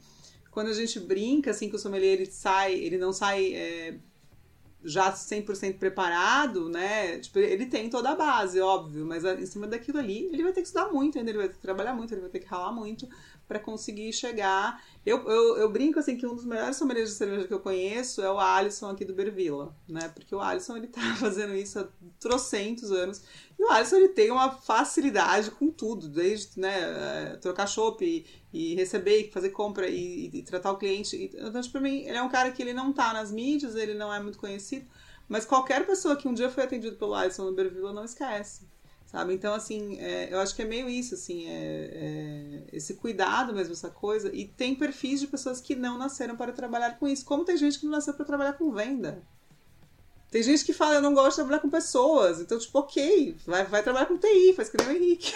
[0.52, 4.00] quando a gente brinca, assim, que o sommelier ele sai, ele não sai é,
[4.84, 7.20] já 100% preparado, né?
[7.20, 10.62] Tipo, ele tem toda a base, óbvio, mas em cima daquilo ali, ele vai ter
[10.62, 12.72] que estudar muito ainda, ele vai ter que trabalhar muito, ele vai ter que ralar
[12.72, 13.08] muito
[13.52, 14.82] para conseguir chegar.
[15.06, 18.22] Eu, eu, eu, brinco assim que um dos melhores sommeliers de cerveja que eu conheço
[18.22, 20.08] é o Alisson aqui do Bervila, né?
[20.16, 21.88] Porque o Alisson ele tá fazendo isso há
[22.18, 23.22] trocentos anos.
[23.60, 28.74] E o Alisson ele tem uma facilidade com tudo, desde né, trocar chopp e, e,
[28.76, 31.30] receber, fazer compra e, e, tratar o cliente.
[31.34, 33.96] Então, tipo, pra mim, ele é um cara que ele não tá nas mídias, ele
[33.96, 34.88] não é muito conhecido,
[35.28, 38.71] mas qualquer pessoa que um dia foi atendido pelo Alisson no Bervila não esquece
[39.12, 39.34] sabe?
[39.34, 41.54] Então, assim, é, eu acho que é meio isso, assim, é,
[41.94, 44.34] é, esse cuidado mesmo, essa coisa.
[44.34, 47.26] E tem perfis de pessoas que não nasceram para trabalhar com isso.
[47.26, 49.22] Como tem gente que não nasceu para trabalhar com venda.
[50.30, 52.40] Tem gente que fala, eu não gosto de trabalhar com pessoas.
[52.40, 55.34] Então, tipo, ok, vai, vai trabalhar com TI, faz que nem o Henrique.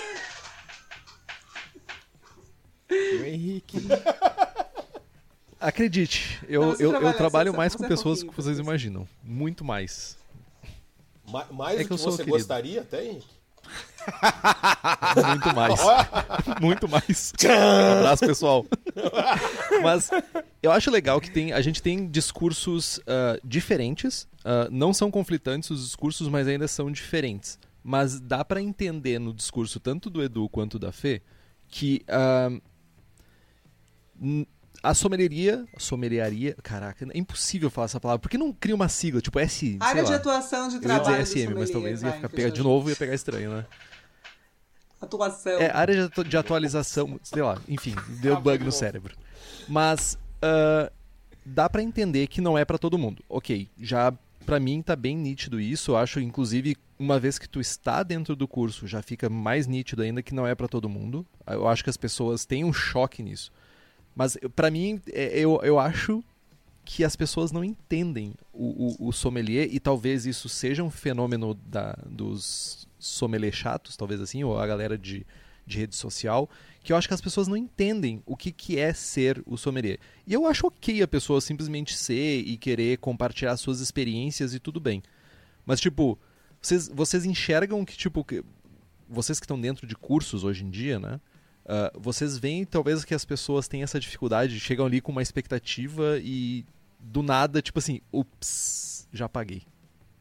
[3.19, 3.77] O Henrique.
[5.59, 8.61] Acredite, eu, Não, eu, eu trabalho mais com é pessoas que vocês você.
[8.61, 9.07] imaginam.
[9.23, 10.15] Muito mais.
[11.27, 12.37] Ma- Mais É do que eu que sou você querido.
[12.37, 13.27] gostaria, até, Henrique?
[15.27, 15.79] Muito mais.
[16.61, 17.33] Muito mais.
[17.43, 18.65] Um abraço, pessoal.
[19.81, 20.09] Mas
[20.61, 24.27] eu acho legal que tem, a gente tem discursos ah, diferentes.
[24.43, 27.57] ah, não são conflitantes os discursos, mas ainda são diferentes.
[27.83, 31.21] Mas dá pra entender no discurso tanto do Edu quanto da Fê
[31.67, 32.03] que
[34.19, 34.47] n-
[34.89, 39.39] a sommelieria, sommeliaria, caraca, é impossível falar essa palavra, porque não cria uma sigla, tipo
[39.39, 40.17] S, Área de lá.
[40.17, 42.95] atuação de Eu ia trabalho dizer SM, mas talvez ia ficar pegar de novo ia
[42.95, 43.65] pegar estranho, né?
[45.01, 45.53] Atuação.
[45.59, 49.15] É, área de, atu- de atualização, sei lá, enfim, deu bug no cérebro.
[49.67, 50.91] Mas ah,
[51.45, 53.23] dá pra entender que não é pra todo mundo.
[53.29, 54.13] Ok, já
[54.45, 55.91] pra mim tá bem nítido isso.
[55.91, 60.01] Eu acho, inclusive, uma vez que tu está dentro do curso, já fica mais nítido
[60.01, 61.25] ainda que não é pra todo mundo.
[61.45, 63.51] Eu acho que as pessoas têm um choque nisso.
[64.15, 66.23] Mas pra mim, é, eu, eu acho
[66.85, 71.55] que as pessoas não entendem o, o, o sommelier e talvez isso seja um fenômeno
[71.55, 75.25] da, dos sommelier chatos, talvez assim, ou a galera de,
[75.65, 76.49] de rede social,
[76.83, 79.99] que eu acho que as pessoas não entendem o que, que é ser o sommelier.
[80.27, 84.79] E eu acho ok a pessoa simplesmente ser e querer compartilhar suas experiências e tudo
[84.79, 85.01] bem.
[85.65, 86.17] Mas, tipo,
[86.61, 88.43] vocês, vocês enxergam que, tipo, que,
[89.09, 91.19] vocês que estão dentro de cursos hoje em dia, né?
[91.65, 96.19] Ah, vocês veem talvez que as pessoas têm essa dificuldade, chegam ali com uma expectativa
[96.19, 96.65] e
[96.99, 99.63] do nada, tipo assim, ups, já paguei.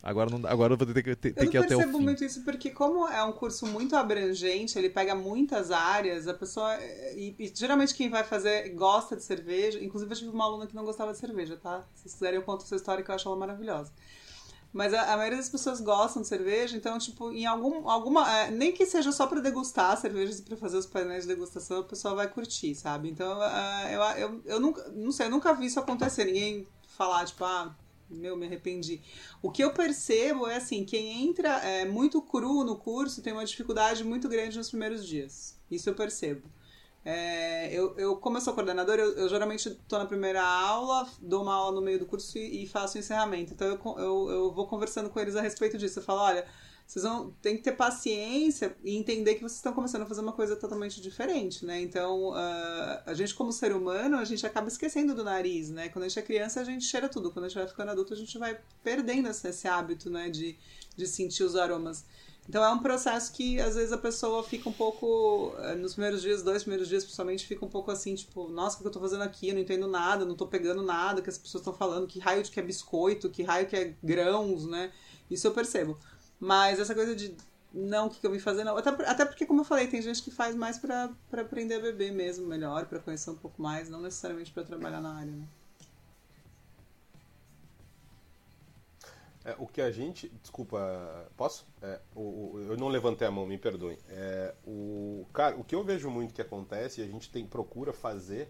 [0.03, 1.99] Agora, não, agora eu vou ter que, ter, Eu ter que ir até o percebo
[1.99, 2.05] fim.
[2.05, 6.77] muito isso porque como é um curso muito abrangente, ele pega muitas áreas, a pessoa
[7.17, 9.83] e, e geralmente quem vai fazer gosta de cerveja.
[9.83, 11.87] Inclusive eu tive uma aluna que não gostava de cerveja, tá?
[11.95, 13.93] Se vocês quiserem eu conto essa história que eu acho ela maravilhosa.
[14.75, 18.29] Mas a, a maioria das pessoas gostam de cerveja, então, tipo, em algum, alguma.
[18.41, 21.79] é, nem que seja só pra degustar cervejas e pra fazer os painéis de degustação,
[21.79, 23.09] a pessoa vai curtir, sabe?
[23.09, 24.91] Então, ah, eu, eu, eu nunca.
[24.91, 26.25] Não sei, eu nunca vi isso acontecer.
[26.25, 27.73] Ninguém falar, tipo, ah,
[28.11, 29.01] meu, me arrependi.
[29.41, 33.45] O que eu percebo é assim, quem entra é, muito cru no curso tem uma
[33.45, 35.57] dificuldade muito grande nos primeiros dias.
[35.71, 36.51] Isso eu percebo.
[37.05, 41.43] É, eu, eu, como eu sou coordenadora, eu, eu geralmente estou na primeira aula, dou
[41.43, 43.53] uma aula no meio do curso e, e faço o encerramento.
[43.53, 45.99] Então eu, eu, eu vou conversando com eles a respeito disso.
[45.99, 46.47] Eu falo, olha,
[46.87, 50.33] vocês vão tem que ter paciência e entender que vocês estão começando a fazer uma
[50.33, 51.81] coisa totalmente diferente, né?
[51.81, 55.89] Então, ah, a gente como ser humano, a gente acaba esquecendo do nariz, né?
[55.89, 57.31] Quando a gente é criança, a gente cheira tudo.
[57.31, 60.29] Quando a gente vai ficando adulto, a gente vai perdendo esse, esse hábito, né?
[60.29, 60.59] De,
[60.95, 62.05] de sentir os aromas.
[62.49, 66.21] Então é um processo que às vezes a pessoa fica um pouco, eh, nos primeiros
[66.21, 69.01] dias, dois primeiros dias principalmente, fica um pouco assim, tipo, nossa, o que eu tô
[69.01, 69.49] fazendo aqui?
[69.49, 72.43] Eu não entendo nada, não tô pegando nada que as pessoas estão falando, que raio
[72.43, 74.93] de que é biscoito, que raio que é grãos, né?
[75.31, 75.99] Isso eu percebo.
[76.39, 77.35] Mas essa coisa de
[77.73, 78.77] não, o que eu vim fazer, não.
[78.77, 82.13] Até, até porque, como eu falei, tem gente que faz mais pra aprender a beber
[82.13, 85.45] mesmo melhor, pra conhecer um pouco mais, não necessariamente pra trabalhar na área, né?
[89.45, 90.29] É, o que a gente.
[90.41, 90.79] Desculpa,
[91.37, 91.67] posso?
[91.83, 93.99] É, o, o- eu não levantei a mão, me perdoem.
[94.09, 97.93] É, o, cara, o que eu vejo muito que acontece, e a gente tem procura
[97.93, 98.49] fazer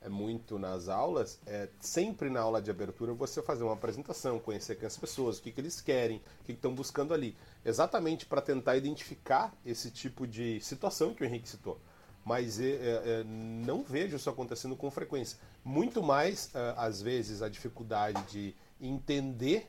[0.00, 4.74] é, muito nas aulas, é sempre na aula de abertura você fazer uma apresentação, conhecer
[4.74, 7.36] quem as pessoas, o que, que eles querem, o que estão buscando ali.
[7.64, 11.78] Exatamente para tentar identificar esse tipo de situação que o Henrique citou.
[12.24, 15.38] Mas é, é, é, não vejo isso acontecendo com frequência.
[15.64, 19.68] Muito mais, é, às vezes, a dificuldade de entender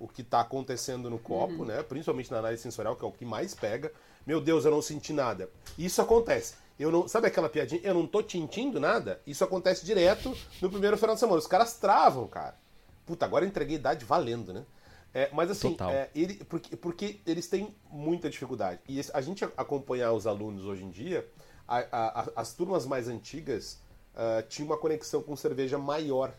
[0.00, 1.82] o que está acontecendo no copo, né?
[1.82, 3.92] Principalmente na análise sensorial, que é o que mais pega.
[4.26, 5.48] Meu Deus, eu não senti nada.
[5.78, 6.54] Isso acontece.
[6.78, 7.80] Eu não, sabe aquela piadinha?
[7.84, 9.20] Eu não tô tintindo nada.
[9.26, 11.38] Isso acontece direto no primeiro final de semana.
[11.38, 12.56] Os caras travam, cara.
[13.04, 14.64] Puta, agora eu entreguei idade valendo, né?
[15.12, 18.80] É, mas assim, é, ele, porque, porque eles têm muita dificuldade.
[18.88, 21.28] E a gente acompanhar os alunos hoje em dia,
[21.68, 23.78] a- a- a- as turmas mais antigas
[24.16, 26.32] ah, tinham uma conexão com cerveja maior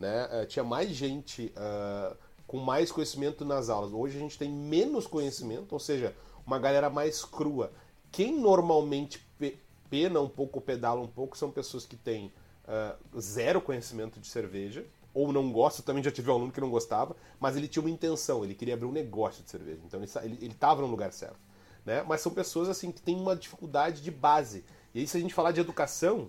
[0.00, 0.28] né?
[0.32, 2.14] Eh, tinha mais gente ah,
[2.52, 3.94] com mais conhecimento nas aulas.
[3.94, 6.14] Hoje a gente tem menos conhecimento, ou seja,
[6.46, 7.72] uma galera mais crua.
[8.10, 9.56] Quem normalmente pe-
[9.88, 12.30] pena um pouco, pedala um pouco, são pessoas que têm
[12.68, 14.84] ah, zero conhecimento de cerveja,
[15.14, 17.88] ou não gosta, também já tive um aluno que não gostava, mas ele tinha uma
[17.88, 21.40] intenção, ele queria abrir um negócio de cerveja, então ele estava no lugar certo.
[21.86, 22.02] Né?
[22.02, 24.62] Mas são pessoas assim que têm uma dificuldade de base.
[24.94, 26.28] E aí, se a gente falar de educação,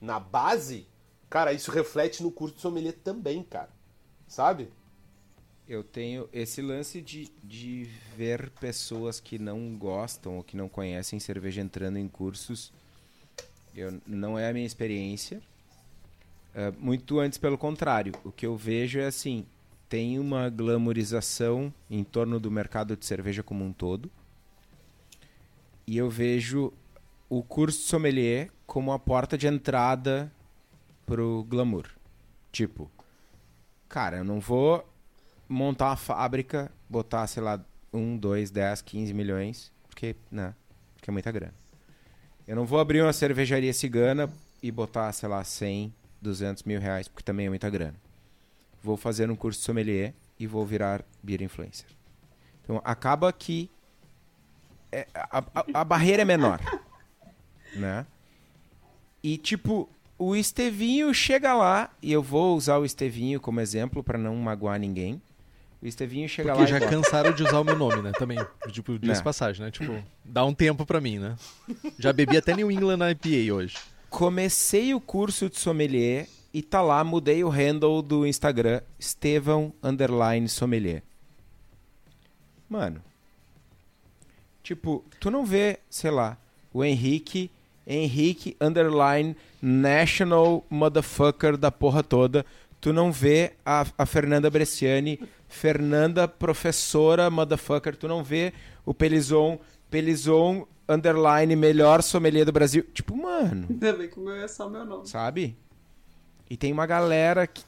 [0.00, 0.88] na base,
[1.30, 3.70] cara, isso reflete no curso de sommelier também, cara.
[4.26, 4.72] Sabe?
[5.66, 11.18] Eu tenho esse lance de, de ver pessoas que não gostam ou que não conhecem
[11.18, 12.70] cerveja entrando em cursos.
[13.74, 15.40] Eu, não é a minha experiência.
[16.54, 18.12] É, muito antes, pelo contrário.
[18.24, 19.46] O que eu vejo é assim:
[19.88, 24.10] tem uma glamorização em torno do mercado de cerveja como um todo.
[25.86, 26.72] E eu vejo
[27.28, 30.30] o curso de sommelier como a porta de entrada
[31.06, 31.88] pro glamour.
[32.52, 32.90] Tipo,
[33.88, 34.86] cara, eu não vou
[35.48, 37.60] montar uma fábrica, botar, sei lá,
[37.92, 40.54] 1, 2, 10, 15 milhões, porque, né,
[40.94, 41.54] porque é muita grana.
[42.46, 44.30] Eu não vou abrir uma cervejaria cigana
[44.62, 47.94] e botar, sei lá, 100, 200 mil reais, porque também é muita grana.
[48.82, 51.86] Vou fazer um curso de sommelier e vou virar beer influencer.
[52.62, 53.70] Então, acaba que
[54.90, 56.60] é, a, a, a barreira é menor,
[57.74, 58.06] né?
[59.22, 59.88] E, tipo,
[60.18, 64.78] o Estevinho chega lá, e eu vou usar o Estevinho como exemplo para não magoar
[64.78, 65.20] ninguém.
[65.84, 68.10] O Estevinho chega Porque lá já e bota- cansaram de usar o meu nome, né?
[68.12, 68.38] Também.
[68.72, 69.22] Tipo, diz Né.
[69.22, 69.70] passagem, né?
[69.70, 71.36] Tipo, dá um tempo pra mim, né?
[71.98, 73.76] Já bebi até New England IPA hoje.
[74.08, 80.48] Comecei o curso de sommelier e tá lá, mudei o handle do Instagram, Estevão underline
[80.48, 81.02] sommelier.
[82.68, 83.02] Mano,
[84.62, 86.38] tipo, tu não vê, sei lá,
[86.72, 87.50] o Henrique,
[87.86, 92.44] Henrique underline national motherfucker da porra toda.
[92.80, 95.18] Tu não vê a, a Fernanda Bresciani,
[95.54, 97.96] Fernanda professora motherfucker.
[97.96, 98.52] Tu não vê
[98.84, 99.58] o Pelizon,
[99.90, 102.84] Pelizon underline melhor sommelier do Brasil.
[102.92, 105.08] Tipo, mano Ainda bem que o meu é só meu nome.
[105.08, 105.56] sabe?
[106.50, 107.64] E tem uma galera que,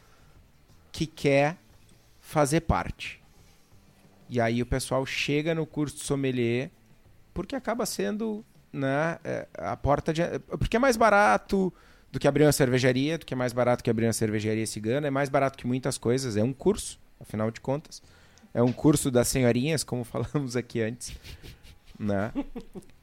[0.92, 1.56] que quer
[2.20, 3.22] fazer parte.
[4.28, 6.70] E aí o pessoal chega no curso de sommelier
[7.32, 10.22] porque acaba sendo né, é, a porta de.
[10.58, 11.72] Porque é mais barato
[12.10, 15.06] do que abrir uma cervejaria, do que é mais barato que abrir uma cervejaria cigana,
[15.06, 18.02] é mais barato que muitas coisas, é um curso, afinal de contas.
[18.54, 21.16] É um curso das senhorinhas, como falamos aqui antes.
[21.98, 22.32] Né?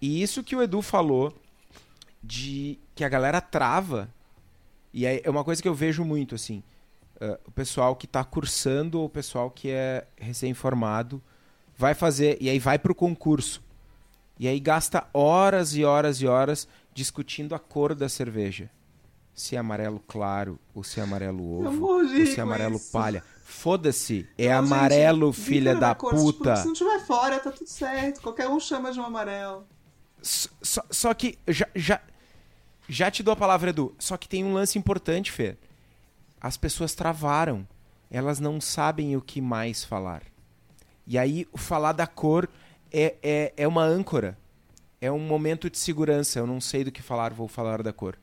[0.02, 1.36] E isso que o Edu falou
[2.24, 4.10] de que a galera trava
[4.94, 6.62] e é é uma coisa que eu vejo muito, assim.
[7.20, 11.22] eh, o pessoal que está cursando ou o pessoal que é recém-formado
[11.78, 13.62] vai fazer, e aí vai pro concurso.
[14.40, 18.70] E aí gasta horas e horas e horas discutindo a cor da cerveja.
[19.34, 23.24] Se é amarelo claro, ou se é amarelo ovo, ou se é amarelo palha.
[23.54, 26.56] Foda-se, é Não, gente, amarelo, brinca filha da tipo, puta.
[26.58, 28.22] se não tiver fora, tá tudo certo.
[28.22, 29.66] Qualquer um chama de um amarelo.
[30.22, 32.02] Só, só que já, já,
[32.90, 33.96] já te dou a palavra, Edu.
[34.00, 35.56] Só que tem um lance importante, Fê.
[36.42, 37.66] As pessoas travaram.
[38.12, 40.24] Elas não sabem o que mais falar.
[41.08, 42.50] E aí, o falar da cor
[42.92, 44.38] é, é, é uma âncora.
[45.00, 46.40] É um momento de segurança.
[46.40, 48.18] Eu não sei do que falar, vou falar da cor.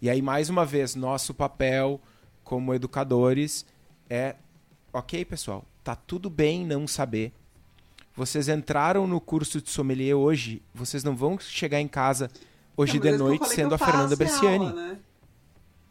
[0.00, 2.00] E aí, mais uma vez, nosso papel
[2.42, 3.64] como educadores
[4.10, 4.36] é:
[4.92, 7.32] ok, pessoal, tá tudo bem não saber.
[8.14, 12.30] Vocês entraram no curso de sommelier hoje, vocês não vão chegar em casa
[12.76, 14.16] hoje Não, de noite sendo a Fernanda
[14.68, 14.98] aula, né?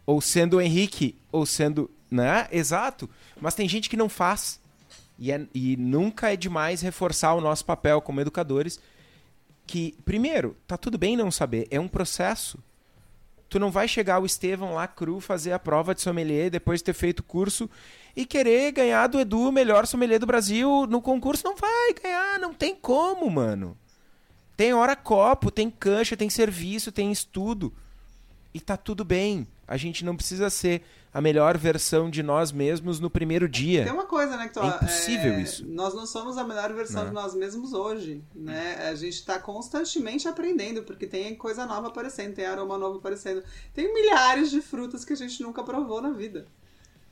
[0.06, 1.90] Ou sendo o Henrique, ou sendo.
[2.10, 2.48] Né?
[2.52, 3.10] Exato.
[3.40, 4.60] Mas tem gente que não faz.
[5.18, 8.80] E, é- e nunca é demais reforçar o nosso papel como educadores.
[9.66, 11.68] Que, primeiro, tá tudo bem não saber.
[11.72, 12.60] É um processo.
[13.52, 16.86] Tu não vai chegar o Estevão lá cru fazer a prova de sommelier depois de
[16.86, 17.70] ter feito o curso
[18.16, 21.44] e querer ganhar do Edu o melhor sommelier do Brasil no concurso.
[21.44, 23.78] Não vai ganhar, não tem como, mano.
[24.56, 27.74] Tem hora copo, tem cancha, tem serviço, tem estudo.
[28.54, 29.46] E tá tudo bem.
[29.72, 30.82] A gente não precisa ser
[31.14, 33.86] a melhor versão de nós mesmos no primeiro dia.
[33.86, 35.66] Tem uma coisa, né, que tu, É impossível é, isso.
[35.66, 37.08] Nós não somos a melhor versão Né?
[37.08, 38.90] de nós mesmos hoje, né?
[38.90, 43.42] A gente tá constantemente aprendendo, porque tem coisa nova aparecendo, tem aroma novo aparecendo.
[43.74, 46.46] Tem milhares de frutas que a gente nunca provou na vida.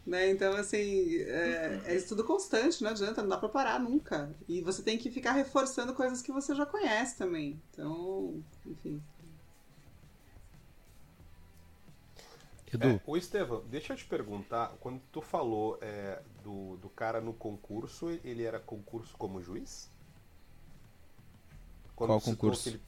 [0.06, 0.30] Né?
[0.30, 4.36] Então, assim, é, é estudo constante, não adianta, não dá pra parar nunca.
[4.50, 7.58] E você tem que ficar reforçando coisas que você já conhece também.
[7.72, 9.02] Então, enfim.
[12.74, 17.34] Edu, É, Estevam, deixa eu te perguntar, quando tu falou é, do, do cara no
[17.34, 19.90] concurso, ele era concurso como juiz?
[21.96, 22.70] Quando Qual concurso?
[22.70, 22.80] ele-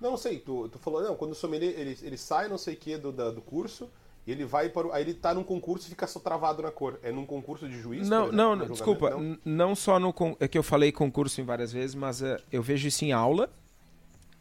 [0.00, 2.74] Não, não sei, tu, tu falou, não, quando o sommelier, ele, ele sai não sei
[2.74, 3.90] o que do, da- do curso,
[4.26, 6.70] e ele vai para o, aí ele tá num concurso e fica só travado na
[6.70, 6.98] cor.
[7.02, 8.08] É num concurso de juiz?
[8.08, 9.10] Não, exemplo, não, desculpa.
[9.10, 9.38] Não?
[9.44, 10.12] Não só no.
[10.12, 13.12] con- É que eu falei concurso em várias vezes, mas é, eu vejo isso em
[13.12, 13.50] aula,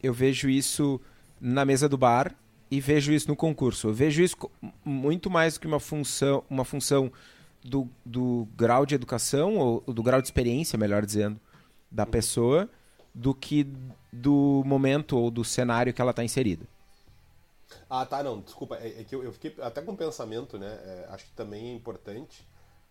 [0.04, 1.00] eu vejo isso
[1.40, 2.36] na mesa do bar
[2.72, 3.88] e vejo isso no concurso.
[3.88, 4.38] Eu vejo isso
[4.84, 7.12] muito mais do que uma função, uma função
[7.64, 11.40] do, do grau de educação, ou do grau de experiência, melhor dizendo,
[11.92, 12.70] da pessoa,
[13.14, 13.68] do que
[14.14, 16.66] do momento ou do cenário que ela está inserida.
[17.90, 18.78] Ah, tá, não, desculpa.
[18.78, 20.68] É, é que eu, eu fiquei até com um pensamento, né?
[20.84, 22.48] é, acho que também é importante.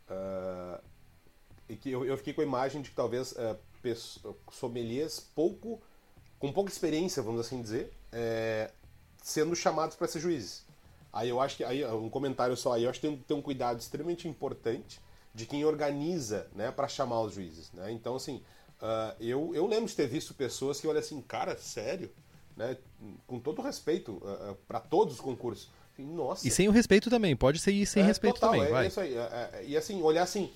[0.08, 0.80] ah,
[1.68, 3.34] e que eu, eu fiquei com a imagem de que talvez
[3.82, 5.80] pesso- sommeliers pouco,
[6.38, 8.70] com pouca experiência, vamos assim dizer, é,
[9.28, 10.64] sendo chamados para ser juízes.
[11.12, 13.42] Aí eu acho que, aí um comentário só, aí eu acho que tem, tem um
[13.42, 15.00] cuidado extremamente importante
[15.34, 17.92] de quem organiza, né, para chamar os juízes, né?
[17.92, 18.42] Então, assim,
[18.80, 22.10] ah, eu, eu lembro de ter visto pessoas que olham assim, cara, sério?
[22.58, 22.76] né?
[23.26, 25.70] Com todo respeito uh, uh, para todos os concursos.
[25.96, 26.46] Nossa.
[26.46, 28.84] E sem o respeito também, pode ser sem é, respeito total, também, é, vai.
[28.84, 29.16] É isso aí.
[29.16, 30.52] É, é, e assim, olhar assim,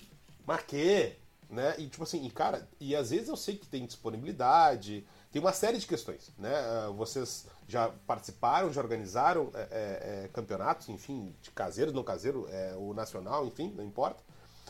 [0.47, 1.13] mas que?
[1.49, 1.75] Né?
[1.79, 5.53] E tipo assim, e cara, e às vezes eu sei que tem disponibilidade, tem uma
[5.53, 6.53] série de questões, né?
[6.89, 12.47] Uh, vocês já participaram, já organizaram é, é, campeonatos, enfim, de caseiro, não caseiro,
[12.79, 14.23] o nacional, enfim, não importa.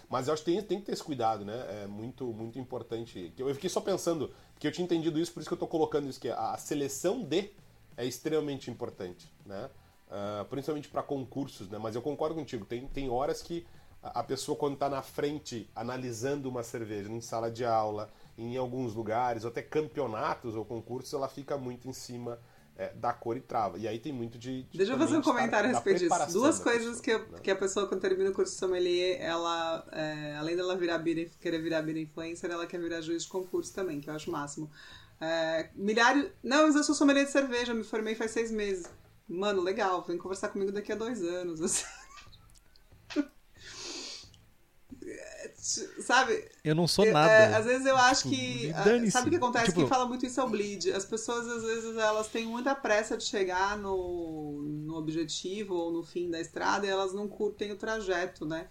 [0.09, 1.83] Mas eu acho que tem, tem que ter esse cuidado, né?
[1.83, 3.33] É muito, muito importante.
[3.37, 6.09] Eu fiquei só pensando, porque eu tinha entendido isso, por isso que eu estou colocando
[6.09, 7.51] isso, que a seleção de
[7.97, 9.69] é extremamente importante, né?
[10.09, 11.79] Uh, principalmente para concursos, né?
[11.79, 13.67] Mas eu concordo contigo, tem, tem horas que
[14.03, 18.95] a pessoa quando está na frente analisando uma cerveja em sala de aula, em alguns
[18.95, 22.39] lugares, ou até campeonatos ou concursos, ela fica muito em cima
[22.77, 23.79] é, da cor e trava.
[23.79, 24.63] E aí tem muito de.
[24.65, 26.33] de Deixa eu fazer um comentário a respeito disso.
[26.33, 27.39] Duas coisas pessoa, que, eu, né?
[27.43, 30.99] que a pessoa, quando termina o curso de sommelier, ela, é, além dela virar
[31.41, 34.33] querer virar bira influencer, ela quer virar juiz de concurso também, que eu acho o
[34.33, 34.71] máximo.
[35.21, 36.31] É, milhares.
[36.43, 38.87] Não, mas eu sou sommelier de cerveja, me formei faz seis meses.
[39.29, 41.61] Mano, legal, vem conversar comigo daqui a dois anos.
[41.63, 41.85] Assim.
[45.63, 46.45] Sabe?
[46.65, 47.31] Eu não sou nada.
[47.31, 49.11] É, às vezes eu acho tipo, que.
[49.11, 49.67] Sabe o que acontece?
[49.67, 49.81] Tipo...
[49.81, 50.91] Quem fala muito isso é o bleed.
[50.91, 56.03] As pessoas, às vezes, elas têm muita pressa de chegar no, no objetivo ou no
[56.03, 58.67] fim da estrada e elas não curtem o trajeto, né?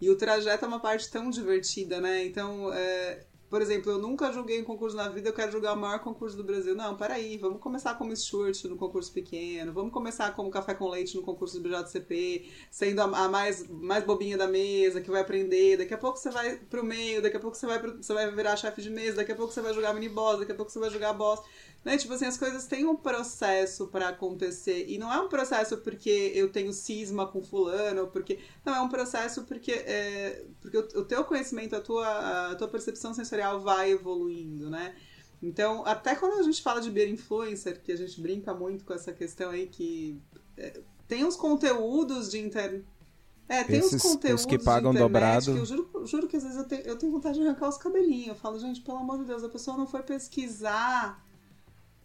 [0.00, 2.24] E o trajeto é uma parte tão divertida, né?
[2.24, 5.76] Então, é, por exemplo, eu nunca joguei um concurso na vida, eu quero jogar o
[5.76, 6.74] maior concurso do Brasil.
[6.74, 11.16] Não, peraí, vamos começar como Stuart no concurso pequeno, vamos começar como café com leite
[11.16, 15.78] no concurso do BJCP, sendo a, a, mais, mais bobinha da mesa, que vai aprender.
[15.78, 18.30] Daqui a pouco você vai pro meio, daqui a pouco você vai, pro, você vai
[18.30, 20.70] virar chefe de mesa, daqui a pouco você vai jogar mini boss, daqui a pouco
[20.70, 21.40] você vai jogar boss.
[21.84, 21.96] Né?
[21.96, 24.86] Tipo assim, as coisas têm um processo para acontecer.
[24.88, 28.38] E não é um processo porque eu tenho cisma com fulano, ou porque.
[28.64, 33.14] Não, é um processo porque, é, porque o, teu conhecimento, a tua, a tua percepção
[33.14, 34.94] sensorial vai evoluindo, né?
[35.40, 38.92] Então, até quando a gente fala de beer influencer, que a gente brinca muito com
[38.92, 40.20] essa questão aí que
[40.56, 42.84] é, tem uns conteúdos de internet.
[43.48, 45.56] É, tem Esses, uns conteúdos os que pagam de internet dobrado.
[45.56, 48.28] eu juro, juro que às vezes eu tenho, eu tenho vontade de arrancar os cabelinhos.
[48.28, 51.24] Eu falo, gente, pelo amor de Deus, a pessoa não foi pesquisar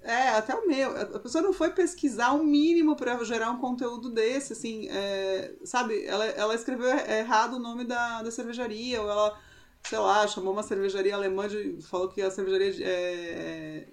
[0.03, 0.89] é, até o meu.
[1.15, 6.05] A pessoa não foi pesquisar o mínimo para gerar um conteúdo desse, assim, é, sabe?
[6.05, 9.39] Ela, ela escreveu errado o nome da, da cervejaria, ou ela,
[9.81, 11.81] sei lá, chamou uma cervejaria alemã de.
[11.81, 13.87] falou que a cervejaria é,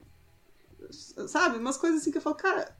[0.88, 1.58] é, sabe?
[1.58, 2.76] Umas coisas assim que eu falo, cara.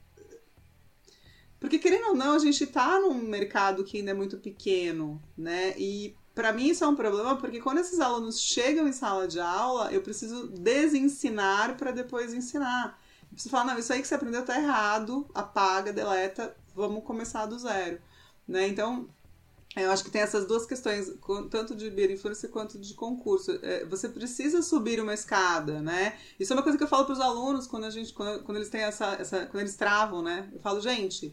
[1.60, 5.74] Porque querendo ou não, a gente tá num mercado que ainda é muito pequeno, né?
[5.78, 9.38] E para mim isso é um problema porque quando esses alunos chegam em sala de
[9.38, 12.98] aula, eu preciso desensinar para depois ensinar.
[13.36, 17.58] Você fala, não, isso aí que você aprendeu tá errado, apaga, deleta, vamos começar do
[17.58, 18.00] zero.
[18.46, 18.68] Né?
[18.68, 19.08] Então,
[19.76, 21.12] eu acho que tem essas duas questões,
[21.48, 23.52] tanto de beer influencer quanto de concurso.
[23.62, 26.18] É, você precisa subir uma escada, né?
[26.40, 28.56] Isso é uma coisa que eu falo para os alunos quando a gente, quando, quando,
[28.56, 30.50] eles têm essa, essa, quando eles travam, né?
[30.52, 31.32] Eu falo, gente,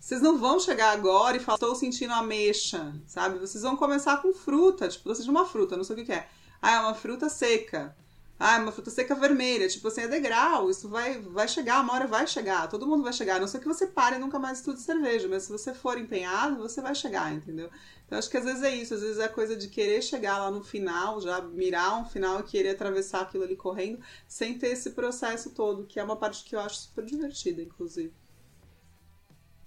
[0.00, 3.38] vocês não vão chegar agora e falar, estou sentindo ameixa, sabe?
[3.38, 6.26] Vocês vão começar com fruta, tipo, seja uma fruta, não sei o que, que é.
[6.62, 7.94] Ah, é uma fruta seca.
[8.38, 9.66] Ah, uma fruta seca vermelha.
[9.68, 10.70] Tipo assim, é degrau.
[10.70, 12.68] Isso vai, vai chegar, uma hora vai chegar.
[12.68, 13.36] Todo mundo vai chegar.
[13.36, 15.26] A não ser que você pare e nunca mais estude cerveja.
[15.28, 17.70] Mas se você for empenhado, você vai chegar, entendeu?
[18.06, 18.94] Então acho que às vezes é isso.
[18.94, 22.42] Às vezes é coisa de querer chegar lá no final, já mirar um final e
[22.42, 26.54] querer atravessar aquilo ali correndo, sem ter esse processo todo, que é uma parte que
[26.54, 28.12] eu acho super divertida, inclusive.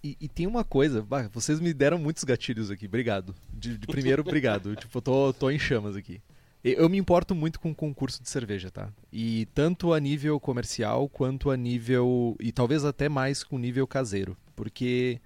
[0.01, 3.35] E, e, tem uma coisa, bah, vocês me deram muitos gatilhos aqui, obrigado.
[3.53, 4.73] De, de primeiro, obrigado.
[4.77, 6.21] tipo, eu tô, tô em chamas aqui.
[6.63, 8.91] Eu me importo muito com concurso de cerveja, tá?
[9.11, 12.35] E tanto a nível comercial quanto a nível.
[12.39, 14.35] e talvez até mais com nível caseiro.
[14.55, 15.21] Porque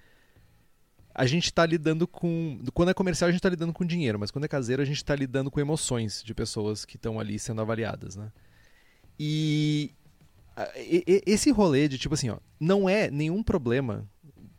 [1.14, 2.60] a gente está lidando com.
[2.74, 4.98] Quando é comercial, a gente está lidando com dinheiro, mas quando é caseiro, a gente
[4.98, 8.32] está lidando com emoções de pessoas que estão ali sendo avaliadas, né?
[9.20, 9.92] E.
[11.26, 14.08] Esse rolê de tipo assim, ó, não é nenhum problema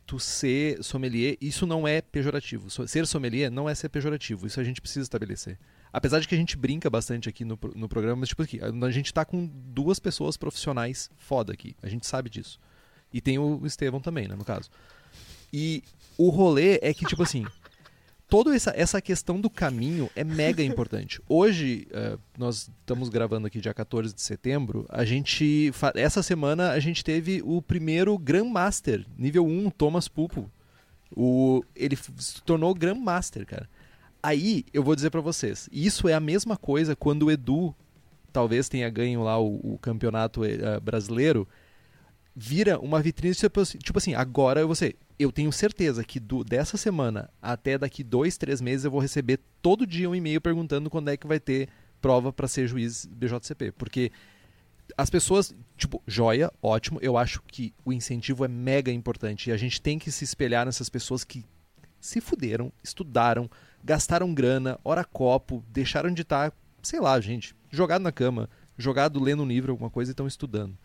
[0.04, 2.68] tu ser sommelier, isso não é pejorativo.
[2.88, 5.56] Ser sommelier não é ser pejorativo, isso a gente precisa estabelecer.
[5.96, 8.90] Apesar de que a gente brinca bastante aqui no, no programa, mas tipo aqui, a
[8.90, 11.76] gente tá com duas pessoas profissionais foda aqui.
[11.80, 12.58] A gente sabe disso.
[13.12, 14.68] E tem o Estevão também, né, no caso.
[15.52, 15.84] E
[16.18, 17.46] o rolê é que, tipo assim,
[18.28, 21.22] toda essa, essa questão do caminho é mega importante.
[21.28, 25.70] Hoje, uh, nós estamos gravando aqui dia 14 de setembro, a gente.
[25.94, 30.50] Essa semana a gente teve o primeiro Grandmaster, nível 1, Thomas Pupo.
[31.16, 33.68] O, ele se tornou Grandmaster, cara.
[34.24, 37.74] Aí eu vou dizer para vocês, isso é a mesma coisa quando o Edu
[38.32, 41.46] talvez tenha ganho lá o, o campeonato uh, brasileiro,
[42.34, 46.78] vira uma vitrine tipo, assim, tipo assim, agora você, eu tenho certeza que do, dessa
[46.78, 51.10] semana até daqui dois, três meses eu vou receber todo dia um e-mail perguntando quando
[51.10, 51.68] é que vai ter
[52.00, 54.10] prova para ser juiz BJCP, porque
[54.96, 56.98] as pessoas, tipo, joia, ótimo.
[57.02, 59.50] Eu acho que o incentivo é mega importante.
[59.50, 61.44] E a gente tem que se espelhar nessas pessoas que
[61.98, 63.50] se fuderam, estudaram,
[63.84, 66.52] gastaram grana, hora copo, deixaram de estar,
[66.82, 68.48] sei lá, gente, jogado na cama,
[68.78, 70.76] jogado lendo um livro, alguma coisa e estão estudando.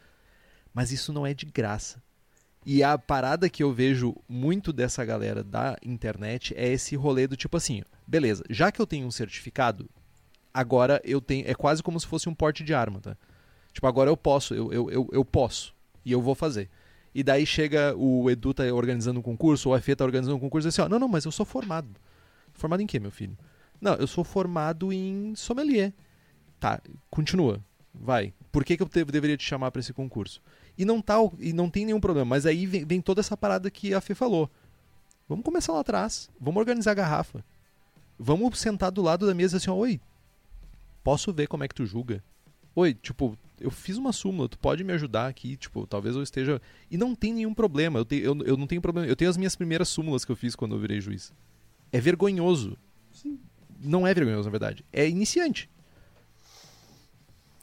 [0.74, 2.02] Mas isso não é de graça.
[2.66, 7.38] E a parada que eu vejo muito dessa galera da internet é esse rolê do
[7.38, 9.90] tipo assim, beleza, já que eu tenho um certificado,
[10.54, 11.48] agora eu tenho.
[11.48, 13.18] É quase como se fosse um porte de arma, tá?
[13.72, 15.74] Tipo, agora eu posso, eu, eu, eu, eu posso.
[16.04, 16.70] E eu vou fazer.
[17.16, 20.40] E daí chega o Edu tá organizando um concurso, ou a Fê tá organizando um
[20.40, 21.90] concurso e assim, ó, não, não, mas eu sou formado.
[22.60, 23.38] Formado em quê, meu filho?
[23.80, 25.94] Não, eu sou formado em sommelier.
[26.60, 27.64] Tá, continua.
[27.94, 28.34] Vai.
[28.52, 30.42] Por que, que eu te, deveria te chamar para esse concurso?
[30.78, 32.26] E não, tá, e não tem nenhum problema.
[32.26, 34.50] Mas aí vem, vem toda essa parada que a Fê falou.
[35.28, 36.30] Vamos começar lá atrás.
[36.40, 37.44] Vamos organizar a garrafa.
[38.18, 40.02] Vamos sentar do lado da mesa assim, oi,
[41.04, 42.22] posso ver como é que tu julga?
[42.76, 46.62] Oi, tipo, eu fiz uma súmula, tu pode me ajudar aqui, tipo, talvez eu esteja.
[46.92, 49.08] E não tem nenhum problema, eu, te, eu, eu não tenho problema.
[49.08, 51.34] Eu tenho as minhas primeiras súmulas que eu fiz quando eu virei juiz.
[51.92, 52.78] É vergonhoso.
[53.12, 53.40] Sim.
[53.80, 54.86] Não é vergonhoso, na verdade.
[54.92, 55.70] É iniciante.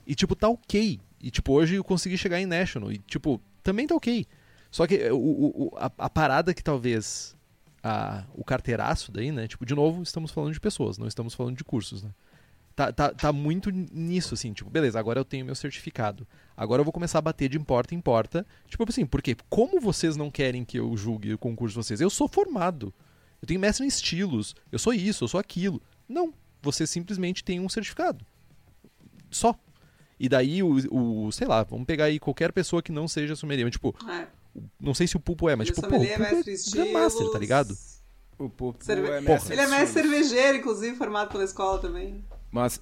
[0.07, 1.01] E, tipo, tá ok.
[1.21, 2.93] E, tipo, hoje eu consegui chegar em National.
[2.93, 4.27] E, tipo, também tá ok.
[4.71, 7.35] Só que o, o, a, a parada que talvez.
[7.83, 9.47] A, o carteiraço daí, né?
[9.47, 12.11] Tipo, de novo, estamos falando de pessoas, não estamos falando de cursos, né?
[12.77, 16.27] tá, tá, tá muito nisso, assim, tipo, beleza, agora eu tenho meu certificado.
[16.55, 18.47] Agora eu vou começar a bater de porta em porta.
[18.69, 22.01] Tipo assim, porque como vocês não querem que eu julgue o concurso de vocês?
[22.01, 22.93] Eu sou formado.
[23.41, 24.55] Eu tenho mestre em estilos.
[24.71, 25.81] Eu sou isso, eu sou aquilo.
[26.09, 26.33] Não.
[26.63, 28.25] Você simplesmente tem um certificado.
[29.31, 29.55] Só.
[30.19, 33.71] E daí, o, o sei lá, vamos pegar aí qualquer pessoa que não seja sommelier.
[33.71, 34.27] Tipo, é.
[34.81, 37.39] não sei se o Pulpo é, mas tipo, pô, o Pulpo é, é Master, tá
[37.39, 37.77] ligado?
[38.39, 39.09] O Pulpo Cerve...
[39.09, 42.25] é mestre Ele é mestre cervejeiro, inclusive, formado pela escola também.
[42.51, 42.81] Mas.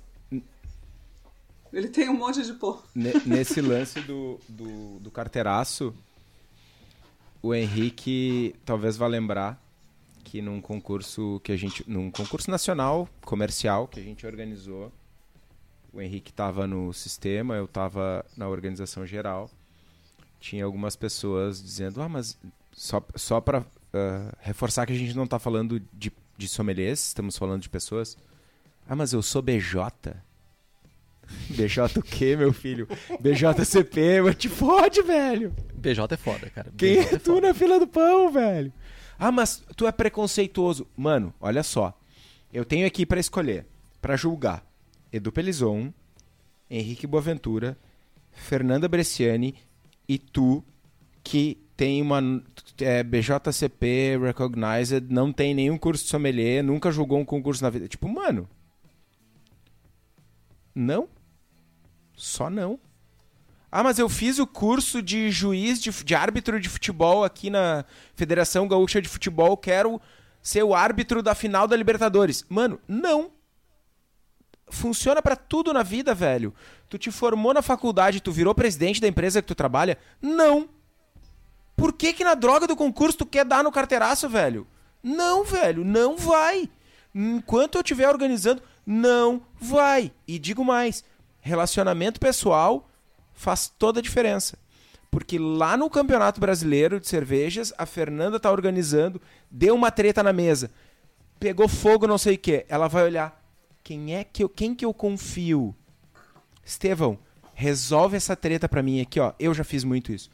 [1.72, 2.80] Ele tem um monte de pó.
[2.94, 5.92] Nesse lance do, do, do carteiraço,
[7.42, 9.60] o Henrique talvez vá lembrar
[10.34, 11.88] que num concurso que a gente.
[11.88, 14.90] num concurso nacional comercial que a gente organizou.
[15.92, 19.48] O Henrique estava no sistema, eu estava na organização geral.
[20.40, 22.36] Tinha algumas pessoas dizendo, ah, mas
[22.72, 27.06] só, só para uh, ah, reforçar que a gente não está falando de, de sommeliers,
[27.06, 28.18] estamos falando de pessoas.
[28.88, 30.16] Ah, mas eu sou BJ.
[31.48, 32.88] BJ o quê, meu filho?
[33.20, 35.54] BJCP, mas te fode, velho.
[35.76, 36.72] BJ é foda, cara.
[36.76, 38.72] Quem BJ é, é tu na fila do pão, velho?
[39.18, 40.86] Ah, mas tu é preconceituoso.
[40.96, 41.98] Mano, olha só.
[42.52, 43.66] Eu tenho aqui para escolher,
[44.00, 44.64] para julgar.
[45.12, 45.92] Edu Pelizon,
[46.70, 47.76] Henrique Boaventura,
[48.32, 49.54] Fernanda Bresciani
[50.08, 50.64] e tu,
[51.22, 52.20] que tem uma
[52.78, 57.88] é, BJCP recognized, não tem nenhum curso de sommelier, nunca julgou um concurso na vida.
[57.88, 58.48] Tipo, mano,
[60.74, 61.08] não.
[62.16, 62.78] Só não.
[63.76, 67.84] Ah, mas eu fiz o curso de juiz de, de árbitro de futebol aqui na
[68.14, 70.00] Federação Gaúcha de Futebol, quero
[70.40, 72.46] ser o árbitro da final da Libertadores.
[72.48, 73.32] Mano, não.
[74.68, 76.54] Funciona para tudo na vida, velho.
[76.88, 79.98] Tu te formou na faculdade, tu virou presidente da empresa que tu trabalha?
[80.22, 80.68] Não.
[81.76, 84.68] Por que que na droga do concurso tu quer dar no carteiraço, velho?
[85.02, 86.70] Não, velho, não vai.
[87.12, 90.12] Enquanto eu estiver organizando, não vai.
[90.28, 91.02] E digo mais,
[91.40, 92.88] relacionamento pessoal
[93.34, 94.58] faz toda a diferença.
[95.10, 99.20] Porque lá no Campeonato Brasileiro de Cervejas, a Fernanda tá organizando,
[99.50, 100.70] deu uma treta na mesa.
[101.38, 102.64] Pegou fogo, não sei o que.
[102.68, 103.40] Ela vai olhar.
[103.82, 105.74] Quem é que eu, quem que eu confio?
[106.64, 107.18] Estevão,
[107.52, 109.32] resolve essa treta para mim aqui, ó.
[109.38, 110.30] Eu já fiz muito isso.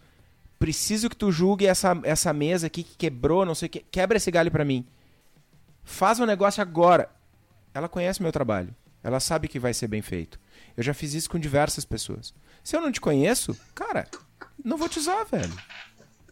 [0.59, 3.81] Preciso que tu julgue essa, essa mesa aqui que quebrou, não sei o que.
[3.81, 4.86] Quebra esse galho para mim.
[5.82, 7.10] Faz um negócio agora
[7.72, 8.74] ela conhece meu trabalho.
[9.02, 10.39] Ela sabe que vai ser bem feito.
[10.77, 12.35] Eu já fiz isso com diversas pessoas.
[12.70, 14.06] Se eu não te conheço, cara,
[14.64, 15.52] não vou te usar, velho.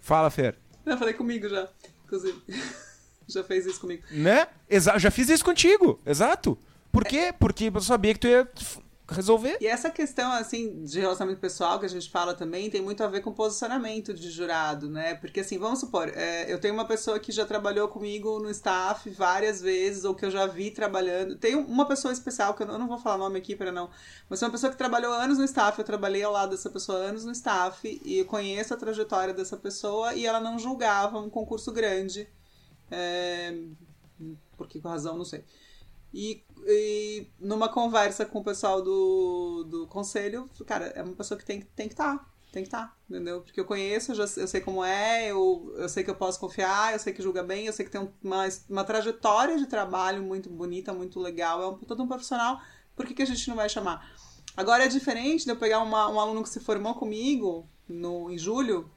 [0.00, 0.56] Fala, Fer.
[0.86, 1.68] Eu falei comigo já,
[2.04, 2.40] inclusive.
[3.26, 4.04] já fez isso comigo.
[4.08, 4.46] Né?
[4.70, 6.56] Exa já fiz isso contigo, exato.
[6.92, 7.34] Por quê?
[7.36, 8.48] Porque eu sabia que tu ia
[9.10, 9.56] resolver.
[9.60, 13.08] E essa questão, assim, de relacionamento pessoal que a gente fala também tem muito a
[13.08, 15.14] ver com posicionamento de jurado, né?
[15.14, 19.08] Porque, assim, vamos supor, é, eu tenho uma pessoa que já trabalhou comigo no staff
[19.10, 21.36] várias vezes, ou que eu já vi trabalhando.
[21.36, 23.88] Tem uma pessoa especial, que eu não vou falar nome aqui para não.
[24.28, 26.98] Mas é uma pessoa que trabalhou anos no staff, eu trabalhei ao lado dessa pessoa
[26.98, 31.30] anos no staff, e eu conheço a trajetória dessa pessoa, e ela não julgava um
[31.30, 32.28] concurso grande.
[32.90, 33.54] É,
[34.56, 35.44] por que razão, não sei.
[36.12, 41.44] E, e, numa conversa com o pessoal do, do conselho, cara, é uma pessoa que
[41.44, 42.18] tem, tem que estar.
[42.18, 43.42] Tá, tem que estar, tá, entendeu?
[43.42, 46.40] Porque eu conheço, eu, já, eu sei como é, eu, eu sei que eu posso
[46.40, 50.22] confiar, eu sei que julga bem, eu sei que tem uma, uma trajetória de trabalho
[50.22, 51.62] muito bonita, muito legal.
[51.62, 52.60] É um, todo um profissional.
[52.96, 54.10] Por que, que a gente não vai chamar?
[54.56, 58.38] Agora é diferente de eu pegar uma, um aluno que se formou comigo no, em
[58.38, 58.90] julho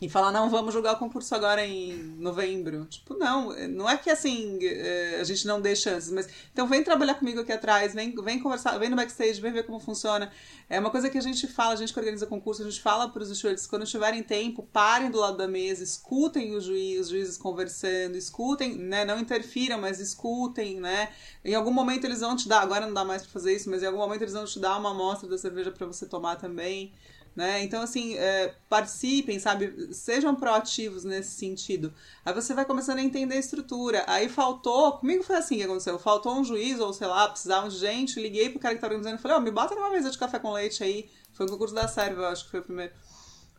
[0.00, 2.84] e falar, não, vamos jogar o concurso agora em novembro.
[2.84, 6.84] Tipo, não, não é que assim é, a gente não dê chances, mas então vem
[6.84, 10.30] trabalhar comigo aqui atrás, vem, vem conversar, vem no backstage, vem ver como funciona.
[10.70, 13.08] É uma coisa que a gente fala, a gente que organiza concurso, a gente fala
[13.08, 17.08] para os stewards, quando tiverem tempo, parem do lado da mesa, escutem os juízes, os
[17.08, 21.08] juízes conversando, escutem, né, não interfiram, mas escutem, né?
[21.44, 23.82] Em algum momento eles vão te dar, agora não dá mais para fazer isso, mas
[23.82, 26.92] em algum momento eles vão te dar uma amostra da cerveja para você tomar também.
[27.34, 27.62] Né?
[27.62, 29.94] Então, assim, é, participem, sabe?
[29.94, 31.94] Sejam proativos nesse sentido.
[32.24, 34.04] Aí você vai começando a entender a estrutura.
[34.08, 35.98] Aí faltou, comigo foi assim que aconteceu.
[35.98, 38.20] Faltou um juiz, ou sei lá, precisavam de gente.
[38.20, 40.18] Liguei pro cara que tava organizando e falei: Ó, oh, me bota numa mesa de
[40.18, 41.08] café com leite aí.
[41.32, 42.92] Foi um concurso da Sérvia, eu acho que foi o primeiro.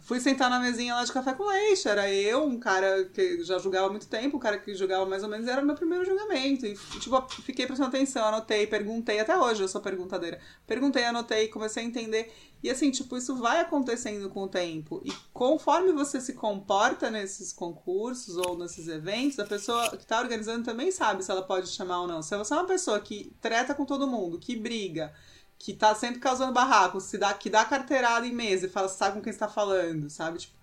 [0.10, 1.88] Fui sentar na mesinha lá de café com leite.
[1.88, 5.22] Era eu, um cara que já julgava há muito tempo, um cara que julgava mais
[5.22, 6.66] ou menos, era o meu primeiro julgamento.
[6.66, 10.40] E, tipo, fiquei prestando atenção, anotei, perguntei, até hoje eu sou perguntadeira.
[10.66, 12.34] Perguntei, anotei, comecei a entender.
[12.64, 15.00] E assim, tipo, isso vai acontecendo com o tempo.
[15.06, 20.66] E conforme você se comporta nesses concursos ou nesses eventos, a pessoa que está organizando
[20.66, 22.24] também sabe se ela pode chamar ou não.
[22.24, 25.14] Se você é uma pessoa que treta com todo mundo, que briga,
[25.60, 29.18] que tá sempre causando barraco, se dá, que dá carteirada em mesa e fala, sabe
[29.18, 30.40] com quem está falando, sabe?
[30.40, 30.58] Tipo,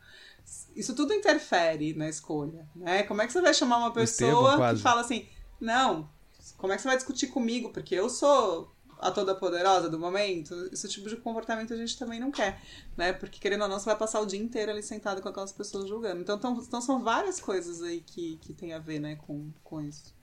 [0.75, 3.03] isso tudo interfere na escolha, né?
[3.03, 5.29] Como é que você vai chamar uma pessoa que fala assim,
[5.61, 6.09] não,
[6.57, 7.71] como é que você vai discutir comigo?
[7.71, 12.19] Porque eu sou a toda poderosa do momento, esse tipo de comportamento a gente também
[12.19, 12.59] não quer,
[12.97, 13.13] né?
[13.13, 15.87] Porque querendo ou não, você vai passar o dia inteiro ali sentado com aquelas pessoas
[15.87, 16.23] julgando.
[16.23, 19.83] Então, então, então são várias coisas aí que, que tem a ver, né, com, com
[19.83, 20.17] isso.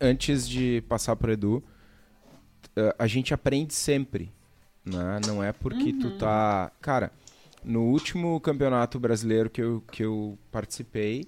[0.00, 1.62] Antes de passar pro Edu,
[2.98, 4.32] a gente aprende sempre,
[4.84, 5.20] né?
[5.26, 5.98] Não é porque uhum.
[5.98, 6.70] tu tá...
[6.80, 7.12] Cara,
[7.64, 11.26] no último campeonato brasileiro que eu, que eu participei,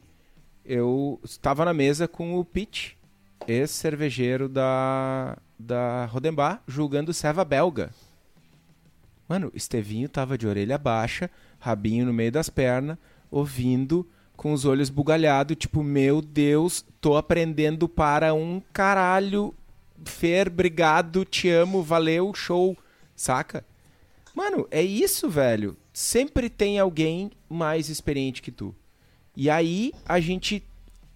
[0.64, 2.96] eu estava na mesa com o Pete,
[3.46, 7.90] ex-cervejeiro da, da Rodenbar, julgando serva belga.
[9.28, 12.96] Mano, Estevinho tava de orelha baixa, rabinho no meio das pernas,
[13.30, 14.06] ouvindo
[14.36, 19.52] com os olhos bugalhados, tipo, meu Deus, tô aprendendo para um caralho.
[20.04, 22.76] Fer, obrigado, te amo, valeu, show,
[23.14, 23.64] saca?
[24.34, 25.76] Mano, é isso, velho.
[25.92, 28.74] Sempre tem alguém mais experiente que tu.
[29.36, 30.64] E aí a gente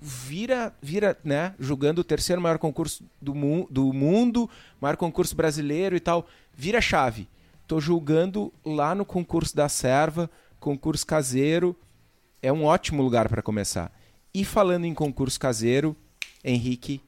[0.01, 4.51] vira, vira, né, jogando o terceiro maior concurso do, mu do mundo,
[4.81, 7.29] maior concurso brasileiro e tal, vira chave.
[7.69, 10.29] Tô julgando lá no concurso da serva,
[10.59, 11.77] concurso caseiro,
[12.43, 13.93] é um ótimo lugar para começar.
[14.35, 15.97] E falando em concurso caseiro,
[16.45, 17.01] Henrique,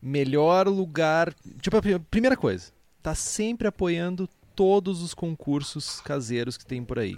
[0.00, 6.82] melhor lugar, tipo a primeira coisa, tá sempre apoiando todos os concursos caseiros que tem
[6.82, 7.16] por aí.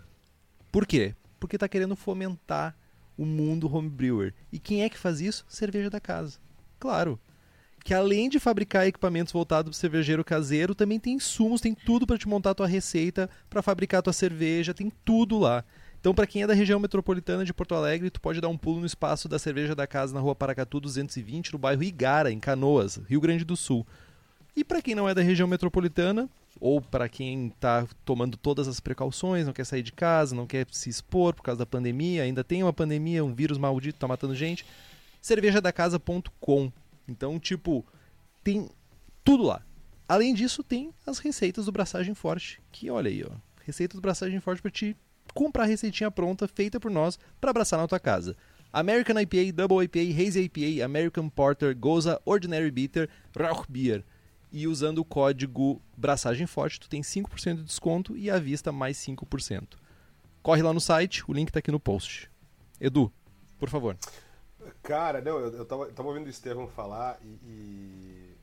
[0.72, 1.14] Por quê?
[1.38, 2.76] Porque tá querendo fomentar
[3.16, 4.34] o mundo homebrewer.
[4.52, 5.44] E quem é que faz isso?
[5.48, 6.38] Cerveja da casa.
[6.78, 7.18] Claro.
[7.84, 12.18] Que além de fabricar equipamentos voltados para cervejeiro caseiro, também tem insumos, tem tudo para
[12.18, 15.64] te montar tua receita, para fabricar tua cerveja, tem tudo lá.
[16.08, 18.80] Então, para quem é da região metropolitana de Porto Alegre, tu pode dar um pulo
[18.80, 22.96] no espaço da Cerveja da Casa na Rua Paracatu 220, no bairro Igara, em Canoas,
[23.06, 23.86] Rio Grande do Sul.
[24.56, 26.26] E para quem não é da região metropolitana,
[26.58, 30.66] ou para quem está tomando todas as precauções, não quer sair de casa, não quer
[30.72, 34.34] se expor por causa da pandemia, ainda tem uma pandemia, um vírus maldito está matando
[34.34, 34.64] gente,
[35.20, 36.72] cervejadacasa.com.
[37.06, 37.84] Então, tipo,
[38.42, 38.70] tem
[39.22, 39.60] tudo lá.
[40.08, 43.32] Além disso, tem as receitas do Braçagem Forte, que olha aí, ó,
[43.66, 44.96] receita do Braçagem Forte para te
[45.34, 48.36] comprar a receitinha pronta, feita por nós, para abraçar na tua casa.
[48.72, 54.04] American IPA, Double IPA, Hazy IPA, American Porter, Goza, Ordinary Bitter, Rauch Beer
[54.50, 58.96] e usando o código Braçagem Forte, tu tem 5% de desconto e à vista mais
[58.98, 59.76] 5%.
[60.42, 62.30] Corre lá no site, o link está aqui no post.
[62.80, 63.12] Edu,
[63.58, 63.96] por favor.
[64.82, 68.38] Cara, não, eu, eu tava, tava ouvindo o Estevão falar e, e...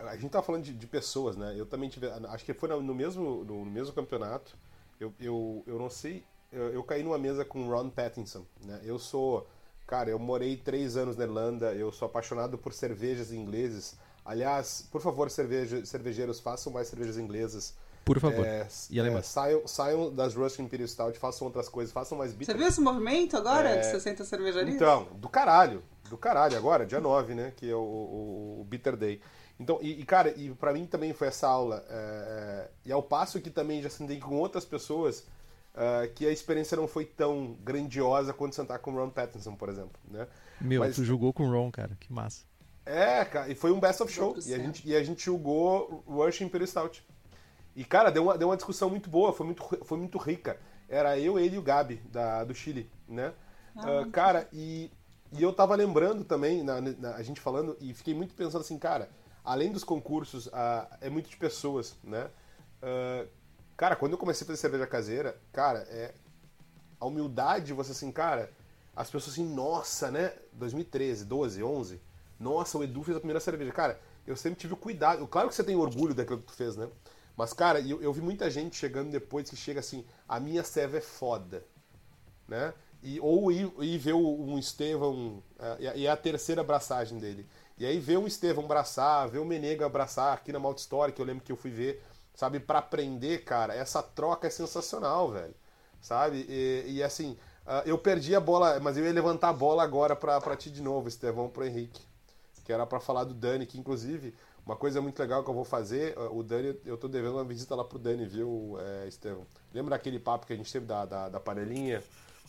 [0.00, 1.54] A gente tava falando de, de, pessoas, né?
[1.56, 2.06] Eu também tive.
[2.28, 4.54] Acho que foi no mesmo, no mesmo campeonato.
[5.00, 6.24] Eu, eu, eu não sei.
[6.52, 8.80] Eu, eu caí numa mesa com Ron Pattinson, né?
[8.84, 9.46] Eu sou.
[9.86, 13.96] Cara, eu morei três anos na Irlanda, eu sou apaixonado por cervejas ingleses.
[14.24, 17.74] Aliás, por favor, cerveja, cervejeiros, façam mais cervejas inglesas.
[18.04, 18.44] Por favor.
[18.46, 22.54] É, e é, saiam, saiam das Russian Imperial Stout, façam outras coisas, façam mais bitter.
[22.54, 23.78] Você viu esse movimento agora é...
[23.78, 24.74] de 60 cervejarias?
[24.74, 25.82] Então, do caralho.
[26.08, 27.52] Do caralho, agora, dia 9, né?
[27.56, 29.20] Que é o, o, o Bitter Day.
[29.58, 31.84] Então, e, e, cara, e para mim também foi essa aula.
[31.88, 35.26] É, é, e ao passo que também já sentei com outras pessoas
[35.74, 39.68] uh, que a experiência não foi tão grandiosa quanto sentar com o Ron Pattinson, por
[39.68, 39.98] exemplo.
[40.10, 40.26] Né?
[40.60, 42.44] Meu, Mas, tu jogou com o Ron, cara, que massa.
[42.84, 44.36] É, cara, e foi um best of show.
[44.46, 47.04] E a, gente, e a gente jogou Rush Imperial Stout.
[47.74, 50.58] E, cara, deu uma, deu uma discussão muito boa, foi muito, foi muito rica.
[50.88, 53.32] Era eu, ele e o Gabi, da, do Chile, né?
[53.74, 54.90] Ah, uh, cara, e,
[55.32, 58.78] e eu tava lembrando também, na, na, a gente falando, e fiquei muito pensando assim,
[58.78, 59.10] cara,
[59.46, 62.28] além dos concursos, uh, é muito de pessoas, né?
[62.82, 63.28] Uh,
[63.76, 66.12] cara, quando eu comecei a fazer cerveja caseira, cara, é
[66.98, 68.52] a humildade, você assim, cara,
[68.94, 70.32] as pessoas assim, nossa, né?
[70.52, 72.00] 2013, 12, 11,
[72.40, 73.70] nossa, o Edu fez a primeira cerveja.
[73.70, 75.26] Cara, eu sempre tive o cuidado.
[75.28, 76.88] Claro que você tem orgulho daquilo que tu fez, né?
[77.36, 80.98] Mas, cara, eu, eu vi muita gente chegando depois que chega assim, a minha serva
[80.98, 81.64] é foda,
[82.48, 82.74] né?
[83.02, 87.46] E, ou ir, ir ver um Estevão, uh, e a terceira abraçagem dele.
[87.78, 91.20] E aí ver um Estevão abraçar, ver o Menega abraçar aqui na Malta História, que
[91.20, 92.02] eu lembro que eu fui ver,
[92.34, 95.54] sabe, para aprender, cara, essa troca é sensacional, velho.
[96.00, 96.46] Sabe?
[96.48, 97.36] E, e assim,
[97.66, 100.70] uh, eu perdi a bola, mas eu ia levantar a bola agora pra, pra ti
[100.70, 102.00] de novo, Estevão, pro Henrique.
[102.64, 104.34] Que era para falar do Dani, que inclusive,
[104.64, 107.74] uma coisa muito legal que eu vou fazer, o Dani, eu tô devendo uma visita
[107.74, 109.46] lá pro Dani, viu, é, Estevão?
[109.72, 112.02] Lembra aquele papo que a gente teve da, da, da panelinha?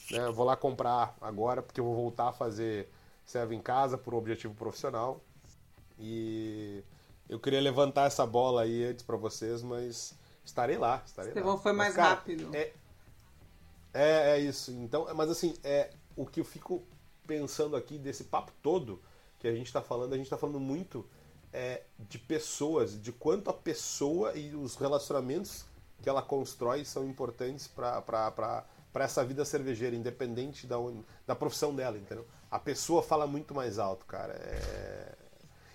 [0.09, 0.19] Né?
[0.19, 2.89] Eu vou lá comprar agora, porque eu vou voltar a fazer
[3.27, 5.21] serve em casa por um objetivo profissional.
[5.99, 6.83] E
[7.29, 11.03] eu queria levantar essa bola aí antes para vocês, mas estarei lá.
[11.05, 11.61] Estarei Estevão lá.
[11.61, 12.49] foi mais cara, rápido.
[12.55, 12.73] É,
[13.93, 14.71] é, é, isso.
[14.71, 16.83] Então, mas assim, é o que eu fico
[17.27, 19.01] pensando aqui desse papo todo
[19.37, 21.05] que a gente está falando, a gente está falando muito
[21.51, 25.65] é, de pessoas, de quanto a pessoa e os relacionamentos
[26.01, 30.77] que ela constrói são importantes para para essa vida cervejeira, independente da,
[31.25, 32.25] da profissão dela, entendeu?
[32.49, 34.33] A pessoa fala muito mais alto, cara.
[34.33, 35.15] É...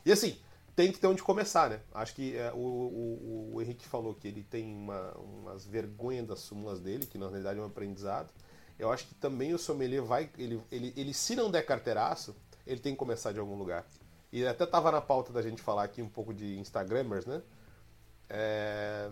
[0.05, 0.39] E assim,
[0.75, 1.81] tem que ter onde começar, né?
[1.95, 6.41] Acho que é, o, o, o, Henrique falou que ele tem uma, umas vergonhas das
[6.41, 8.33] súmulas dele, que na realidade é um aprendizado.
[8.79, 10.31] Eu acho que também o sommelier vai.
[10.39, 12.35] Ele, ele, ele se não der carteiraço,
[12.67, 13.87] ele tem que começar de algum lugar.
[14.33, 17.43] E até tava na pauta da gente falar aqui um pouco de Instagramers, né?
[18.31, 19.11] É,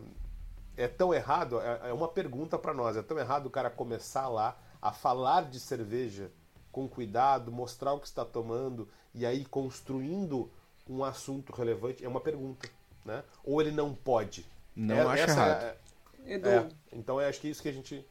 [0.81, 4.29] é tão errado, é, é uma pergunta para nós, é tão errado o cara começar
[4.29, 6.31] lá a falar de cerveja
[6.73, 10.51] com cuidado, mostrar o que está tomando e aí construindo
[10.89, 12.05] um assunto relevante?
[12.05, 12.69] É uma pergunta,
[13.05, 13.23] né?
[13.45, 14.47] Ou ele não pode?
[14.75, 15.63] Não é, acho errado.
[15.63, 15.77] É,
[16.25, 16.49] Edu.
[16.49, 18.07] É, então é, acho que é isso que a gente...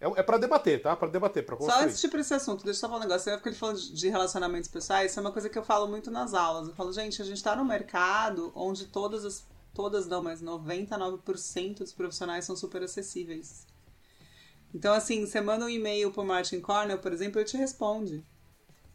[0.00, 0.94] É, é para debater, tá?
[0.94, 1.78] Para debater, para construir.
[1.78, 3.24] Só antes de ir pra esse assunto, deixa eu só falar um negócio.
[3.24, 6.10] Você porque ele falando de relacionamentos pessoais, isso é uma coisa que eu falo muito
[6.10, 6.68] nas aulas.
[6.68, 9.44] Eu falo, gente, a gente tá no mercado onde todas as
[9.76, 13.66] todas não, mas 99% dos profissionais são super acessíveis.
[14.74, 18.24] Então, assim, você manda um e-mail pro Martin Cornell, por exemplo, ele te responde.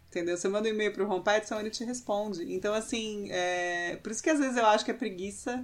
[0.07, 0.35] Entendeu?
[0.35, 2.51] Você manda um e-mail pro Ron Petson, ele te responde.
[2.51, 3.95] Então, assim, é...
[3.97, 5.63] por isso que às vezes eu acho que é preguiça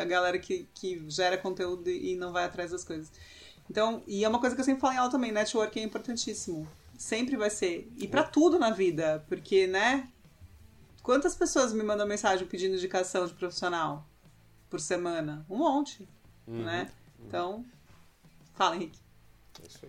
[0.00, 3.12] a galera que, que gera conteúdo e não vai atrás das coisas.
[3.70, 6.66] Então, e é uma coisa que eu sempre falo em aula também, networking é importantíssimo.
[6.96, 7.92] Sempre vai ser.
[7.98, 10.08] E para tudo na vida, porque, né?
[11.02, 14.07] Quantas pessoas me mandam mensagem pedindo indicação de profissional?
[14.68, 15.44] Por semana?
[15.48, 16.08] Um monte,
[16.46, 16.90] uhum, né?
[17.18, 17.26] Uhum.
[17.26, 17.64] Então,
[18.54, 18.98] fala, Henrique.
[19.82, 19.88] É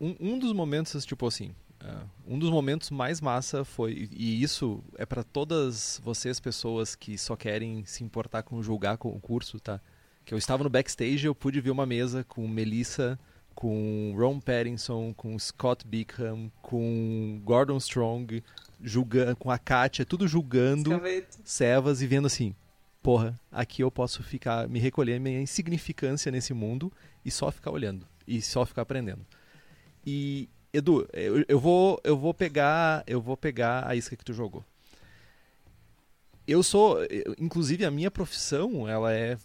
[0.00, 4.82] um, um dos momentos, tipo assim, uh, um dos momentos mais massa foi, e isso
[4.96, 9.60] é para todas vocês, pessoas que só querem se importar com julgar com o curso,
[9.60, 9.80] tá?
[10.24, 13.18] Que eu estava no backstage e eu pude ver uma mesa com Melissa,
[13.54, 18.42] com Ron Pattinson, com Scott Bickham, com Gordon Strong,
[18.82, 21.38] julgando, com a Katia, tudo julgando Escaveto.
[21.44, 22.54] Sevas e vendo assim,
[23.04, 26.90] porra, aqui eu posso ficar, me recolher minha insignificância nesse mundo
[27.22, 29.26] e só ficar olhando e só ficar aprendendo.
[30.06, 34.32] E Edu, eu, eu vou eu vou pegar, eu vou pegar a isca que tu
[34.32, 34.64] jogou.
[36.48, 36.98] Eu sou,
[37.38, 39.36] inclusive a minha profissão, ela é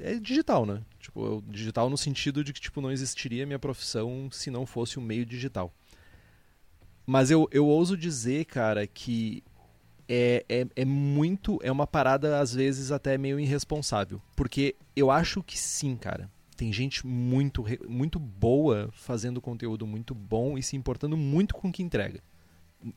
[0.00, 0.82] é digital, né?
[0.98, 5.02] Tipo, digital no sentido de que tipo não existiria minha profissão se não fosse um
[5.02, 5.72] meio digital.
[7.06, 9.44] Mas eu, eu ouso dizer, cara, que
[10.14, 11.58] é, é, é muito.
[11.62, 14.20] É uma parada, às vezes, até meio irresponsável.
[14.36, 16.30] Porque eu acho que sim, cara.
[16.54, 21.72] Tem gente muito, muito boa fazendo conteúdo muito bom e se importando muito com o
[21.72, 22.20] que entrega.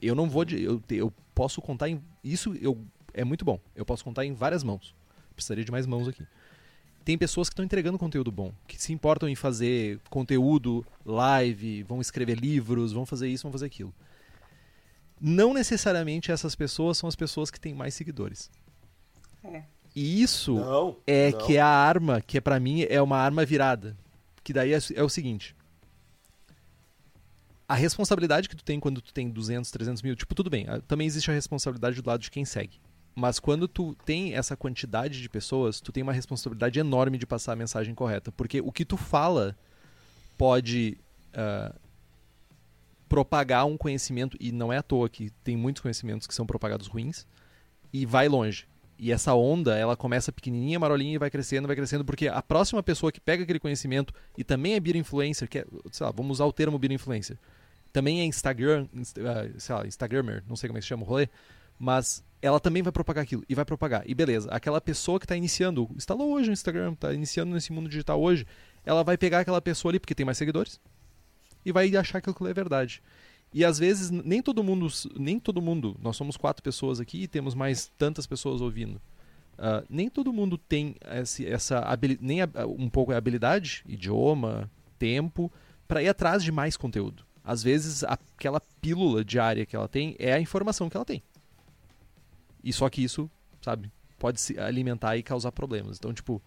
[0.01, 0.43] Eu não vou.
[0.43, 2.03] De, eu, eu posso contar em.
[2.21, 2.77] Isso eu,
[3.13, 3.61] é muito bom.
[3.73, 4.93] Eu posso contar em várias mãos.
[5.33, 6.25] Precisaria de mais mãos aqui
[7.03, 12.01] tem pessoas que estão entregando conteúdo bom, que se importam em fazer conteúdo, live, vão
[12.01, 13.93] escrever livros, vão fazer isso, vão fazer aquilo
[15.19, 18.49] não necessariamente essas pessoas são as pessoas que têm mais seguidores.
[19.43, 19.63] É.
[19.95, 21.39] E isso não, é não.
[21.39, 23.95] que é a arma, que é para mim é uma arma virada.
[24.43, 25.55] Que daí é, é, o seguinte.
[27.67, 30.67] A responsabilidade que tu tem quando tu tem 200, 300 mil, tipo, tudo bem.
[30.87, 32.79] Também existe a responsabilidade do lado de quem segue.
[33.15, 37.53] Mas quando tu tem essa quantidade de pessoas, tu tem uma responsabilidade enorme de passar
[37.53, 38.31] a mensagem correta.
[38.31, 39.57] Porque o que tu fala
[40.37, 40.97] pode
[41.33, 41.73] uh,
[43.15, 46.85] propagar um conhecimento, e não é à toa que tem muitos conhecimentos que são propagados
[46.87, 47.25] ruins,
[47.93, 48.67] e vai longe.
[48.99, 52.83] E essa onda, ela começa pequenininha, marolinha e vai crescendo, vai crescendo, porque a próxima
[52.83, 56.37] pessoa que pega aquele conhecimento e também é beer influencer, que é, sei lá, vamos
[56.37, 57.37] usar o termo beer influencer,
[57.93, 61.05] também é Instagram, ah, sei lá, Instagrammer, não sei como é que se chama o
[61.05, 61.29] rolê,
[61.79, 64.03] Mas ela também vai propagar aquilo e vai propagar.
[64.05, 67.87] E beleza, aquela pessoa que está iniciando, instalou hoje no Instagram, está iniciando nesse mundo
[67.87, 68.45] digital hoje,
[68.85, 70.81] ela vai pegar aquela pessoa ali porque tem mais seguidores
[71.65, 73.01] e vai achar que é verdade.
[73.53, 74.87] E às vezes nem todo mundo,
[75.17, 79.01] nem todo mundo, nós somos quatro pessoas aqui e temos mais tantas pessoas ouvindo.
[79.57, 81.81] Uh, nem todo mundo tem esse, essa
[82.19, 84.69] nem a, um pouco a habilidade, idioma,
[84.99, 85.51] tempo,
[85.87, 87.25] para ir atrás de mais conteúdo.
[87.43, 91.23] Às vezes aquela pílula diária que ela tem é a informação que ela tem.
[92.61, 93.29] E só que isso,
[93.61, 93.89] sabe,
[94.19, 95.97] pode se alimentar e causar problemas.
[95.97, 96.41] Então, tipo,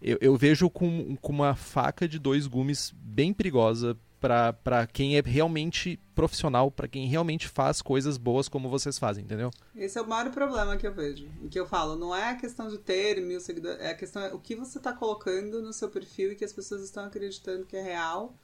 [0.00, 5.20] eu, eu vejo com, com uma faca de dois gumes bem perigosa para quem é
[5.20, 9.50] realmente profissional, para quem realmente faz coisas boas como vocês fazem, entendeu?
[9.74, 11.28] Esse é o maior problema que eu vejo.
[11.42, 14.22] E que eu falo, não é a questão de ter mil seguidores, é a questão
[14.22, 17.66] é o que você está colocando no seu perfil e que as pessoas estão acreditando
[17.66, 18.34] que é real.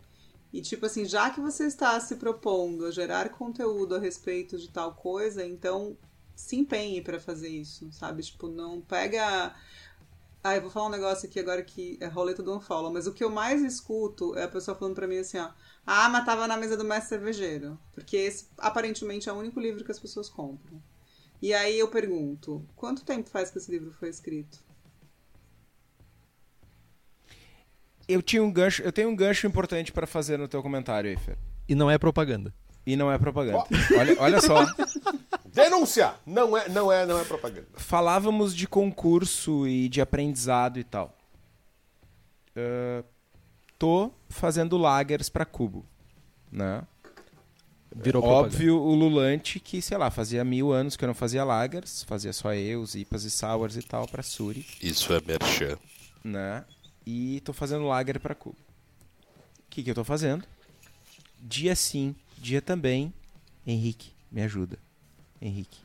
[0.52, 4.68] E tipo assim, já que você está se propondo a gerar conteúdo a respeito de
[4.68, 5.96] tal coisa, então
[6.34, 8.22] se empenhe para fazer isso, sabe?
[8.22, 9.54] Tipo, não pega.
[10.46, 13.14] Ah, eu vou falar um negócio aqui agora que é roleta do unfollow, mas o
[13.14, 15.48] que eu mais escuto é a pessoa falando para mim assim, ó.
[15.86, 17.78] Ah, mas tava na mesa do mestre cervejeiro.
[17.94, 20.82] Porque esse aparentemente é o único livro que as pessoas compram.
[21.40, 24.62] E aí eu pergunto, quanto tempo faz que esse livro foi escrito?
[28.06, 31.16] Eu tinha um gancho, eu tenho um gancho importante para fazer no teu comentário aí,
[31.16, 31.38] Fer.
[31.66, 32.52] E não é propaganda.
[32.86, 33.60] E não é propaganda.
[33.60, 33.98] Oh.
[33.98, 34.62] Olha, olha só.
[35.54, 36.16] Denúncia!
[36.26, 37.68] Não é, não é, não é propaganda.
[37.74, 41.16] Falávamos de concurso e de aprendizado e tal.
[42.56, 43.04] Uh,
[43.78, 45.86] tô fazendo lagers para cubo,
[46.50, 46.82] né?
[47.94, 52.02] Virou Óbvio, o Lulante que, sei lá, fazia mil anos que eu não fazia lagers,
[52.02, 54.66] fazia só eu, os IPAs e sours e tal para Suri.
[54.82, 55.78] Isso é merchan.
[56.24, 56.64] Né?
[57.06, 58.56] E tô fazendo lager para cubo.
[58.56, 60.44] O que que eu tô fazendo?
[61.40, 63.14] Dia sim, dia também.
[63.64, 64.76] Henrique, me ajuda.
[65.40, 65.80] Henrique,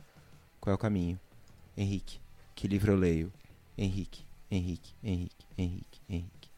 [0.60, 1.18] qual é o caminho?
[1.76, 2.20] Henrique,
[2.54, 3.32] que livro eu leio?
[3.76, 6.50] Henrique, Henrique, Henrique, Henrique, Henrique.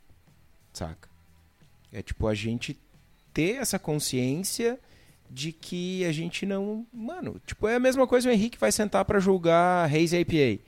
[0.72, 1.08] Saca?
[1.92, 2.78] É tipo a gente
[3.32, 4.78] ter essa consciência
[5.30, 6.86] de que a gente não.
[6.92, 10.60] Mano, tipo, é a mesma coisa o Henrique vai sentar para julgar Reis APA.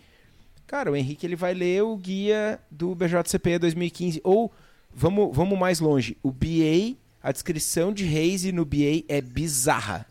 [0.67, 4.21] Cara, o Henrique ele vai ler o guia do BJCP 2015.
[4.25, 4.51] Ou,
[4.93, 10.07] vamos, vamos mais longe, o BA, a descrição de Reis no BA é bizarra.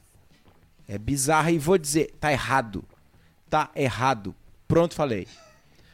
[0.88, 2.84] É bizarra e vou dizer, tá errado.
[3.49, 4.35] Tá errado.
[4.68, 5.27] Pronto, falei.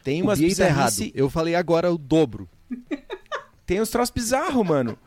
[0.02, 1.10] Tem umas o tá errado.
[1.14, 2.48] Eu falei agora o dobro.
[3.66, 4.98] Tem uns troços bizarros, mano.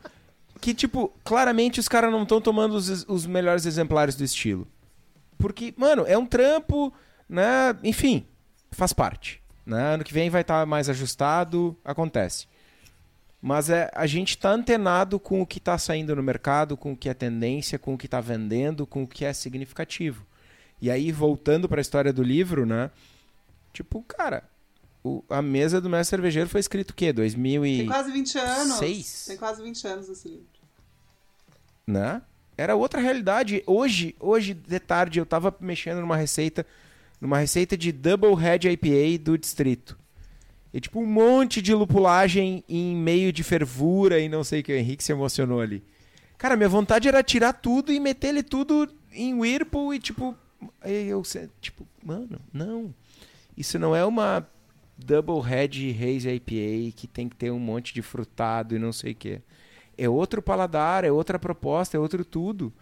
[0.60, 4.66] Que, tipo, claramente os caras não estão tomando os, os melhores exemplares do estilo.
[5.36, 6.92] Porque, mano, é um trampo,
[7.28, 7.76] né?
[7.82, 8.24] Enfim,
[8.70, 9.42] faz parte.
[9.66, 9.94] Né?
[9.94, 12.46] Ano que vem vai estar tá mais ajustado, acontece.
[13.44, 16.96] Mas é, a gente está antenado com o que está saindo no mercado, com o
[16.96, 20.24] que é tendência, com o que está vendendo, com o que é significativo.
[20.80, 22.90] E aí, voltando para a história do livro, né?
[23.70, 24.44] Tipo, cara,
[25.04, 27.12] o, a mesa do mestre cervejeiro foi escrito o quê?
[27.12, 27.76] 2000 e...
[27.76, 28.78] Tem quase 20 anos.
[28.78, 29.24] Seis?
[29.26, 30.46] Tem quase 20 anos esse livro.
[31.86, 32.22] Né?
[32.56, 33.62] Era outra realidade.
[33.66, 36.64] Hoje, hoje de tarde, eu estava mexendo numa receita,
[37.20, 39.98] numa receita de Double Head IPA do distrito.
[40.74, 44.72] E tipo um monte de lupulagem em meio de fervura e não sei o que
[44.72, 45.84] o Henrique se emocionou ali.
[46.36, 50.36] Cara, minha vontade era tirar tudo e meter ele tudo em Whirlpool e tipo,
[50.84, 51.22] eu
[51.60, 52.92] tipo, mano, não.
[53.56, 54.44] Isso não é uma
[54.98, 59.12] Double Head Haze IPA que tem que ter um monte de frutado e não sei
[59.12, 59.40] o que.
[59.96, 62.72] É outro paladar, é outra proposta, é outro tudo.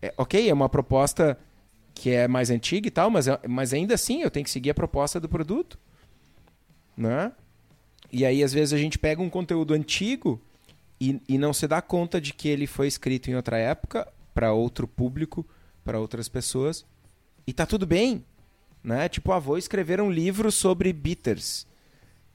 [0.00, 1.38] É, ok, é uma proposta
[1.92, 4.74] que é mais antiga e tal, mas, mas ainda assim eu tenho que seguir a
[4.74, 5.78] proposta do produto
[6.98, 7.32] né?
[8.10, 10.40] E aí, às vezes, a gente pega um conteúdo antigo
[11.00, 14.52] e, e não se dá conta de que ele foi escrito em outra época, para
[14.52, 15.46] outro público,
[15.84, 16.84] para outras pessoas.
[17.46, 18.24] E tá tudo bem,
[18.82, 19.08] né?
[19.08, 21.66] Tipo, ah, escrever um livro sobre bitters.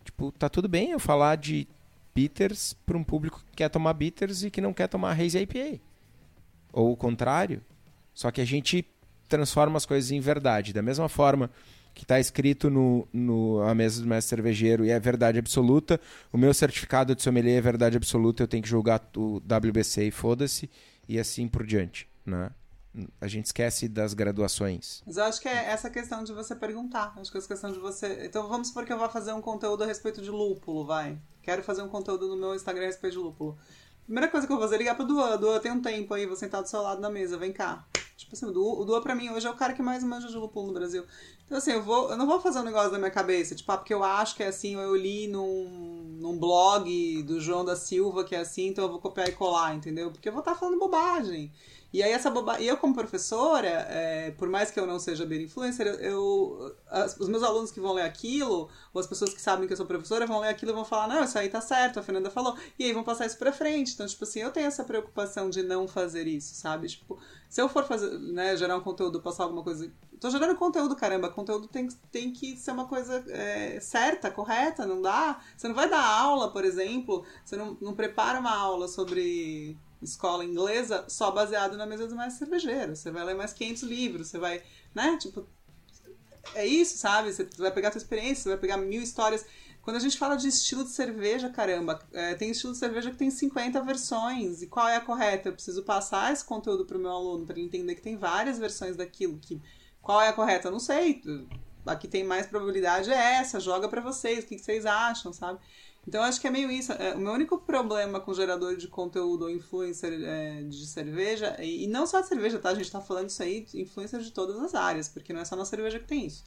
[0.04, 1.68] Tipo, tá tudo bem eu falar de
[2.16, 5.80] bitters para um público que quer tomar bitters e que não quer tomar Haze IPA.
[6.72, 7.62] Ou o contrário.
[8.14, 8.86] Só que a gente
[9.28, 10.74] transforma as coisas em verdade.
[10.74, 11.50] Da mesma forma
[11.94, 16.00] que está escrito no, no a mesa do mestre cervejeiro e é verdade absoluta.
[16.32, 20.12] O meu certificado de sommelier é verdade absoluta, eu tenho que julgar o WBC e
[20.12, 20.70] foda-se,
[21.08, 22.52] e assim por diante, né?
[23.20, 25.02] A gente esquece das graduações.
[25.06, 27.12] Mas eu acho que é essa questão de você perguntar.
[27.18, 28.24] Acho que é essa questão de você.
[28.24, 31.18] Então vamos supor que eu vou fazer um conteúdo a respeito de lúpulo, vai.
[31.42, 33.58] Quero fazer um conteúdo no meu Instagram a respeito de lúpulo.
[34.06, 35.38] Primeira coisa que eu vou fazer é ligar pro Duan.
[35.38, 37.86] Duan, tem um tempo aí, vou sentar do seu lado na mesa, vem cá.
[38.18, 40.36] Tipo assim, o Duan, Duan pra mim hoje é o cara que mais manja de
[40.36, 41.06] lúpulo no Brasil.
[41.46, 43.78] Então, assim, eu, vou, eu não vou fazer um negócio da minha cabeça, tipo, ah,
[43.78, 48.24] porque eu acho que é assim, eu li num, num blog do João da Silva
[48.24, 50.12] que é assim, então eu vou copiar e colar, entendeu?
[50.12, 51.52] Porque eu vou estar tá falando bobagem.
[51.94, 52.60] E aí essa boba...
[52.60, 57.16] E eu como professora, é, por mais que eu não seja bem influencer, eu, as,
[57.20, 59.86] os meus alunos que vão ler aquilo, ou as pessoas que sabem que eu sou
[59.86, 62.58] professora, vão ler aquilo e vão falar, não, isso aí tá certo, a Fernanda falou.
[62.80, 63.94] E aí vão passar isso pra frente.
[63.94, 66.88] Então, tipo assim, eu tenho essa preocupação de não fazer isso, sabe?
[66.88, 69.92] Tipo, se eu for fazer, né, gerar um conteúdo, passar alguma coisa...
[70.20, 71.30] Tô gerando conteúdo, caramba.
[71.30, 75.40] Conteúdo tem, tem que ser uma coisa é, certa, correta, não dá...
[75.56, 80.44] Você não vai dar aula, por exemplo, você não, não prepara uma aula sobre escola
[80.44, 82.96] inglesa só baseado na mesa do mestre cervejeiro.
[82.96, 84.62] Você vai ler mais 500 livros, você vai,
[84.94, 85.18] né?
[85.18, 85.48] Tipo,
[86.54, 87.32] é isso, sabe?
[87.32, 89.46] Você vai pegar a tua experiência, você vai pegar mil histórias.
[89.82, 93.18] Quando a gente fala de estilo de cerveja, caramba, é, tem estilo de cerveja que
[93.18, 94.62] tem 50 versões.
[94.62, 95.50] E qual é a correta?
[95.50, 98.58] Eu preciso passar esse conteúdo para o meu aluno para ele entender que tem várias
[98.58, 99.38] versões daquilo.
[99.40, 99.62] Que,
[100.02, 100.70] qual é a correta?
[100.70, 101.22] Eu não sei.
[101.86, 103.60] Aqui tem mais probabilidade é essa.
[103.60, 104.46] Joga para vocês.
[104.46, 105.60] O que, que vocês acham, sabe?
[106.08, 106.92] Então acho que é meio isso.
[106.94, 111.88] É, o meu único problema com gerador de conteúdo ou influencer é, de cerveja, e,
[111.88, 112.70] não só de cerveja, tá?
[112.70, 115.56] A gente tá falando isso aí, influencer de todas as áreas, porque não é só
[115.56, 116.44] na cerveja que tem isso.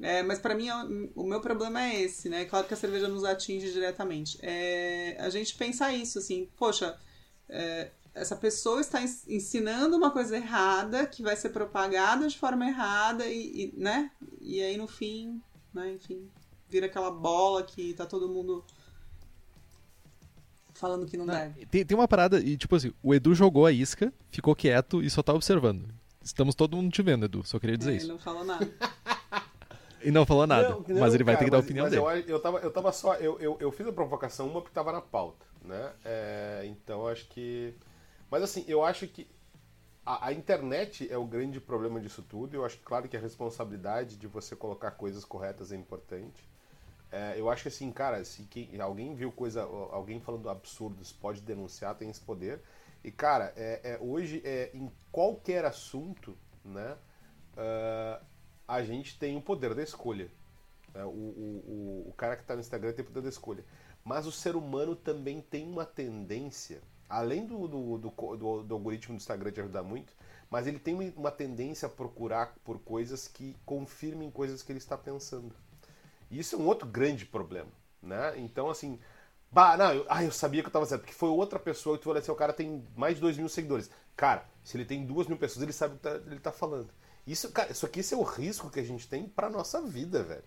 [0.00, 0.68] É, mas para mim
[1.14, 2.44] o meu problema é esse, né?
[2.44, 4.38] Claro que a cerveja nos atinge diretamente.
[4.42, 6.98] É, a gente pensar isso, assim, poxa,
[7.48, 13.26] é, essa pessoa está ensinando uma coisa errada que vai ser propagada de forma errada
[13.26, 14.10] e, e né?
[14.40, 15.40] E aí no fim,
[15.72, 15.92] né?
[15.92, 16.30] Enfim,
[16.68, 18.64] vira aquela bola que tá todo mundo
[20.76, 21.66] falando que não, não deve.
[21.66, 25.10] Tem, tem uma parada, e tipo assim, o Edu jogou a isca, ficou quieto e
[25.10, 25.88] só tá observando.
[26.22, 28.06] Estamos todo mundo te vendo, Edu, só queria dizer é, isso.
[28.06, 28.68] Ele não falou nada.
[30.02, 31.88] e não falou nada, não, não, mas ele vai cara, ter que dar a opinião
[31.88, 32.02] dele.
[32.02, 34.92] Eu, eu, tava, eu tava só, eu, eu, eu fiz a provocação, uma porque tava
[34.92, 35.92] na pauta, né?
[36.04, 37.74] É, então acho que.
[38.30, 39.28] Mas assim, eu acho que
[40.06, 42.54] a, a, internet é o grande problema disso tudo.
[42.54, 46.48] Eu acho claro que a responsabilidade de você colocar coisas corretas é importante.
[47.10, 51.40] É, eu acho que assim, cara, se quem, alguém viu coisa, alguém falando absurdos, pode
[51.40, 52.60] denunciar, tem esse poder.
[53.04, 56.96] E cara, é, é hoje é, em qualquer assunto, né,
[57.56, 58.24] uh,
[58.66, 60.30] a gente tem o poder da escolha.
[60.94, 63.64] É, o, o, o, o, cara que está no Instagram tem o poder da escolha.
[64.04, 69.14] Mas o ser humano também tem uma tendência, além do, do, do, do, do algoritmo
[69.14, 70.12] do Instagram te ajudar muito,
[70.50, 74.96] mas ele tem uma tendência a procurar por coisas que confirmem coisas que ele está
[74.96, 75.54] pensando.
[76.30, 77.70] E isso é um outro grande problema,
[78.02, 78.34] né?
[78.38, 78.98] Então, assim,
[79.50, 82.02] bah, não, eu, ah, eu sabia que eu tava certo, porque foi outra pessoa que
[82.02, 83.90] tu olha assim, o cara tem mais de 2 mil seguidores.
[84.16, 86.88] Cara, se ele tem 2 mil pessoas, ele sabe o que tá, ele tá falando.
[87.26, 90.44] Isso, cara, isso aqui é o risco que a gente tem pra nossa vida, velho.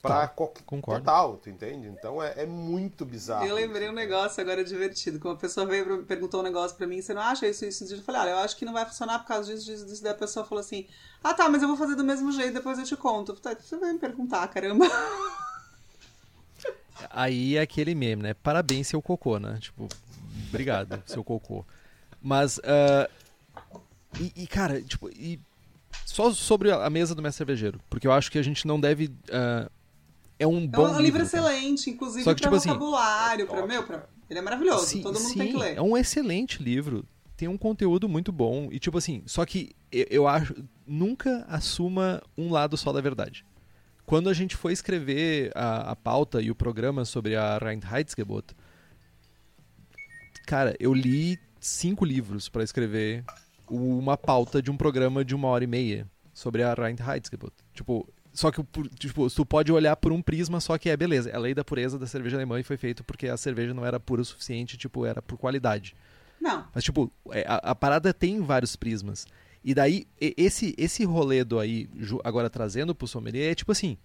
[0.00, 0.28] Total.
[0.64, 1.00] Concordo.
[1.00, 1.88] Total, tu entende?
[1.88, 3.46] Então é, é muito bizarro.
[3.46, 5.18] Eu lembrei um negócio agora divertido.
[5.18, 7.94] Que uma pessoa veio perguntou um negócio pra mim, você não acha isso, isso, isso?
[7.94, 10.02] Eu falei, olha, eu acho que não vai funcionar por causa disso, disso, disso.
[10.02, 10.86] Daí a pessoa falou assim,
[11.22, 13.34] ah tá, mas eu vou fazer do mesmo jeito, depois eu te conto.
[13.36, 14.86] Falei, você vai me perguntar, caramba.
[17.10, 18.34] Aí é aquele meme, né?
[18.34, 19.58] Parabéns, seu cocô, né?
[19.60, 19.88] Tipo,
[20.48, 21.64] obrigado, seu cocô.
[22.22, 23.08] Mas, uh,
[24.18, 25.38] e, e, cara, tipo, e
[26.04, 29.06] só sobre a mesa do mestre cervejeiro, porque eu acho que a gente não deve
[29.06, 29.70] uh,
[30.38, 30.86] é um bom.
[30.86, 34.06] É um livro, excelente, inclusive Só que, pra tipo assim, vocabulário, assim, pra, meu, pra...
[34.28, 35.76] ele é maravilhoso, sim, todo mundo sim, tem que ler.
[35.76, 37.06] É um excelente livro.
[37.36, 38.68] Tem um conteúdo muito bom.
[38.70, 40.54] E tipo assim, só que eu, eu acho.
[40.86, 43.44] Nunca assuma um lado só da verdade.
[44.04, 48.54] Quando a gente foi escrever a, a pauta e o programa sobre a Reinheitsgebot,
[50.46, 53.24] cara, eu li cinco livros para escrever
[53.68, 57.52] uma pauta de um programa de uma hora e meia sobre a Reinheitsgebot.
[57.74, 58.62] Tipo, só que,
[58.98, 61.30] tipo, tu pode olhar por um prisma, só que é beleza.
[61.30, 63.82] É a lei da pureza da cerveja alemã e foi feito porque a cerveja não
[63.82, 65.96] era pura o suficiente, tipo, era por qualidade.
[66.38, 66.68] Não.
[66.74, 69.26] Mas, tipo, é, a, a parada tem vários prismas.
[69.64, 71.88] E daí, esse, esse rolê do aí,
[72.22, 73.96] agora trazendo pro sommelier, é tipo assim,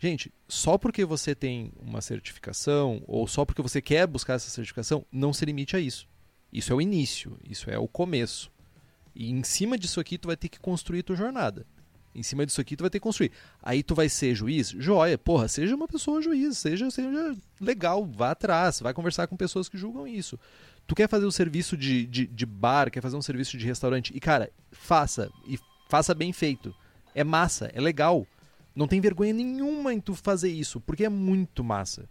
[0.00, 5.06] gente, só porque você tem uma certificação, ou só porque você quer buscar essa certificação,
[5.12, 6.08] não se limite a isso.
[6.52, 8.50] Isso é o início, isso é o começo.
[9.14, 11.64] E em cima disso aqui, tu vai ter que construir tua jornada.
[12.14, 13.30] Em cima disso aqui tu vai ter que construir.
[13.62, 14.70] Aí tu vai ser juiz?
[14.70, 19.68] Joia, porra, seja uma pessoa juiz, seja, seja legal, vá atrás, vai conversar com pessoas
[19.68, 20.38] que julgam isso.
[20.86, 24.12] Tu quer fazer um serviço de, de, de bar, quer fazer um serviço de restaurante,
[24.14, 25.58] e cara, faça, e
[25.88, 26.74] faça bem feito.
[27.14, 28.26] É massa, é legal.
[28.74, 32.08] Não tem vergonha nenhuma em tu fazer isso, porque é muito massa.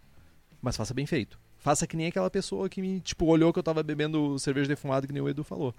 [0.62, 1.38] Mas faça bem feito.
[1.58, 5.06] Faça que nem aquela pessoa que me, tipo, olhou que eu tava bebendo cerveja defumada,
[5.06, 5.74] que nem o Edu falou.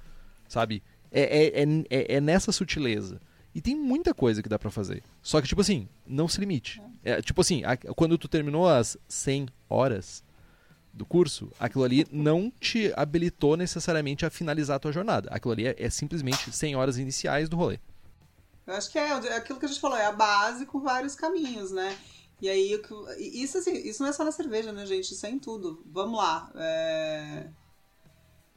[0.48, 0.84] Sabe?
[1.12, 3.20] É, é, é, é nessa sutileza.
[3.54, 5.04] E tem muita coisa que dá para fazer.
[5.22, 6.82] Só que, tipo assim, não se limite.
[7.04, 10.24] É, tipo assim, a, quando tu terminou as 100 horas
[10.94, 15.30] do curso, aquilo ali não te habilitou necessariamente a finalizar a tua jornada.
[15.32, 17.80] Aquilo ali é, é simplesmente 100 horas iniciais do rolê.
[18.66, 21.16] Eu acho que é, é aquilo que a gente falou, é a base com vários
[21.16, 21.98] caminhos, né?
[22.42, 22.82] E aí,
[23.20, 25.12] isso, assim, isso não é só na cerveja, né, gente?
[25.12, 25.84] Isso é em tudo.
[25.86, 26.52] Vamos lá.
[26.56, 27.48] É...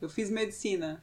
[0.01, 1.03] Eu fiz medicina.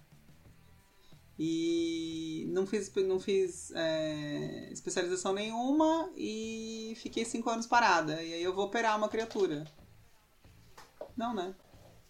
[1.39, 8.21] E não fiz, não fiz é, especialização nenhuma e fiquei cinco anos parada.
[8.21, 9.65] E aí eu vou operar uma criatura.
[11.17, 11.55] Não, né?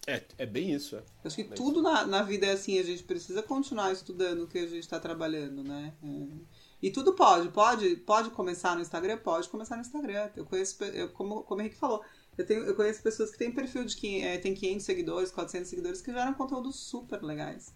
[0.06, 0.96] É, é bem isso.
[0.96, 1.02] É.
[1.24, 4.48] Acho que Bem tudo na, na vida é assim, a gente precisa continuar estudando o
[4.48, 5.94] que a gente está trabalhando, né?
[6.02, 6.62] É.
[6.82, 9.18] E tudo pode, pode, pode começar no Instagram?
[9.18, 10.30] Pode começar no Instagram.
[10.36, 12.02] Eu conheço, eu, como, como o Henrique falou,
[12.36, 15.68] eu, tenho, eu conheço pessoas que têm perfil de que é, tem 500 seguidores, 400
[15.68, 17.72] seguidores, que geram conteúdos super legais.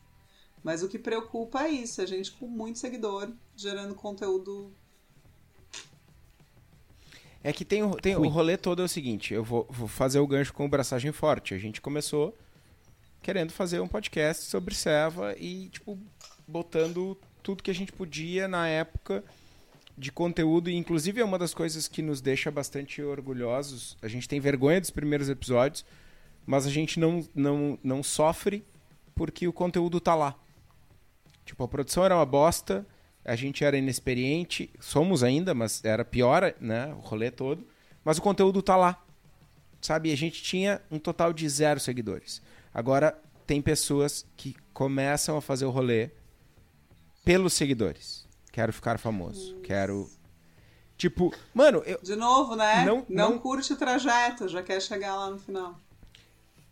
[0.67, 4.73] Mas o que preocupa é isso, a gente com muito seguidor, gerando conteúdo
[7.45, 10.19] É que tem, o- tem o rolê todo é o seguinte, eu vou, vou fazer
[10.19, 11.55] o gancho com o Braçagem Forte.
[11.55, 12.37] A gente começou
[13.23, 15.97] querendo fazer um podcast sobre Seva e, tipo,
[16.49, 19.23] botando tudo que a gente podia na época
[19.97, 20.69] de conteúdo.
[20.69, 23.97] E, inclusive, é uma das coisas que nos deixa bastante orgulhosos.
[24.03, 25.85] A gente tem vergonha dos primeiros episódios,
[26.45, 28.65] mas a gente não, não, não sofre
[29.15, 30.37] porque o conteúdo tá lá.
[31.47, 32.85] Tipo, a produção era uma bosta,
[33.25, 36.93] a gente era inexperiente, somos ainda, mas era pior, né?
[36.95, 37.67] O rolê todo.
[38.05, 39.03] Mas o conteúdo tá lá.
[39.81, 40.11] Sabe?
[40.11, 42.43] E a gente tinha um total de zero seguidores.
[42.75, 43.17] Agora
[43.47, 46.11] tem pessoas que começam a fazer o rolê
[47.25, 48.27] pelos seguidores.
[48.53, 49.57] Quero ficar famoso.
[49.63, 50.11] Quero.
[50.97, 52.01] Tipo, mano, eu.
[52.03, 52.85] De novo, né?
[52.85, 55.79] Não- Não, não- curte o trajeto, já quer chegar lá no final.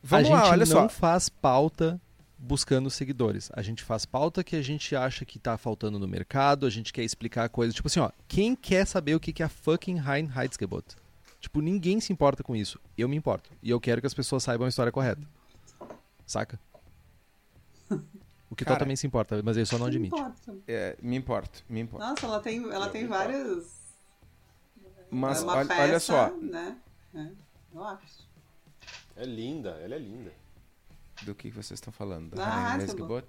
[0.03, 0.89] Vamos a gente lá, olha não só.
[0.89, 2.01] faz pauta
[2.45, 3.51] buscando seguidores.
[3.55, 6.93] A gente faz pauta que a gente acha que tá faltando no mercado, a gente
[6.93, 7.75] quer explicar coisas.
[7.75, 10.85] Tipo assim, ó, quem quer saber o que que é a fucking Heidgebot?
[11.41, 12.79] Tipo, ninguém se importa com isso.
[12.97, 13.51] Eu me importo.
[13.63, 15.23] E eu quero que as pessoas saibam a história correta.
[16.27, 16.59] Saca?
[18.51, 20.15] O que Cara, também se importa, mas ele só não admite.
[20.15, 20.55] importa.
[20.69, 22.07] É, me importo, me importo.
[22.07, 23.81] Nossa, ela tem, ela tem várias.
[25.11, 26.77] Mas é uma olha, festa, olha só, Né?
[27.17, 27.29] É,
[27.75, 28.29] eu acho.
[29.17, 30.33] É linda, ela é linda.
[31.23, 32.35] Do que vocês estão falando?
[32.35, 32.81] Da Hasselblad.
[32.83, 33.27] Nesgebot?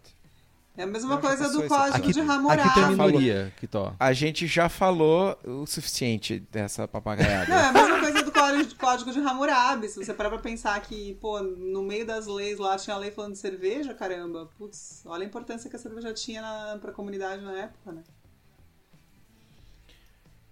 [0.77, 2.73] É a mesma Não, coisa do código Aqui, de aqui Hammurabi.
[2.73, 3.07] tem a falou.
[3.07, 3.95] minoria, Kitó.
[3.97, 7.47] A gente já falou o suficiente dessa papagaiada.
[7.47, 9.87] Não, é a mesma coisa do código, código de Hammurabi.
[9.87, 13.09] Se você parar pra pensar que, pô, no meio das leis lá tinha a lei
[13.09, 14.49] falando de cerveja, caramba.
[14.57, 18.03] Putz, olha a importância que a cerveja tinha na, pra comunidade na época, né?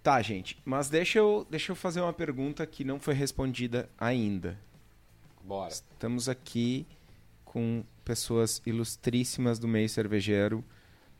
[0.02, 4.58] Tá, gente, mas deixa eu, deixa eu fazer uma pergunta que não foi respondida ainda.
[5.42, 5.70] Bora.
[5.70, 6.86] Estamos aqui
[7.54, 10.64] com pessoas ilustríssimas do meio cervejeiro,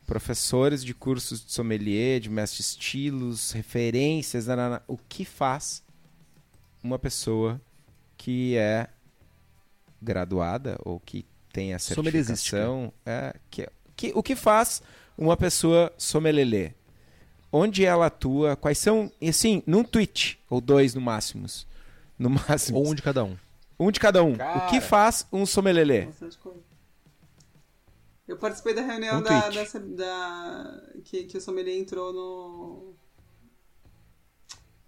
[0.04, 4.82] professores de cursos de sommelier, de mestre estilos, referências, nanana.
[4.88, 5.80] o que faz
[6.82, 7.60] uma pessoa
[8.16, 8.88] que é
[10.02, 14.82] graduada ou que tem a certificação, é, que, que, o que faz
[15.16, 16.74] uma pessoa sommelier?
[17.52, 18.56] Onde ela atua?
[18.56, 21.46] Quais são, assim, num tweet ou dois no máximo,
[22.18, 22.78] no máximo.
[22.78, 23.36] Ou um de cada um.
[23.78, 24.34] Um de cada um.
[24.36, 24.66] Cara.
[24.66, 26.08] O que faz um sommelier?
[28.26, 29.78] Eu participei da reunião Um da, tweet.
[29.96, 32.94] da, que, que o sommelier entrou no.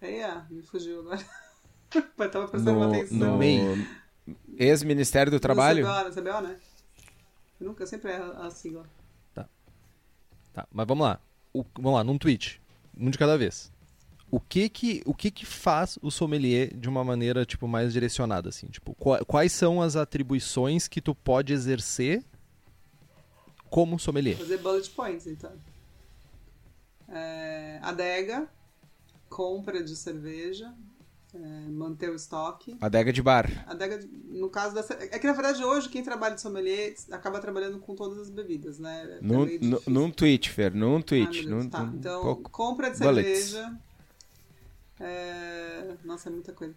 [0.00, 1.24] Eia, me fugiu agora.
[2.16, 3.16] Mas tava prestando No, atenção.
[3.18, 3.86] no MEI.
[4.56, 5.84] ex-Ministério do No Trabalho?
[5.86, 6.56] CBO, no CBO, né?
[7.60, 8.84] Eu nunca, sempre erro a sigla.
[10.52, 11.20] Tá, mas vamos lá.
[11.52, 12.62] O- vamos lá, num tweet.
[12.98, 13.70] Um de cada vez.
[14.30, 18.48] O que que, o que que faz o sommelier de uma maneira, tipo, mais direcionada,
[18.48, 18.66] assim?
[18.66, 22.24] Tipo, qua- quais são as atribuições que tu pode exercer
[23.70, 24.36] como sommelier?
[24.36, 25.52] Fazer bullet points, então.
[27.08, 28.48] É, adega,
[29.28, 30.74] compra de cerveja,
[31.32, 31.38] é,
[31.70, 32.76] manter o estoque.
[32.80, 33.64] Adega de bar.
[33.68, 34.80] Adega, de- no caso da.
[35.12, 38.78] É que na verdade hoje quem trabalha de sommelier acaba trabalhando com todas as bebidas,
[38.80, 39.18] né?
[39.20, 39.82] É Num, difícil.
[39.86, 40.74] num tweet, Fer.
[40.74, 41.46] Num Ah, tweet.
[41.46, 41.84] Deus, num, tá.
[41.84, 42.50] num Então, pouco.
[42.50, 43.50] compra de bullets.
[43.50, 43.78] cerveja.
[45.00, 46.74] É, Nossa, é muita coisa.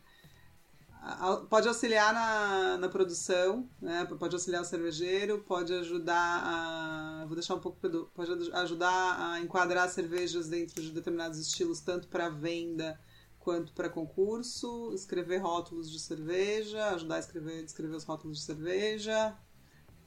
[1.49, 4.05] Pode auxiliar na, na produção, né?
[4.19, 7.25] pode auxiliar o cervejeiro, pode ajudar a.
[7.25, 7.79] Vou deixar um pouco.
[8.13, 12.99] Pode aj- ajudar a enquadrar cervejas dentro de determinados estilos, tanto para venda
[13.39, 19.37] quanto para concurso, escrever rótulos de cerveja, ajudar a escrever, descrever os rótulos de cerveja,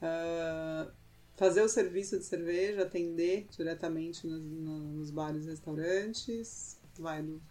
[0.01, 0.91] ah,
[1.37, 6.79] fazer o serviço de cerveja, atender diretamente nos, no- nos bares e restaurantes.
[6.99, 7.41] Vai, Lu.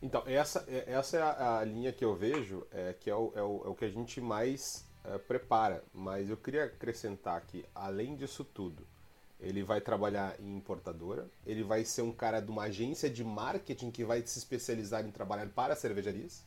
[0.00, 3.32] Então, essa, é- essa é a, a linha que eu vejo, é, que é o,
[3.34, 5.84] é, o, é o que a gente mais é, prepara.
[5.92, 8.86] Mas eu queria acrescentar que, além disso tudo,
[9.40, 13.90] ele vai trabalhar em importadora, ele vai ser um cara de uma agência de marketing
[13.90, 16.44] que vai se especializar em trabalhar para cervejarias,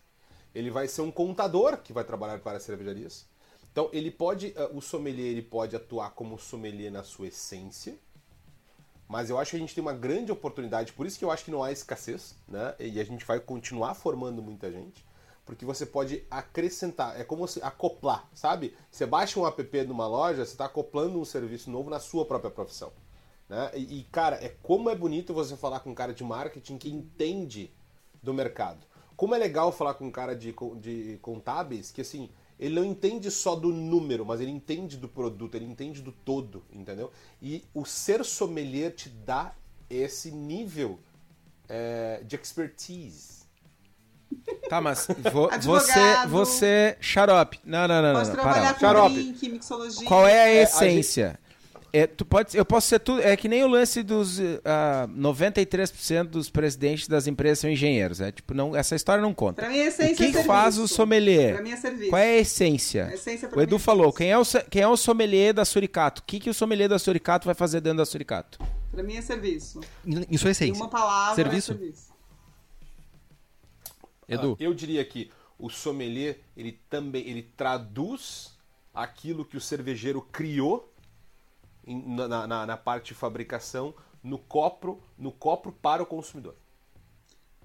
[0.54, 3.26] ele vai ser um contador que vai trabalhar para cervejarias.
[3.72, 7.98] Então, ele pode, eh, o sommelier ele pode atuar como sommelier na sua essência,
[9.12, 11.44] mas eu acho que a gente tem uma grande oportunidade, por isso que eu acho
[11.44, 12.74] que não há escassez, né?
[12.80, 15.06] E a gente vai continuar formando muita gente,
[15.46, 18.74] porque você pode acrescentar, é como se acoplar, sabe?
[18.90, 22.50] Você baixa um app numa loja, você está acoplando um serviço novo na sua própria
[22.50, 22.94] profissão.
[23.50, 23.72] Né?
[23.76, 26.90] E, e, cara, é como é bonito você falar com um cara de marketing que
[26.90, 27.70] entende
[28.24, 28.88] do mercado.
[29.18, 32.30] Como é legal falar com um cara de, de contábeis que, assim,
[32.62, 36.64] ele não entende só do número, mas ele entende do produto, ele entende do todo,
[36.72, 37.12] entendeu?
[37.42, 39.56] E o ser sommelier te dá
[39.90, 41.00] esse nível
[41.68, 43.42] é, de expertise.
[44.70, 47.60] Tá, mas vo, você, você, xarope.
[47.66, 49.02] Não, não, não, Pode não, trabalhar para.
[49.02, 50.08] com drink, mixologia.
[50.08, 51.40] Qual é a essência?
[51.94, 52.02] É.
[52.02, 53.22] É, tu pode, eu posso ser tudo.
[53.22, 58.22] É que nem o lance dos uh, ah, 93% dos presidentes das empresas são engenheiros.
[58.22, 59.62] É tipo, não, essa história não conta.
[59.62, 61.54] Pra mim, a essência o que é faz o sommelier?
[61.54, 62.10] Pra mim é serviço.
[62.10, 63.08] Qual é a essência?
[63.08, 66.22] A essência o Edu é falou: quem é o, quem é o sommelier da Suricato?
[66.22, 68.60] O que, que o sommelier da Suricato vai fazer dentro da Suricato?
[68.92, 69.82] Pra mim é serviço.
[70.30, 70.74] Isso é essência.
[70.74, 71.74] Em uma palavra serviço?
[71.74, 72.12] é serviço.
[74.28, 74.58] Edu.
[74.60, 78.52] Ah, eu diria que o sommelier, ele também ele traduz
[78.94, 80.91] aquilo que o cervejeiro criou
[81.86, 83.94] na, na, na, parte de fabricação
[84.24, 86.56] no copo, no copo para o consumidor.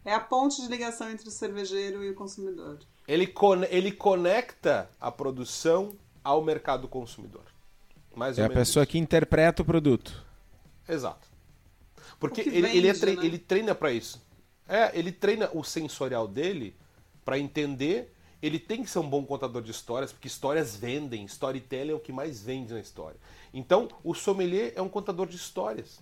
[0.05, 2.79] É a ponte de ligação entre o cervejeiro e o consumidor.
[3.07, 3.33] Ele,
[3.69, 7.45] ele conecta a produção ao mercado consumidor.
[8.15, 8.93] Mais é a pessoa isso.
[8.93, 10.25] que interpreta o produto.
[10.89, 11.29] Exato.
[12.19, 13.27] Porque ele, vende, ele, é tre né?
[13.27, 14.25] ele treina para isso.
[14.69, 16.75] É, ele treina o sensorial dele
[17.25, 18.13] para entender.
[18.43, 21.25] Ele tem que ser um bom contador de histórias, porque histórias vendem.
[21.25, 23.19] Storytelling é o que mais vende na história.
[23.57, 25.99] Então, o sommelier é um contador de histórias.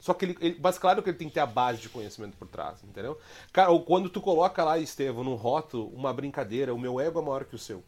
[0.00, 2.38] Só que ele, ele, mas claro que ele tem que ter a base de conhecimento
[2.38, 3.18] por trás, entendeu?
[3.52, 7.22] Cara, ou quando tu coloca lá, Estevam, num rótulo, uma brincadeira, o meu ego é
[7.22, 7.84] maior que o seu.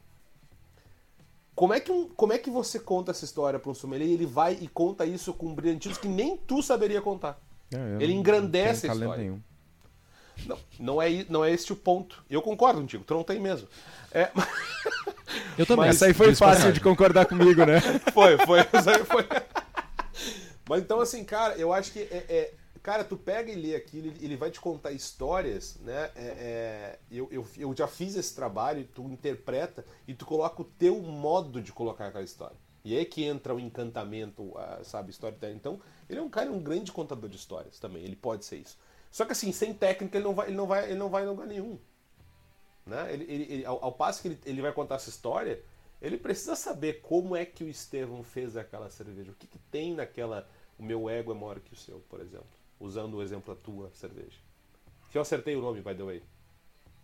[1.55, 4.13] Como é que, um, como é que você conta essa história para um sommelier e
[4.13, 7.41] ele vai e conta isso com brilhantismo que nem tu saberia contar?
[7.73, 9.23] É, ele engrandece a história.
[9.23, 9.41] Nenhum.
[10.45, 12.23] Não, não é, não é este o ponto.
[12.29, 13.69] Eu concordo contigo, tu não tem mesmo.
[14.13, 14.31] É,
[15.59, 15.87] eu também.
[15.87, 17.81] Mas, Essa aí foi fácil de concordar comigo, né?
[18.13, 18.63] foi, foi.
[19.05, 19.27] foi.
[20.69, 22.53] Mas então, assim, cara, eu acho que é, é,
[22.87, 26.09] Cara, tu pega e lê aquilo, ele vai te contar histórias, né?
[26.15, 30.65] É, é, eu, eu, eu já fiz esse trabalho, tu interpreta e tu coloca o
[30.65, 32.57] teu modo de colocar aquela história.
[32.85, 34.55] E é aí que entra o encantamento,
[34.85, 35.57] sabe, storytelling.
[35.57, 38.79] Então, ele é um cara, um grande contador de histórias também, ele pode ser isso.
[39.11, 41.27] Só que assim, sem técnica ele não vai, ele não vai, ele não vai em
[41.27, 41.81] lugar nenhum.
[42.87, 43.13] Né?
[43.13, 45.61] Ele, ele, ele ao, ao, passo que ele, ele vai contar essa história,
[46.01, 49.33] ele precisa saber como é que o Estevão fez aquela cerveja.
[49.33, 50.49] O que, que tem naquela.
[50.79, 52.47] O meu ego é maior que o seu, por exemplo.
[52.79, 54.39] Usando o exemplo da tua cerveja.
[55.11, 56.23] Que eu acertei o nome, by the way.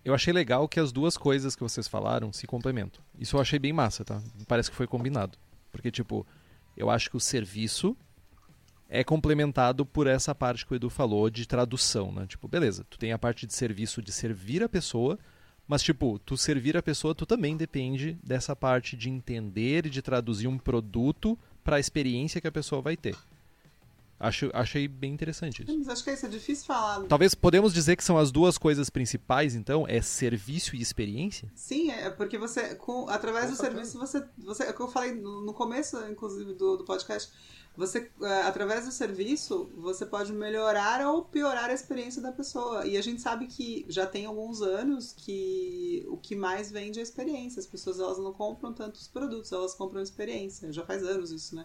[0.05, 3.03] Eu achei legal que as duas coisas que vocês falaram se complementam.
[3.19, 4.23] Isso eu achei bem massa, tá?
[4.47, 5.39] Parece que foi combinado.
[5.71, 6.27] Porque, tipo,
[6.77, 7.97] eu acho que o serviço
[8.89, 12.27] é complementado por essa parte que o Edu falou de tradução, né?
[12.27, 15.19] Tipo, beleza, tu tem a parte de serviço de servir a pessoa,
[15.73, 20.03] mas tipo, tu servir a pessoa, tu também depende dessa parte de entender e de
[20.03, 23.17] traduzir um produto para a experiência que a pessoa vai ter.
[24.23, 25.77] Acho, achei bem interessante isso.
[25.77, 27.03] Mas acho que isso é difícil falar.
[27.09, 31.51] Talvez podemos dizer que são as duas coisas principais, então, é serviço e experiência?
[31.57, 35.13] Sim, é porque você, com, através do serviço, você, você, é o que eu falei
[35.13, 37.33] no começo, inclusive, do, do podcast,
[37.77, 42.87] você, é, através do serviço, você pode melhorar ou piorar a experiência da pessoa.
[42.87, 47.03] E a gente sabe que já tem alguns anos que o que mais vende é
[47.03, 47.59] a experiência.
[47.59, 50.71] As pessoas elas não compram tantos produtos, elas compram experiência.
[50.73, 51.65] Já faz anos isso, né?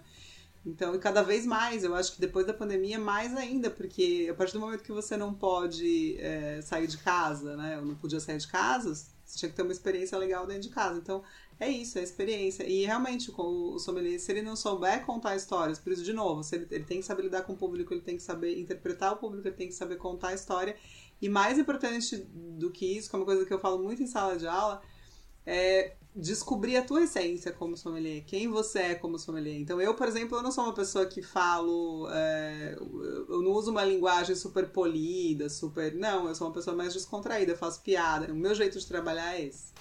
[0.68, 4.34] Então, e cada vez mais, eu acho que depois da pandemia, mais ainda, porque a
[4.34, 7.78] partir do momento que você não pode é, sair de casa, né?
[7.78, 10.70] Eu não podia sair de casa, você tinha que ter uma experiência legal dentro de
[10.70, 11.00] casa.
[11.00, 11.24] Então,
[11.58, 12.64] é isso, é experiência.
[12.68, 16.42] E realmente, com o sommelier, se ele não souber contar histórias, por isso, de novo,
[16.52, 19.18] ele, ele tem que saber lidar com o público, ele tem que saber interpretar o
[19.18, 20.76] público, ele tem que saber contar a história.
[21.22, 24.08] E mais importante do que isso, que é uma coisa que eu falo muito em
[24.08, 24.82] sala de aula,
[25.46, 29.60] é descobrir a tua essência como sommelier, quem você é como sommelier.
[29.60, 32.76] Então, eu, por exemplo, eu não sou uma pessoa que falo, é,
[33.30, 35.94] eu não uso uma linguagem super polida, super.
[35.96, 38.32] Não, eu sou uma pessoa mais descontraída, faço piada.
[38.34, 39.78] O meu jeito de trabalhar é esse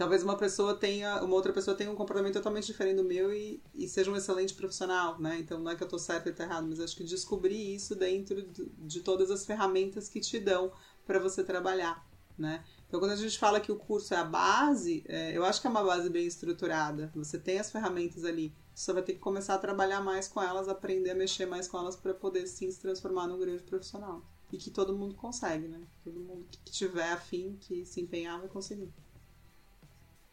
[0.00, 3.62] talvez uma pessoa tenha, uma outra pessoa tenha um comportamento totalmente diferente do meu e,
[3.74, 5.36] e seja um excelente profissional, né?
[5.38, 7.94] Então não é que eu tô certo e tá errado, mas acho que descobrir isso
[7.94, 10.72] dentro de, de todas as ferramentas que te dão
[11.06, 12.02] para você trabalhar,
[12.38, 12.64] né?
[12.90, 15.68] Então quando a gente fala que o curso é a base, é, eu acho que
[15.68, 17.08] é uma base bem estruturada.
[17.14, 20.66] Você tem as ferramentas ali, você vai ter que começar a trabalhar mais com elas,
[20.66, 24.24] aprender a mexer mais com elas para poder sim se transformar num grande profissional.
[24.52, 25.80] E que todo mundo consegue, né?
[26.02, 28.92] Todo mundo que tiver afim, que se empenhar, vai conseguir.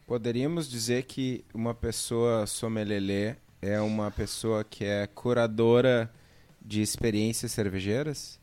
[0.04, 6.12] Poderíamos dizer que uma pessoa sommelier é uma pessoa que é curadora
[6.60, 8.40] de experiências cervejeiras?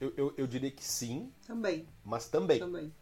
[0.00, 1.30] Eu, eu, eu diria que sim.
[1.46, 1.86] Também.
[2.04, 2.58] Mas também.
[2.58, 2.92] Também.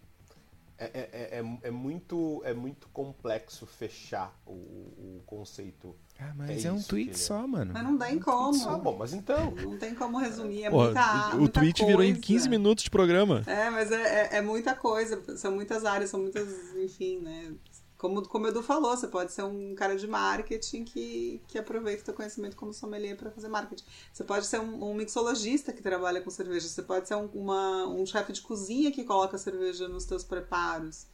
[0.78, 5.94] é, é, é, é muito, é muito complexo fechar o, o conceito.
[6.18, 7.18] Ah, mas é, É um tweet ele é.
[7.18, 7.72] só, mano.
[7.72, 8.68] Mas não tem como.
[8.68, 9.52] Ah, bom, mas então.
[9.52, 11.96] Não tem como resumir, é Pô, muita, o, o muita tweet coisa.
[11.96, 13.42] virou em 15 minutos de programa.
[13.46, 14.02] É, mas é,
[14.34, 17.52] é, é muita coisa, são muitas áreas, são muitas, enfim, né?
[17.98, 22.02] Como, como o Edu falou, você pode ser um cara de marketing que, que aproveita
[22.02, 23.84] o seu conhecimento como sommelier para fazer marketing.
[24.12, 26.68] Você pode ser um, um mixologista que trabalha com cerveja.
[26.68, 31.06] Você pode ser um, uma, um chefe de cozinha que coloca cerveja nos seus preparos.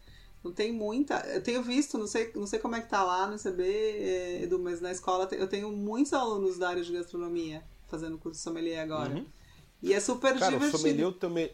[0.44, 1.20] Não tem muita.
[1.28, 4.43] Eu tenho visto, não sei, não sei como é que tá lá no ICB, eh,
[4.43, 8.44] Edu, mas na escola eu tenho muitos alunos da área de gastronomia fazendo curso de
[8.44, 9.15] sommelier agora.
[9.15, 9.24] Uhum.
[9.82, 10.78] E é super Cara, o divertido.
[10.78, 11.51] sommelier também.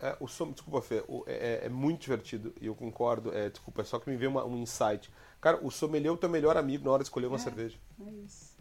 [0.00, 0.52] É, o som...
[0.52, 3.34] Desculpa, Fê, o- é, é muito divertido e eu concordo.
[3.36, 5.10] É, desculpa, é só que me veio uma- um insight.
[5.40, 7.76] Cara, o sommelier é o teu melhor amigo na hora de escolher uma cerveja.
[8.06, 8.56] É isso.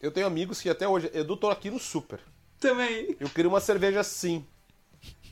[0.00, 1.10] Eu tenho amigos que até hoje.
[1.14, 2.20] Edu, tô aqui no super.
[2.60, 4.44] Também, Eu queria uma cerveja assim.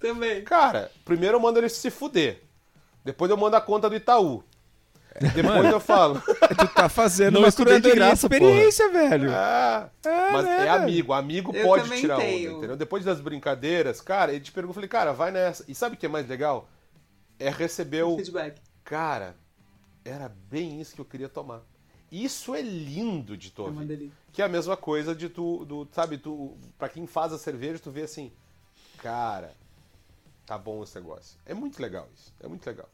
[0.00, 0.42] também.
[0.44, 2.42] Cara, primeiro eu mando ele se fuder.
[3.04, 4.42] Depois eu mando a conta do Itaú.
[5.34, 6.20] Depois eu falo.
[6.58, 8.40] Tu tá fazendo Não uma curadoria de graça, porra.
[8.40, 9.30] experiência, velho.
[9.32, 12.50] Ah, mas né, é amigo, amigo Eu pode tirar tenho.
[12.50, 12.76] onda, entendeu?
[12.76, 15.64] Depois das brincadeiras, cara, ele te pergunta, eu falei, cara, vai nessa.
[15.68, 16.68] E sabe o que é mais legal?
[17.38, 18.16] É receber o.
[18.16, 18.60] Feedback.
[18.84, 19.36] Cara,
[20.04, 21.62] era bem isso que eu queria tomar.
[22.12, 24.12] Isso é lindo de tu É delícia.
[24.32, 27.78] Que é a mesma coisa de tu, do, sabe, tu, pra quem faz a cerveja,
[27.80, 28.30] tu vê assim,
[28.98, 29.52] cara,
[30.46, 31.38] tá bom esse negócio.
[31.46, 32.88] É muito legal isso, é muito legal,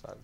[0.00, 0.20] sabe?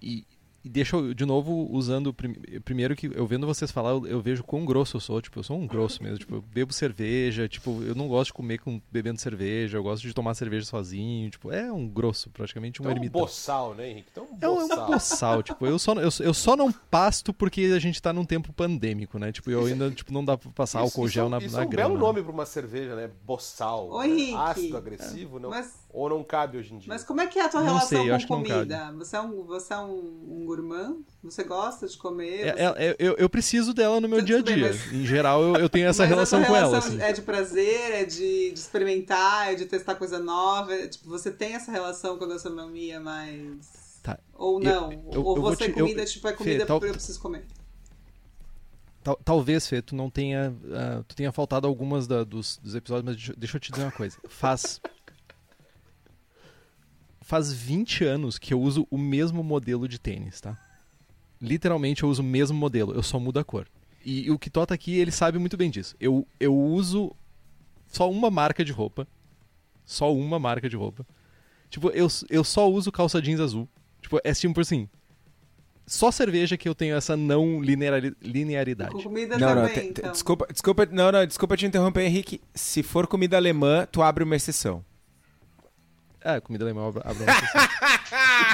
[0.00, 0.24] E,
[0.64, 2.12] e deixa eu, de novo, usando.
[2.12, 5.22] prim- Primeiro que eu vendo vocês falar, eu, eu vejo quão grosso eu sou.
[5.22, 6.18] Tipo, eu sou um grosso mesmo.
[6.18, 7.48] Tipo, eu bebo cerveja.
[7.48, 9.78] Tipo, eu não gosto de comer com, bebendo cerveja.
[9.78, 11.30] Eu gosto de tomar cerveja sozinho.
[11.30, 13.20] Tipo, é um grosso, praticamente um Então, um ermitão.
[13.20, 14.08] boçal, né, Henrique?
[14.10, 14.86] Então, um É um, é um boçal.
[14.88, 18.52] boçal, tipo, eu só, eu, eu só não pasto porque a gente tá num tempo
[18.52, 19.30] pandêmico, né?
[19.30, 21.62] Tipo, eu ainda, tipo, não dá pra passar Isso- álcool isso, gel na, isso na
[21.62, 21.88] é um grama.
[21.90, 23.08] belo nome pra uma cerveja, né?
[23.24, 23.88] Boçal.
[23.90, 24.32] Ô, né?
[24.34, 26.88] Ácido, agressivo, não, Mas- ou não cabe hoje em dia.
[26.88, 28.56] Mas como é que é a tua Não relação sei, eu acho com que não
[28.58, 28.92] comida?
[28.98, 30.98] Você é, um, você é um, um gourmand?
[31.22, 32.48] Você gosta de comer?
[32.48, 34.68] É- Você- é- é- eu, eu preciso dela no meu Tudo dia a bem, dia.
[34.68, 37.00] mas- Em geral, eu, eu tenho essa Mas relação tua com ela, relação assim.
[37.02, 40.74] É de prazer, é de, de experimentar, é de testar coisa nova.
[40.74, 44.00] é- tipo, você tem essa relação com a gastronomia mais.
[44.02, 44.18] Tá.
[44.34, 44.92] Ou não?
[44.92, 46.94] eu- Ou eu vou você te- comida, eu- tipo, é Fê, comida tal- porque eu
[46.94, 47.44] preciso comer.
[49.02, 50.54] Tal- talvez, Fê, tu não tenha.
[50.72, 53.84] ah, tu tenha faltado algumas da- dos, dos episódios, mas deixa, deixa eu te dizer
[53.84, 54.18] uma coisa.
[54.28, 54.80] Faz.
[57.26, 60.56] Faz 20 anos que eu uso o mesmo modelo de tênis, tá?
[61.42, 63.66] Literalmente eu uso o mesmo modelo, eu só mudo a cor.
[64.04, 65.96] E, o Kitota aqui, ele sabe muito bem disso.
[65.98, 67.10] Eu, eu uso
[67.88, 69.08] só uma marca de roupa.
[69.84, 71.04] Só uma marca de roupa.
[71.68, 73.68] Tipo, eu, eu só uso calça jeans azul.
[74.00, 74.88] Tipo, é tipo assim.
[75.84, 78.92] Só cerveja que eu tenho essa não lineari- linearidade.
[78.92, 80.12] Com comida Não, não, também, te- te- então.
[80.12, 82.40] desculpa, desculpa, não, não, desculpa te interromper, Henrique.
[82.54, 84.84] Se for comida alemã, tu abre uma exceção.
[86.34, 87.06] É, comida alemã exceção.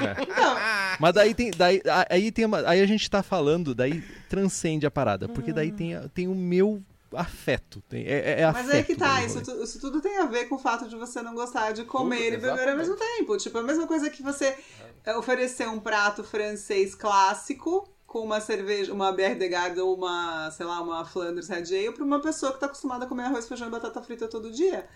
[0.02, 0.96] É.
[1.00, 1.50] Mas daí tem.
[1.50, 5.28] Daí, a- aí, tem uma- aí a gente tá falando, daí transcende a parada.
[5.28, 6.82] Porque daí tem, a- tem o meu
[7.14, 7.82] afeto.
[7.88, 10.46] Tem, é, é Mas afeto aí que tá, isso, tu- isso tudo tem a ver
[10.46, 13.36] com o fato de você não gostar de comer Tudo, e beber ao mesmo tempo.
[13.36, 14.56] Tipo, a mesma coisa que você
[15.04, 20.50] é, oferecer um prato francês clássico com uma cerveja, uma BR de Garde ou uma,
[20.50, 23.48] sei lá, uma Flanders Red Ale pra uma pessoa que tá acostumada a comer arroz,
[23.48, 24.86] feijão e batata frita todo dia.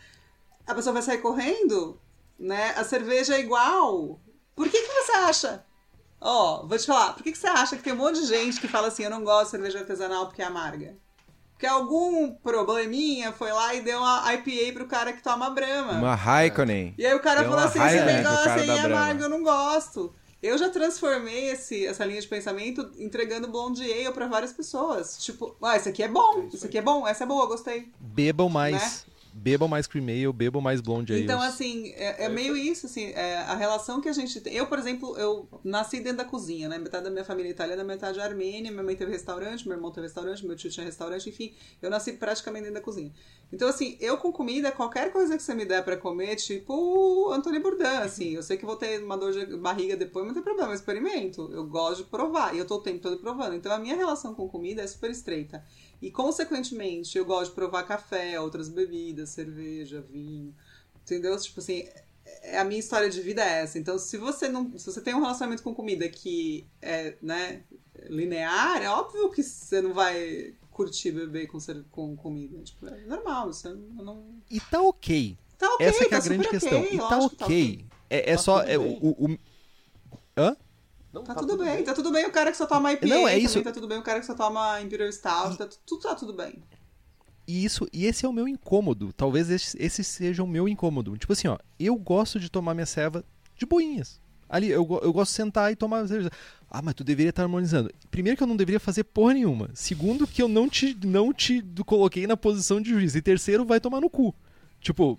[0.66, 1.98] A pessoa vai sair correndo,
[2.38, 2.74] né?
[2.76, 4.20] A cerveja é igual.
[4.54, 5.64] Por que que você acha?
[6.20, 8.60] Ó, vou te falar, por que que você acha que tem um monte de gente
[8.60, 10.96] que fala assim, eu não gosto de cerveja artesanal porque é amarga?
[11.52, 15.92] Porque algum probleminha foi lá e deu uma IPA pro cara que toma Brahma.
[15.92, 16.94] Uma Raikkonen.
[16.98, 19.42] E aí o cara Deu falou assim, esse né, negócio aí é amargo, eu não
[19.42, 20.14] gosto.
[20.42, 25.16] Eu já transformei esse, essa linha de pensamento entregando Blonde Ale pra várias pessoas.
[25.18, 27.90] Tipo, ah, esse aqui é bom, isso aqui é bom, essa é boa, gostei.
[27.98, 29.06] Bebam mais.
[29.38, 31.22] Bebam mais cream ale, bebam mais blonde ale.
[31.22, 34.54] Então, assim, é, é meio isso, assim, é, a relação que a gente tem.
[34.54, 36.78] Eu, por exemplo, eu nasci dentro da cozinha, né?
[36.78, 39.90] Metade da minha família é italiana, metade é armênia, minha mãe teve restaurante, meu irmão
[39.90, 43.12] teve restaurante, meu tio tinha restaurante, enfim, eu nasci praticamente dentro da cozinha.
[43.52, 47.30] Então, assim, eu com comida, qualquer coisa que você me der pra comer, tipo o
[47.30, 50.42] Antônio Bourdain, assim, eu sei que vou ter uma dor de barriga depois, mas não
[50.42, 51.52] tem problema, eu experimento.
[51.52, 53.54] Eu gosto de provar, e eu tô o tempo todo provando.
[53.54, 55.64] Então, a minha relação com comida é super estreita.
[56.00, 60.54] E, consequentemente, eu gosto de provar café, outras bebidas, cerveja, vinho.
[61.02, 61.36] Entendeu?
[61.38, 61.88] Tipo assim,
[62.42, 63.78] é- a minha história de vida é essa.
[63.78, 64.76] Então, se você não.
[64.78, 67.62] Se você tem um relacionamento com comida que é, né,
[68.08, 71.58] linear, é óbvio que você não vai curtir beber com,
[71.90, 72.58] com comida.
[72.62, 74.04] Tipo, é normal, você não.
[74.04, 75.38] não- E tá ok.
[75.56, 76.80] Tá ok, Essa que é tá a grande super questão.
[76.80, 77.86] ok, e tá que ok.
[78.10, 78.62] É, é Tá só.
[78.62, 78.98] É, bem.
[79.00, 79.38] o, o-
[80.36, 80.54] Hã?
[81.16, 83.32] Não, Tá, tudo, bem, tá tudo bem o cara que só toma IPA, Não, é
[83.32, 83.62] também isso.
[83.62, 86.32] tá tudo bem o cara que só toma Imperial Stout, tá, tu- tudo tá tudo
[86.34, 86.62] bem.
[87.48, 89.12] e isso, e esse é o meu incômodo.
[89.12, 91.16] Talvez esse, esse seja o meu incômodo.
[91.16, 93.24] Tipo assim, ó, eu gosto de tomar minha ceva
[93.56, 94.20] de boinhas.
[94.48, 96.30] Ali, eu, eu gosto de sentar e tomar cerveja.
[96.70, 97.90] Ah, mas tu deveria estar harmonizando.
[98.10, 99.70] Primeiro que eu não deveria fazer porra nenhuma.
[99.74, 103.14] Segundo que eu não te, não te coloquei na posição de juiz.
[103.16, 104.32] E terceiro, vai tomar no cu.
[104.80, 105.18] Tipo,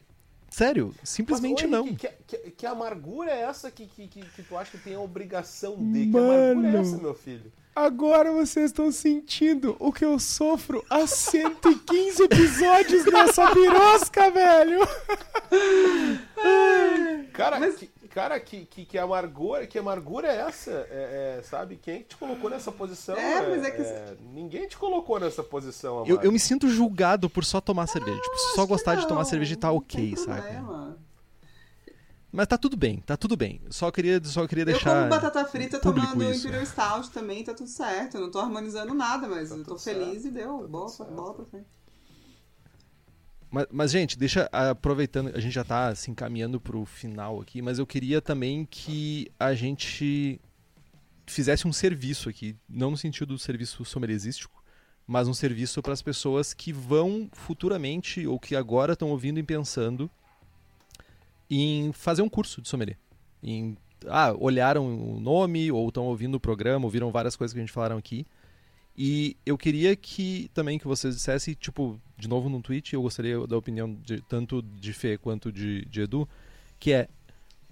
[0.58, 1.96] sério, simplesmente Mas, não.
[1.96, 5.00] Que, que, que, amargura é essa que, que, que, que, tu acha que tem a
[5.00, 6.08] obrigação de?
[6.08, 7.52] Mano, que amargura é essa, meu filho?
[7.78, 14.80] Agora vocês estão sentindo o que eu sofro há 115 episódios nessa birosca, velho!
[17.34, 17.76] Cara, Mas...
[17.76, 20.72] que, cara, que, que, que, amargura, que amargura é essa?
[20.90, 21.78] É, é, sabe?
[21.80, 23.16] Quem te colocou nessa posição?
[23.16, 23.84] É, mas é que...
[23.84, 28.20] É, ninguém te colocou nessa posição, eu, eu, me sinto julgado por só tomar cerveja.
[28.20, 30.48] Tipo, só gostar de tomar cerveja e tá ok, sabe?
[32.38, 33.60] Mas tá tudo bem, tá tudo bem.
[33.68, 34.92] Só queria, só queria deixar.
[34.92, 36.48] Eu como batata frita tomando isso.
[36.48, 38.18] Imperial Stout também, tá tudo certo.
[38.18, 40.28] Eu não tô harmonizando nada, mas tá eu tô feliz certo.
[40.28, 40.60] e deu.
[40.60, 41.66] Tá bola, bola pra frente.
[43.50, 47.42] Mas, mas, gente, deixa aproveitando, a gente já está se assim, encaminhando para o final
[47.42, 50.40] aqui, mas eu queria também que a gente
[51.26, 54.64] fizesse um serviço aqui, não no sentido do serviço somelesístico,
[55.08, 59.44] mas um serviço para as pessoas que vão futuramente ou que agora estão ouvindo e
[59.44, 60.08] pensando
[61.50, 62.98] em fazer um curso de sommelier.
[63.42, 67.64] Em, ah, olharam o nome ou estão ouvindo o programa, ouviram várias coisas que a
[67.64, 68.26] gente falaram aqui
[68.98, 73.46] e eu queria que também que vocês dissessem, tipo, de novo no tweet, eu gostaria
[73.46, 76.28] da opinião de, tanto de Fê quanto de, de Edu,
[76.80, 77.08] que é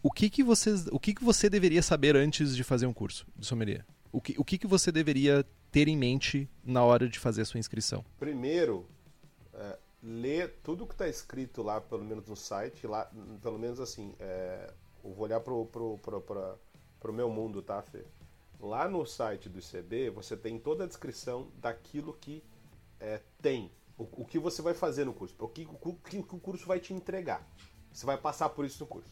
[0.03, 3.25] o que que vocês, o que que você deveria saber antes de fazer um curso
[3.35, 3.83] de sommelier?
[4.11, 7.45] O que, o que que você deveria ter em mente na hora de fazer a
[7.45, 8.05] sua inscrição?
[8.19, 8.87] Primeiro,
[10.05, 13.09] ler tudo que está escrito lá, pelo menos no site, lá,
[13.41, 14.71] pelo menos assim, é,
[15.03, 16.59] eu vou olhar pro, pro, pro, pro,
[16.99, 18.05] pro meu mundo, tá, Fê?
[18.59, 22.43] Lá no site do ICB, você tem toda a descrição daquilo que
[22.99, 26.39] é, tem, o, o, que você vai fazer no curso, o que, o, que, o
[26.39, 27.45] curso vai te entregar.
[27.91, 29.11] Você vai passar por isso no curso.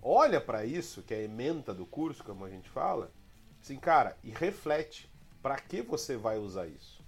[0.00, 3.12] Olha para isso, que é a ementa do curso, como a gente fala,
[3.60, 7.01] assim, cara, e reflete para que você vai usar isso.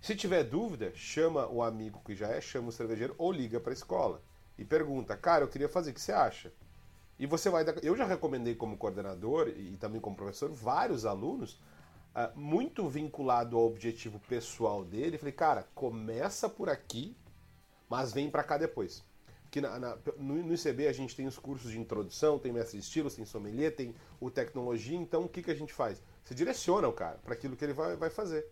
[0.00, 3.72] Se tiver dúvida, chama o amigo que já é, chama o cervejeiro ou liga para
[3.72, 4.22] a escola
[4.56, 6.50] e pergunta, cara, eu queria fazer, o que você acha?
[7.18, 7.66] E você vai.
[7.82, 11.60] Eu já recomendei como coordenador e também como professor vários alunos,
[12.14, 15.18] uh, muito vinculado ao objetivo pessoal dele.
[15.18, 17.14] Falei, cara, começa por aqui,
[17.86, 19.04] mas vem para cá depois.
[19.42, 22.78] Porque na, na, no, no, ICB a gente tem os cursos de introdução, tem mestre
[22.78, 24.96] de estilos, tem sommelier, tem o tecnologia.
[24.96, 26.02] Então o que, que a gente faz?
[26.24, 28.46] Você direciona o cara para aquilo que ele vai, vai fazer.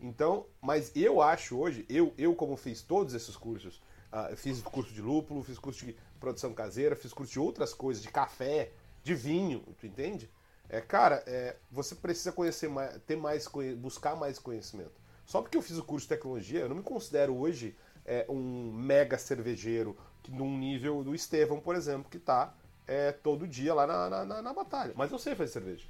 [0.00, 3.82] Então, mas eu acho hoje, eu, eu como fiz todos esses cursos,
[4.12, 8.02] uh, fiz curso de lúpulo, fiz curso de produção caseira, fiz curso de outras coisas,
[8.02, 8.72] de café,
[9.02, 10.30] de vinho, tu entende?
[10.68, 15.00] É, cara, é, você precisa conhecer mais, ter mais, buscar mais conhecimento.
[15.26, 18.72] Só porque eu fiz o curso de tecnologia, eu não me considero hoje é, um
[18.72, 22.54] mega cervejeiro que, num nível do Estevão, por exemplo, que está
[22.86, 24.92] é, todo dia lá na, na, na, na, batalha.
[24.96, 25.86] Mas eu sei fazer cerveja.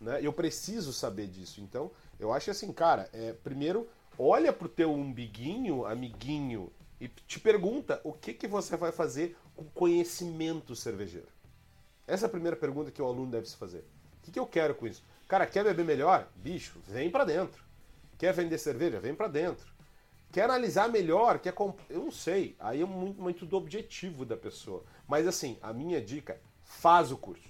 [0.00, 0.20] Né?
[0.22, 1.60] Eu preciso saber disso.
[1.60, 1.90] Então,
[2.22, 8.12] eu acho assim, cara, é, primeiro, olha pro teu umbiguinho, amiguinho e te pergunta o
[8.12, 11.26] que, que você vai fazer com conhecimento cervejeiro.
[12.06, 13.84] Essa é a primeira pergunta que o aluno deve se fazer.
[14.18, 15.04] O que, que eu quero com isso?
[15.26, 16.28] Cara, quer beber melhor?
[16.36, 17.64] Bicho, vem para dentro.
[18.16, 19.00] Quer vender cerveja?
[19.00, 19.72] Vem para dentro.
[20.30, 21.40] Quer analisar melhor?
[21.40, 21.76] Quer comp...
[21.90, 22.54] Eu não sei.
[22.60, 24.84] Aí é muito, muito do objetivo da pessoa.
[25.08, 27.48] Mas assim, a minha dica, faz o curso.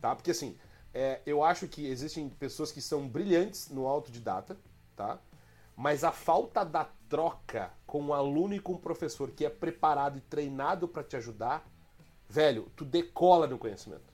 [0.00, 0.16] Tá?
[0.16, 0.56] Porque assim,
[0.92, 4.56] é, eu acho que existem pessoas que são brilhantes no autodidata,
[4.96, 5.18] tá?
[5.76, 10.18] Mas a falta da troca com o aluno e com o professor que é preparado
[10.18, 11.64] e treinado para te ajudar,
[12.28, 14.12] velho, tu decola no conhecimento.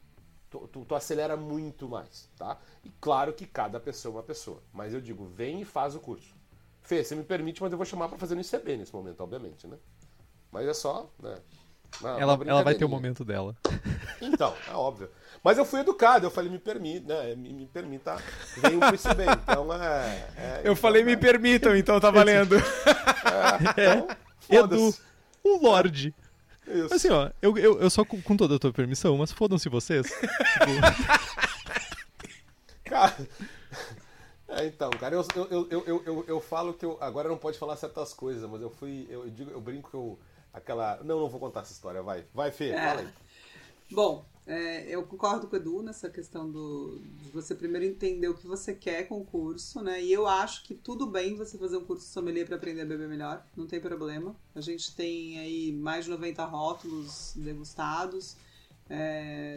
[0.50, 2.58] Tu, tu, tu, acelera muito mais, tá?
[2.84, 4.62] E claro que cada pessoa é uma pessoa.
[4.72, 6.34] Mas eu digo, vem e faz o curso.
[6.82, 9.66] Fê, você me permite, mas eu vou chamar para fazer no ICB nesse momento, obviamente,
[9.66, 9.78] né?
[10.52, 11.40] Mas é só, né?
[12.00, 13.54] Uma, ela, uma ela vai ter o momento dela.
[14.20, 15.08] Então, é óbvio.
[15.42, 17.34] Mas eu fui educado, eu falei, me permita, né?
[17.34, 18.16] Me, me permita,
[18.56, 19.24] venham pro ICB.
[19.42, 20.28] Então é.
[20.36, 22.56] é eu então, falei, é, me permitam, então tá valendo.
[22.56, 24.08] É, então,
[24.48, 24.94] Edu,
[25.44, 26.14] um lorde.
[26.66, 26.94] Isso.
[26.94, 30.06] Assim, ó, eu, eu, eu só com, com toda a tua permissão, mas fodam-se vocês.
[32.84, 33.28] cara.
[34.48, 36.96] É, então, cara, eu, eu, eu, eu, eu, eu falo que eu.
[37.00, 39.06] Agora não pode falar certas coisas, mas eu fui.
[39.10, 40.18] Eu, digo, eu brinco que eu.
[40.54, 41.02] Aquela.
[41.02, 42.24] Não, não vou contar essa história, vai.
[42.32, 42.88] Vai, Fê, é.
[42.88, 43.08] fala aí.
[43.90, 48.34] Bom, é, eu concordo com o Edu nessa questão do, de você primeiro entender o
[48.34, 50.02] que você quer com o curso, né?
[50.02, 52.86] E eu acho que tudo bem você fazer um curso de sommelier para aprender a
[52.86, 54.36] beber melhor, não tem problema.
[54.54, 58.36] A gente tem aí mais de 90 rótulos degustados.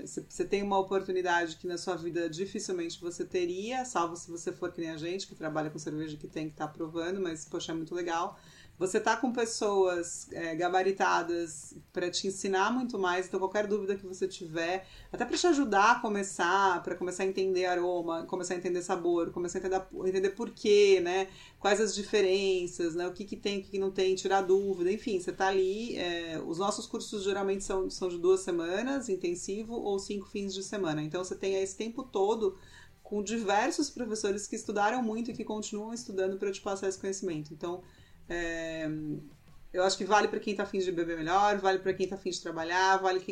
[0.05, 4.53] Você é, tem uma oportunidade que na sua vida dificilmente você teria, salvo se você
[4.53, 7.19] for que nem a gente, que trabalha com cerveja que tem que estar tá provando,
[7.19, 8.39] mas, poxa, é muito legal.
[8.77, 14.05] Você tá com pessoas é, gabaritadas para te ensinar muito mais, então qualquer dúvida que
[14.05, 18.57] você tiver, até para te ajudar a começar, para começar a entender aroma, começar a
[18.57, 21.27] entender sabor, começar a entender, entender porquê, né?
[21.59, 23.07] Quais as diferenças, né?
[23.07, 25.97] O que, que tem, o que, que não tem, tirar dúvida, enfim, você tá ali.
[25.97, 30.61] É, os nossos cursos geralmente são, são de duas semanas, intensivo, ou cinco fins de
[30.61, 31.01] semana.
[31.01, 32.55] Então você tem esse tempo todo
[33.01, 37.53] com diversos professores que estudaram muito e que continuam estudando para te passar esse conhecimento.
[37.53, 37.81] Então,
[38.29, 38.89] é,
[39.73, 42.15] eu acho que vale para quem está afim de beber melhor, vale para quem está
[42.15, 43.23] afim de trabalhar, vale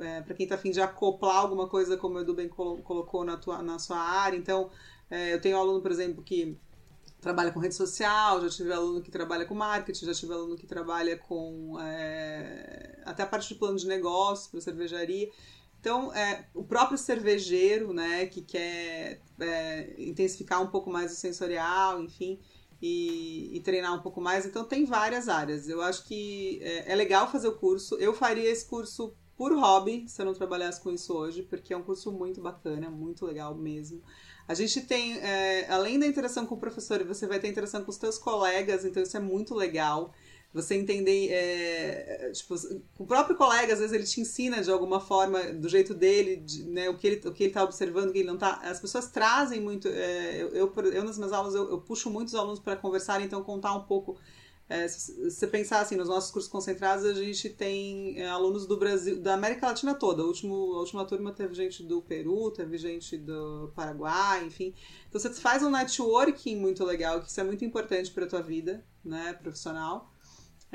[0.00, 3.36] é, para quem está afim de acoplar alguma coisa, como o Edu bem colocou na,
[3.36, 4.36] tua, na sua área.
[4.36, 4.70] Então,
[5.10, 6.58] é, eu tenho aluno, por exemplo, que
[7.20, 10.66] trabalha com rede social, já tive aluno que trabalha com marketing, já tive aluno que
[10.66, 15.30] trabalha com é, até a parte de plano de negócio para cervejaria.
[15.80, 22.02] Então, é, o próprio cervejeiro, né, que quer é, intensificar um pouco mais o sensorial,
[22.02, 22.40] enfim,
[22.86, 24.46] e, e, treinar um pouco mais.
[24.46, 25.68] Então tem várias áreas.
[25.68, 27.96] Eu acho que é, é, legal fazer o curso.
[27.96, 31.76] Eu faria esse curso por hobby, se eu não trabalhasse com isso hoje, porque é
[31.76, 34.00] um curso muito bacana, muito legal mesmo.
[34.48, 37.90] A gente tem, é, além da interação com o professor, você vai ter interação com
[37.90, 40.14] os seus colegas, então isso é muito legal
[40.52, 42.54] você entender, é, tipo,
[42.98, 46.64] o próprio colega, às vezes ele te ensina de alguma forma, do jeito dele, de,
[46.64, 48.60] né, o que ele o que ele está observando, o que ele não está.
[48.62, 52.34] As pessoas trazem muito, é, eu, eu, eu, nas minhas aulas, eu, eu puxo muitos
[52.34, 54.18] alunos para conversar, então contar um pouco.
[54.68, 58.76] É, se você pensar assim, nos nossos cursos concentrados, a gente tem é, alunos do
[58.76, 60.24] Brasil, da América Latina toda.
[60.24, 64.74] O último, a última turma teve gente do Peru, teve gente do Paraguai, enfim.
[65.08, 68.42] Então você faz um networking muito legal, que isso é muito importante para a tua
[68.42, 70.10] vida, né, profissional.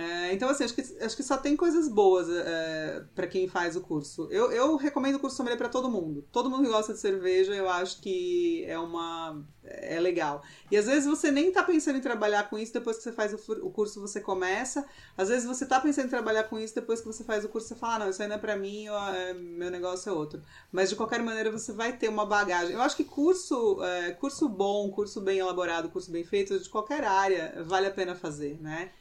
[0.01, 3.75] É, então, assim, acho que, acho que só tem coisas boas é, para quem faz
[3.75, 4.27] o curso.
[4.31, 6.25] Eu, eu recomendo o curso sommelier para todo mundo.
[6.31, 10.41] Todo mundo que gosta de cerveja, eu acho que é uma é legal.
[10.71, 13.31] E às vezes você nem tá pensando em trabalhar com isso depois que você faz
[13.33, 14.83] o, o curso, você começa.
[15.15, 17.67] Às vezes você tá pensando em trabalhar com isso depois que você faz o curso,
[17.67, 20.13] você fala, ah, não, isso aí não é para mim, eu, é, meu negócio é
[20.13, 20.41] outro.
[20.71, 22.73] Mas de qualquer maneira você vai ter uma bagagem.
[22.73, 27.03] Eu acho que curso, é, curso bom, curso bem elaborado, curso bem feito, de qualquer
[27.03, 28.91] área, vale a pena fazer, né?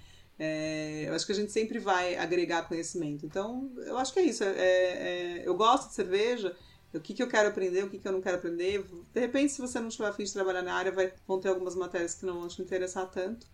[0.43, 3.27] É, eu acho que a gente sempre vai agregar conhecimento.
[3.27, 4.43] Então, eu acho que é isso.
[4.43, 6.57] É, é, eu gosto de cerveja,
[6.95, 8.83] o que, que eu quero aprender, o que, que eu não quero aprender.
[9.13, 11.75] De repente, se você não tiver afim de trabalhar na área, vai, vão ter algumas
[11.75, 13.47] matérias que não vão te interessar tanto.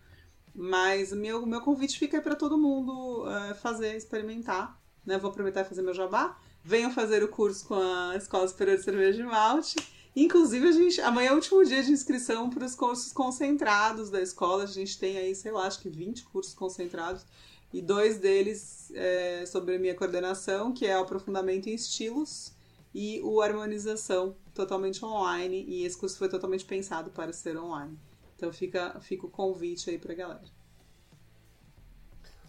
[0.55, 4.79] Mas meu, meu convite fica para todo mundo uh, fazer, experimentar.
[5.05, 5.17] Né?
[5.17, 6.39] Vou aproveitar e fazer meu jabá.
[6.63, 9.75] Venham fazer o curso com a Escola Superior de Cerveja de Malte.
[10.19, 14.19] Inclusive, a gente, amanhã é o último dia de inscrição para os cursos concentrados da
[14.19, 14.63] escola.
[14.63, 17.23] A gente tem aí, sei lá, acho que 20 cursos concentrados.
[17.71, 22.51] E dois deles é sobre a minha coordenação, que é o aprofundamento em estilos
[22.95, 25.63] e o harmonização, totalmente online.
[25.67, 27.95] E esse curso foi totalmente pensado para ser online.
[28.35, 30.43] Então fica, fica o convite aí para a galera.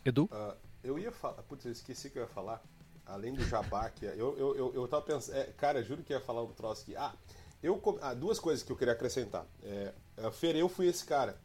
[0.06, 0.24] Edu?
[0.24, 1.42] Uh, eu ia falar.
[1.42, 2.62] Putz, eu esqueci que eu ia falar.
[3.04, 5.36] Além do jabá, que eu, eu, eu, eu tava pensando.
[5.36, 6.96] É, cara, juro que ia falar um troço aqui.
[6.96, 7.14] Ah,
[7.62, 9.46] eu, ah, duas coisas que eu queria acrescentar.
[9.62, 11.38] É, a Fer, eu fui esse cara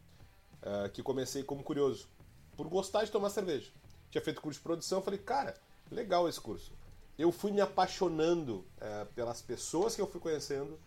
[0.62, 2.08] é, que comecei como curioso,
[2.56, 3.70] por gostar de tomar cerveja.
[4.10, 5.54] Tinha feito curso de produção, falei, cara,
[5.90, 6.72] legal esse curso.
[7.18, 10.78] Eu fui me apaixonando é, pelas pessoas que eu fui conhecendo,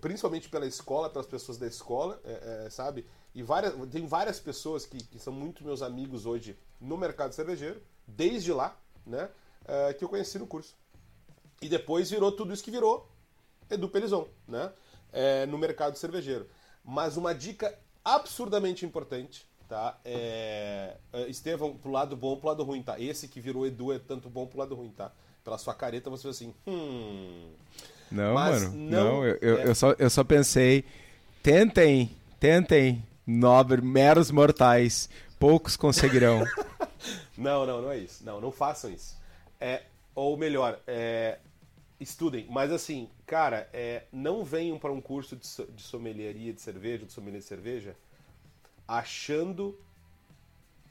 [0.00, 3.06] principalmente pela escola, pelas pessoas da escola, é, é, sabe?
[3.34, 7.82] E várias, tem várias pessoas que, que, são muito meus amigos hoje no mercado cervejeiro,
[8.06, 9.30] desde lá, né?
[9.66, 10.74] É, que eu conheci no curso.
[11.60, 13.08] E depois virou tudo isso que virou,
[13.70, 14.70] Edu Pelizon, né?
[15.12, 16.48] É, no mercado cervejeiro.
[16.84, 19.98] Mas uma dica absurdamente importante, tá?
[20.04, 23.00] É, é, Estevão, pro lado bom, pro lado ruim, tá?
[23.00, 25.10] Esse que virou Edu é tanto bom pro lado ruim, tá?
[25.42, 27.50] Pela sua careta você assim, hum.
[28.10, 29.68] Não, Mas mano, não, não eu, eu, é...
[29.68, 30.84] eu, só, eu só pensei,
[31.42, 36.44] tentem, tentem, nobre, meros mortais, poucos conseguirão.
[37.36, 38.24] não, não, não é isso.
[38.24, 39.16] Não, não façam isso.
[39.60, 39.82] É,
[40.14, 41.38] ou melhor, é,
[41.98, 42.46] estudem.
[42.50, 47.12] Mas assim, cara, é, não venham para um curso de, de sommelieria de cerveja, de
[47.12, 47.96] sommelier de cerveja,
[48.86, 49.78] achando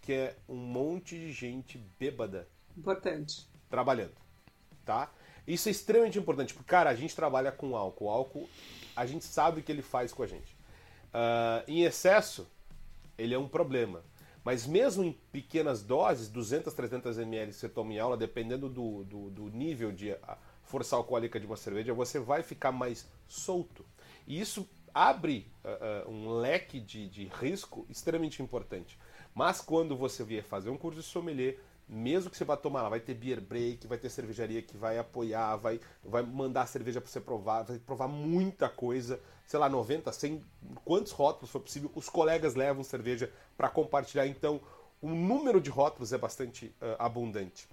[0.01, 2.47] que é um monte de gente bêbada.
[2.77, 3.47] Importante.
[3.69, 4.13] Trabalhando,
[4.85, 5.11] tá?
[5.47, 8.05] Isso é extremamente importante, porque, cara, a gente trabalha com álcool.
[8.05, 8.49] O álcool,
[8.95, 10.55] a gente sabe o que ele faz com a gente.
[11.13, 12.47] Uh, em excesso,
[13.17, 14.03] ele é um problema.
[14.43, 19.03] Mas mesmo em pequenas doses, 200, 300 ml que você toma em aula, dependendo do,
[19.03, 20.15] do, do nível de
[20.75, 23.85] força alcoólica de uma cerveja, você vai ficar mais solto.
[24.27, 28.99] E isso abre uh, um leque de, de risco extremamente importante.
[29.33, 31.57] Mas quando você vier fazer um curso de sommelier,
[31.87, 34.97] mesmo que você vá tomar lá, vai ter beer break, vai ter cervejaria que vai
[34.97, 40.11] apoiar, vai, vai mandar cerveja para você provar, vai provar muita coisa, sei lá, 90,
[40.11, 40.43] 100,
[40.83, 44.27] quantos rótulos for possível, os colegas levam cerveja para compartilhar.
[44.27, 44.59] Então,
[45.01, 47.65] o número de rótulos é bastante uh, abundante.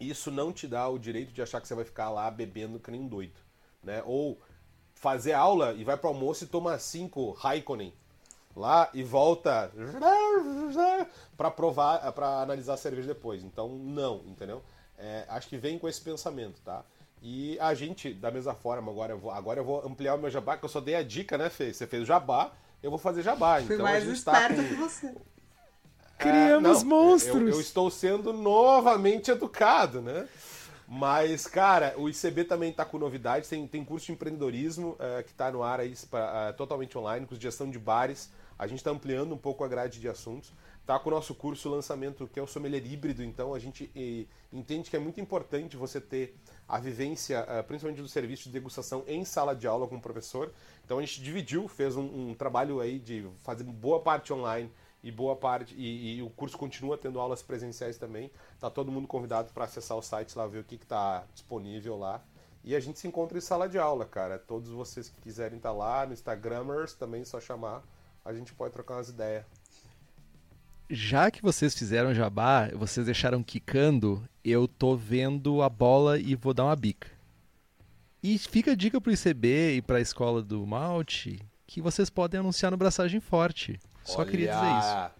[0.00, 2.90] Isso não te dá o direito de achar que você vai ficar lá bebendo que
[2.90, 3.38] nem um doido.
[3.82, 4.02] Né?
[4.06, 4.40] Ou
[4.94, 7.92] fazer aula e vai para almoço e toma cinco Raikkonen
[8.54, 9.70] lá e volta
[11.36, 13.42] para provar, para analisar a cerveja depois.
[13.42, 14.62] Então, não, entendeu?
[14.98, 16.84] É, acho que vem com esse pensamento, tá?
[17.22, 20.30] E a gente, da mesma forma, agora eu vou, agora eu vou ampliar o meu
[20.30, 21.72] jabá, que eu só dei a dica, né, Fê?
[21.72, 22.52] Você fez o jabá,
[22.82, 23.60] eu vou fazer jabá.
[23.60, 25.20] Fui então mais a gente tá com...
[26.20, 27.40] Criamos É, não, monstros.
[27.40, 30.28] Eu, eu estou sendo novamente educado, né?
[30.86, 33.48] Mas, cara, o ICB também está com novidades.
[33.48, 37.26] Tem, tem curso de empreendedorismo eh, que está no ar aí, pra, eh, totalmente online,
[37.26, 38.28] com gestão de bares.
[38.58, 40.52] A gente está ampliando um pouco a grade de assuntos.
[40.84, 43.22] Tá com o nosso curso lançamento, que é o sommelier híbrido.
[43.22, 46.36] Então, a gente eh, entende que é muito importante você ter
[46.68, 50.52] a vivência, eh, principalmente do serviço de degustação em sala de aula com o professor.
[50.84, 54.68] Então, a gente dividiu, fez um, um trabalho aí de fazer boa parte online
[55.02, 58.30] e boa parte e, e o curso continua tendo aulas presenciais também.
[58.58, 62.22] Tá todo mundo convidado para acessar o site lá ver o que está disponível lá.
[62.62, 64.38] E a gente se encontra em sala de aula, cara.
[64.38, 67.82] Todos vocês que quiserem estar lá no Instagramers também é só chamar.
[68.24, 69.44] A gente pode trocar umas ideias.
[70.90, 76.52] Já que vocês fizeram jabá, vocês deixaram quicando, eu tô vendo a bola e vou
[76.52, 77.08] dar uma bica.
[78.22, 82.72] E fica a dica pro ICB e pra escola do Malte que vocês podem anunciar
[82.72, 83.78] no Braçagem Forte.
[84.14, 85.10] Só queria dizer isso.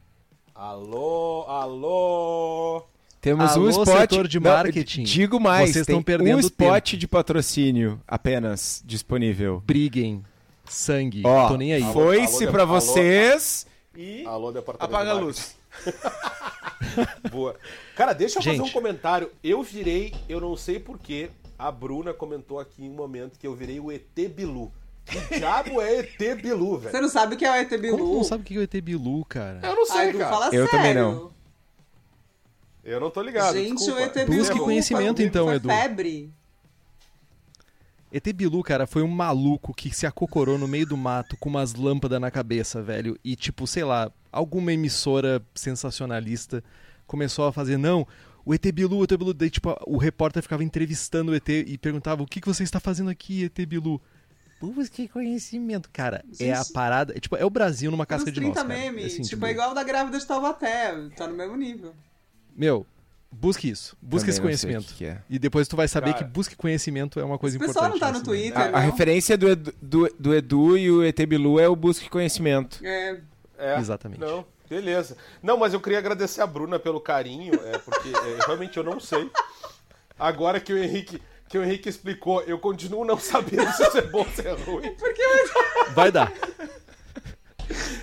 [0.54, 2.82] Alô, alô.
[3.20, 5.02] Temos Alô, um spot setor de Não, marketing.
[5.02, 7.00] digo mais, Vocês estão perdendo um spot tempo.
[7.00, 9.62] de patrocínio apenas disponível.
[9.64, 10.24] Briguem.
[10.64, 11.22] Sangue.
[11.24, 11.82] Ó, tô nem aí.
[11.92, 15.54] foi-se alô, pra alô, vocês e Alô, departamento apaga a luz.
[17.30, 17.56] Boa.
[17.96, 18.68] Cara, deixa eu fazer Gente.
[18.68, 19.30] um comentário.
[19.42, 23.54] Eu virei, eu não sei porquê, a Bruna comentou aqui em um momento que eu
[23.54, 24.02] virei o ET
[24.34, 24.72] Bilu.
[25.10, 26.90] Que diabo é ET Bilu, velho?
[26.92, 27.98] Você não sabe o que é o ET Bilu?
[27.98, 29.60] Como não sabe o que é o ET Bilu, cara?
[29.62, 30.30] Eu não sei, Ai, cara.
[30.30, 30.70] fala Eu sério.
[30.70, 31.30] também não.
[32.84, 33.54] Eu não tô ligado.
[33.56, 34.00] Gente, desculpa.
[34.00, 35.68] o ET Bilu Busque conhecimento, então, Edu.
[35.68, 36.32] febre.
[38.12, 41.74] ET Bilu, cara, foi um maluco que se acocorou no meio do mato com umas
[41.74, 43.16] lâmpadas na cabeça, velho.
[43.24, 46.64] E, tipo, sei lá, alguma emissora sensacionalista
[47.06, 48.06] começou a fazer, não,
[48.44, 49.32] o ET Bilu, o ET Bilu.
[49.32, 52.80] Daí, tipo, o repórter ficava entrevistando o ET e perguntava, o que, que você está
[52.80, 54.00] fazendo aqui, ET Bilu?
[54.60, 55.88] Busque conhecimento.
[55.92, 57.14] Cara, é a parada.
[57.16, 58.52] É, tipo, é o Brasil numa casca de nós.
[58.52, 58.80] 30 cara.
[58.80, 59.12] memes.
[59.14, 60.94] Assim, tipo, é igual o da grávida de Taubaté.
[61.16, 61.94] Tá no mesmo nível.
[62.54, 62.84] Meu,
[63.32, 63.96] busque isso.
[64.02, 64.86] Busque Também esse conhecimento.
[64.88, 65.22] que que é.
[65.30, 66.24] E depois tu vai saber Cara.
[66.24, 68.02] que busque conhecimento é uma coisa O pessoal importante.
[68.02, 68.24] não tá no.
[68.24, 68.78] Twitter, A, a não?
[68.80, 72.78] referência do Edu, do, do Edu e o ET Bilu é o Busque Conhecimento.
[72.84, 73.18] É,
[73.56, 74.20] É, Exatamente.
[74.20, 75.16] Não, beleza.
[75.42, 79.00] Não, mas eu queria agradecer a Bruna pelo carinho, é, porque é, realmente eu não
[79.00, 79.30] sei.
[80.18, 84.02] Agora que o Henrique que o Henrique explicou, eu continuo não sabendo se isso é
[84.02, 84.94] bom ou se é ruim.
[84.94, 86.32] porque eu, Vai dar.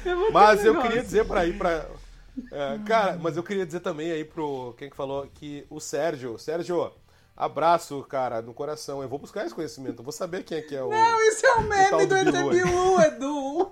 [0.06, 0.90] eu Mas eu negócio.
[0.90, 1.86] queria dizer pra ir pra.
[2.52, 4.76] é, cara, mas eu queria dizer também aí pro.
[4.78, 5.28] Quem que falou?
[5.34, 6.38] Que o Sérgio.
[6.38, 6.92] Sérgio,
[7.36, 9.02] abraço, cara, no coração.
[9.02, 10.00] Eu vou buscar esse conhecimento.
[10.00, 10.90] Eu vou saber quem é que é o.
[10.90, 12.16] Não, isso é o meme do
[12.52, 13.72] do Edu.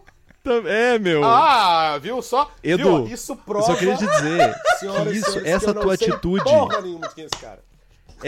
[0.68, 1.24] É, meu.
[1.24, 2.52] Ah, viu só?
[2.64, 3.14] Edu, Viu?
[3.14, 3.66] Isso Eu prova.
[3.66, 7.08] só queria te dizer que isso, essa que eu não tua sei atitude, Porra nenhuma
[7.08, 7.64] de quem é esse cara.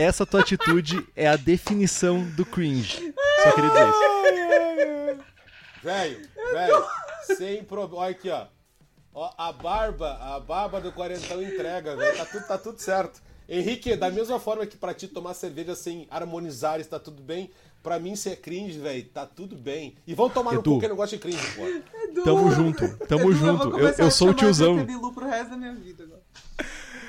[0.03, 3.13] Essa tua atitude é a definição do cringe.
[3.43, 5.23] Só queria dizer isso.
[5.83, 6.85] Velho, velho,
[7.37, 8.03] sem problema.
[8.03, 8.45] Olha aqui, ó.
[9.13, 12.17] Ó, a barba, a barba do quarentão entrega, velho.
[12.17, 13.21] Tá tudo, tá tudo certo.
[13.49, 17.49] Henrique, da mesma forma que pra ti tomar cerveja sem harmonizar está tudo bem,
[17.81, 19.95] pra mim ser cringe, velho, tá tudo bem.
[20.05, 20.73] E vão tomar no Edu.
[20.75, 21.65] cu quem não gosta de cringe, pô.
[21.65, 22.23] Edu.
[22.23, 23.79] Tamo junto, tamo Edu, junto.
[23.79, 24.83] Eu, Eu, eu sou o tiozão.
[24.85, 26.21] Bilu pro resto da minha vida agora.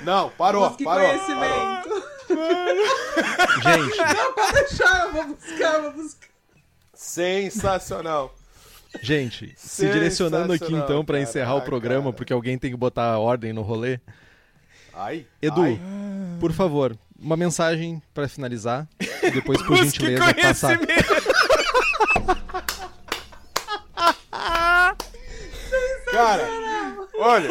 [0.03, 1.05] Não, parou, Busque parou.
[1.07, 2.18] conhecimento.
[3.63, 6.27] Gente, Não, pode deixar, eu vou buscar, eu vou buscar.
[6.93, 8.35] Sensacional.
[9.01, 11.23] gente, se direcionando aqui então pra cara.
[11.29, 12.13] encerrar o programa, cara.
[12.13, 13.99] porque alguém tem que botar ordem no rolê.
[14.93, 15.79] Ai, Edu, ai.
[16.39, 18.87] por favor, uma mensagem pra finalizar
[19.23, 20.77] e depois por Busque gentileza passar.
[26.11, 26.47] Cara,
[27.19, 27.49] olha.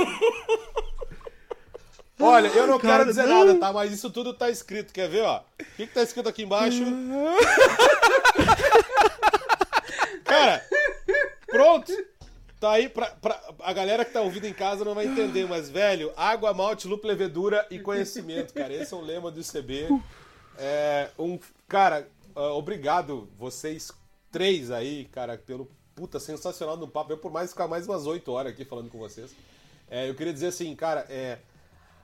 [2.20, 3.44] Olha, eu não Cara, quero dizer não.
[3.46, 3.72] nada, tá?
[3.72, 4.92] Mas isso tudo tá escrito.
[4.92, 5.38] Quer ver, ó?
[5.38, 6.82] O que, que tá escrito aqui embaixo?
[10.24, 10.64] Cara,
[11.46, 11.92] pronto.
[12.60, 13.40] Tá aí pra, pra.
[13.60, 17.12] A galera que tá ouvindo em casa não vai entender, mas, velho, água, malte, lúpulo,
[17.12, 18.74] levedura e conhecimento, cara.
[18.74, 19.88] Esse é o lema do ICB.
[20.58, 21.38] É, um,
[21.68, 23.92] cara, ah, obrigado vocês
[24.30, 27.12] três aí, cara, pelo puta sensacional no papo.
[27.12, 29.34] Eu por mais ficar mais umas oito horas aqui falando com vocês.
[29.88, 31.38] É, eu queria dizer assim, cara, é,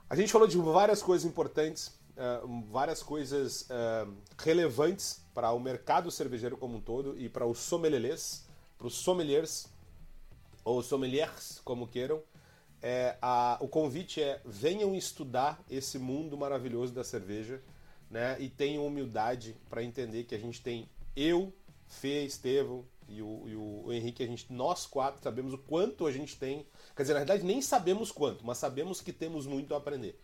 [0.08, 4.06] a gente falou de várias coisas importantes, é, várias coisas é,
[4.38, 8.44] relevantes para o mercado cervejeiro como um todo e para os sommeliers,
[8.78, 9.66] para os sommeliers
[10.64, 12.22] ou sommeliers, como queiram.
[12.84, 17.62] é, a, o convite é venham estudar esse mundo maravilhoso da cerveja,
[18.10, 18.36] né?
[18.38, 21.50] E tenham humildade para entender que a gente tem eu,
[21.86, 26.12] Fê, Estevão e o, e o, Henrique, a gente, nós quatro sabemos o quanto a
[26.12, 26.66] gente tem.
[26.94, 30.18] Quer dizer, na verdade nem sabemos quanto, mas sabemos que temos muito a aprender.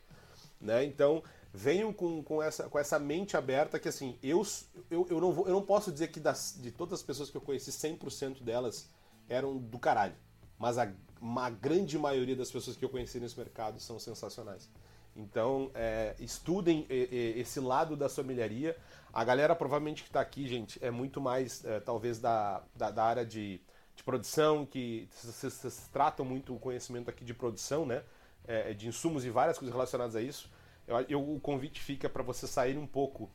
[0.60, 0.84] Né?
[0.84, 4.46] Então, venham com, com, essa, com essa mente aberta que assim, eu,
[4.90, 7.36] eu, eu, não, vou, eu não posso dizer que das, de todas as pessoas que
[7.36, 8.88] eu conheci, 100% delas
[9.28, 10.14] eram do caralho.
[10.58, 14.68] Mas a, uma grande maioria das pessoas que eu conheci nesse mercado são sensacionais.
[15.14, 18.76] Então, é, estudem esse lado da sommelieria.
[19.12, 23.04] A galera provavelmente que está aqui, gente, é muito mais, é, talvez, da, da, da,
[23.04, 23.60] área de,
[24.00, 28.02] de produção, que vocês tratam muito o conhecimento aqui de produção, né?
[28.46, 30.50] É, de insumos e várias coisas relacionadas a isso.
[30.88, 33.30] Eu, eu, o convite fica para você sair um pouco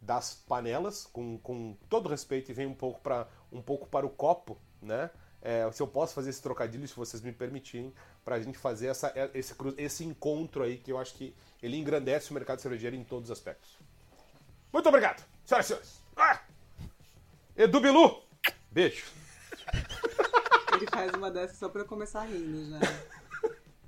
[0.00, 4.10] das panelas, com, com todo respeito, e vem um pouco para um pouco para o
[4.10, 5.10] copo, né?
[5.40, 7.92] É, se eu posso fazer esse trocadilho, se vocês me permitirem,
[8.24, 11.76] para a gente fazer essa, é, esse, esse encontro aí, que eu acho que ele
[11.78, 13.78] engrandece o mercado cervejeiro em todos os aspectos.
[14.72, 16.02] Muito obrigado, senhoras e senhores.
[16.16, 16.42] Ah!
[17.56, 18.22] Edu Bilu,
[18.70, 19.23] beijo.
[20.74, 22.80] Ele faz uma dessas só para eu começar rindo já.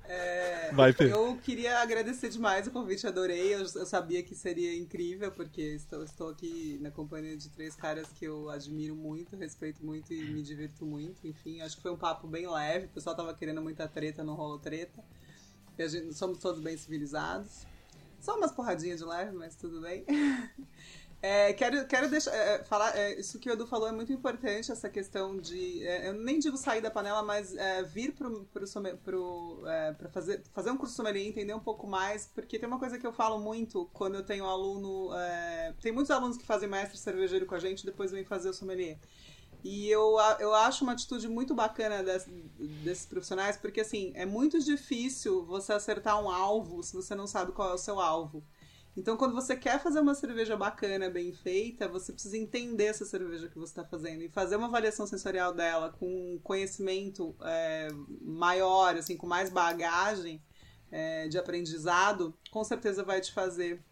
[0.08, 3.55] É, Vai, eu queria agradecer demais o convite, adorei.
[3.55, 8.08] Eu, eu, sabia que seria incrível, porque estou, estou aqui na companhia de três caras
[8.12, 11.26] que eu admiro muito, respeito muito e me divirto muito.
[11.26, 12.86] Enfim, acho que foi um papo bem leve.
[12.86, 15.05] O pessoal tava querendo muita treta, não rolou treta.
[15.78, 17.66] Gente, somos todos bem civilizados.
[18.20, 20.05] Só umas porradinhas de leve, mas tudo bem.
[21.22, 24.70] É, quero quero deixar, é, falar, é, isso que o Edu falou é muito importante,
[24.70, 28.28] essa questão de, é, eu nem digo sair da panela, mas é, vir para
[29.66, 33.06] é, fazer, fazer um curso sommelier, entender um pouco mais, porque tem uma coisa que
[33.06, 35.10] eu falo muito quando eu tenho aluno,
[35.80, 38.98] tem muitos alunos que fazem mestre cervejeiro com a gente depois vêm fazer o sommelier.
[39.64, 42.30] E eu, eu acho uma atitude muito bacana desse,
[42.84, 47.52] desses profissionais, porque assim, é muito difícil você acertar um alvo se você não sabe
[47.52, 48.44] qual é o seu alvo.
[48.97, 53.49] Então, quando você quer fazer uma cerveja bacana, bem feita, você precisa entender essa cerveja
[53.49, 57.89] que você está fazendo e fazer uma avaliação sensorial dela com conhecimento é,
[58.23, 60.42] maior, assim, com mais bagagem
[60.91, 63.84] é, de aprendizado, com certeza vai te fazer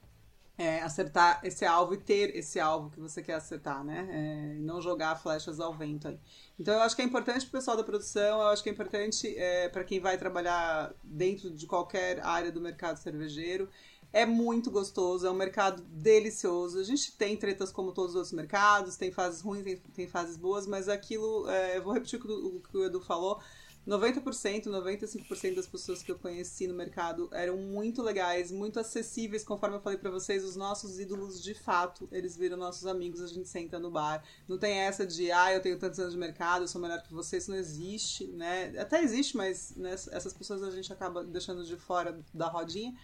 [0.56, 4.08] é, acertar esse alvo e ter esse alvo que você quer acertar, né?
[4.10, 6.18] É, não jogar flechas ao vento aí.
[6.58, 8.72] Então eu acho que é importante para o pessoal da produção, eu acho que é
[8.72, 13.68] importante é, para quem vai trabalhar dentro de qualquer área do mercado cervejeiro.
[14.14, 16.78] É muito gostoso, é um mercado delicioso.
[16.78, 20.36] A gente tem tretas como todos os outros mercados, tem fases ruins, tem, tem fases
[20.36, 23.40] boas, mas aquilo, é, eu vou repetir o que, o que o Edu falou.
[23.84, 29.76] 90%, 95% das pessoas que eu conheci no mercado eram muito legais, muito acessíveis, conforme
[29.76, 33.48] eu falei para vocês, os nossos ídolos de fato, eles viram nossos amigos, a gente
[33.48, 34.24] senta no bar.
[34.48, 37.12] Não tem essa de, ah, eu tenho tantos anos de mercado, eu sou melhor que
[37.12, 38.72] você, isso não existe, né?
[38.78, 42.94] Até existe, mas né, essas pessoas a gente acaba deixando de fora da rodinha.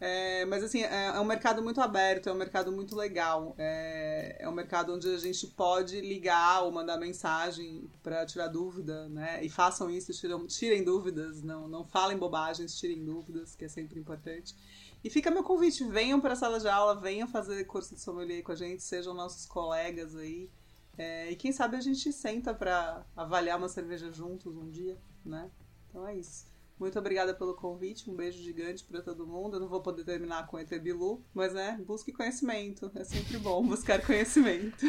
[0.00, 3.54] É, mas assim, é, é, um mercado muito aberto, é um mercado muito legal.
[3.58, 9.08] É, é um mercado onde a gente pode ligar ou mandar mensagem para tirar dúvida,
[9.08, 9.44] né?
[9.44, 13.98] E façam isso, tiram, tirem dúvidas, não, não falem bobagens, tirem dúvidas, que é sempre
[13.98, 14.54] importante.
[15.02, 18.42] E fica meu convite, venham para a sala de aula, venham fazer curso de sommelier
[18.42, 20.50] com a gente, sejam nossos colegas aí.
[20.96, 25.50] É, e quem sabe a gente senta para avaliar uma cerveja juntos um dia, né?
[25.88, 26.46] Então é isso.
[26.78, 29.56] Muito obrigada pelo convite, um beijo gigante para todo mundo.
[29.56, 32.90] Eu não vou poder terminar com Etebilu, mas né, busque conhecimento.
[32.94, 34.86] É sempre bom buscar conhecimento.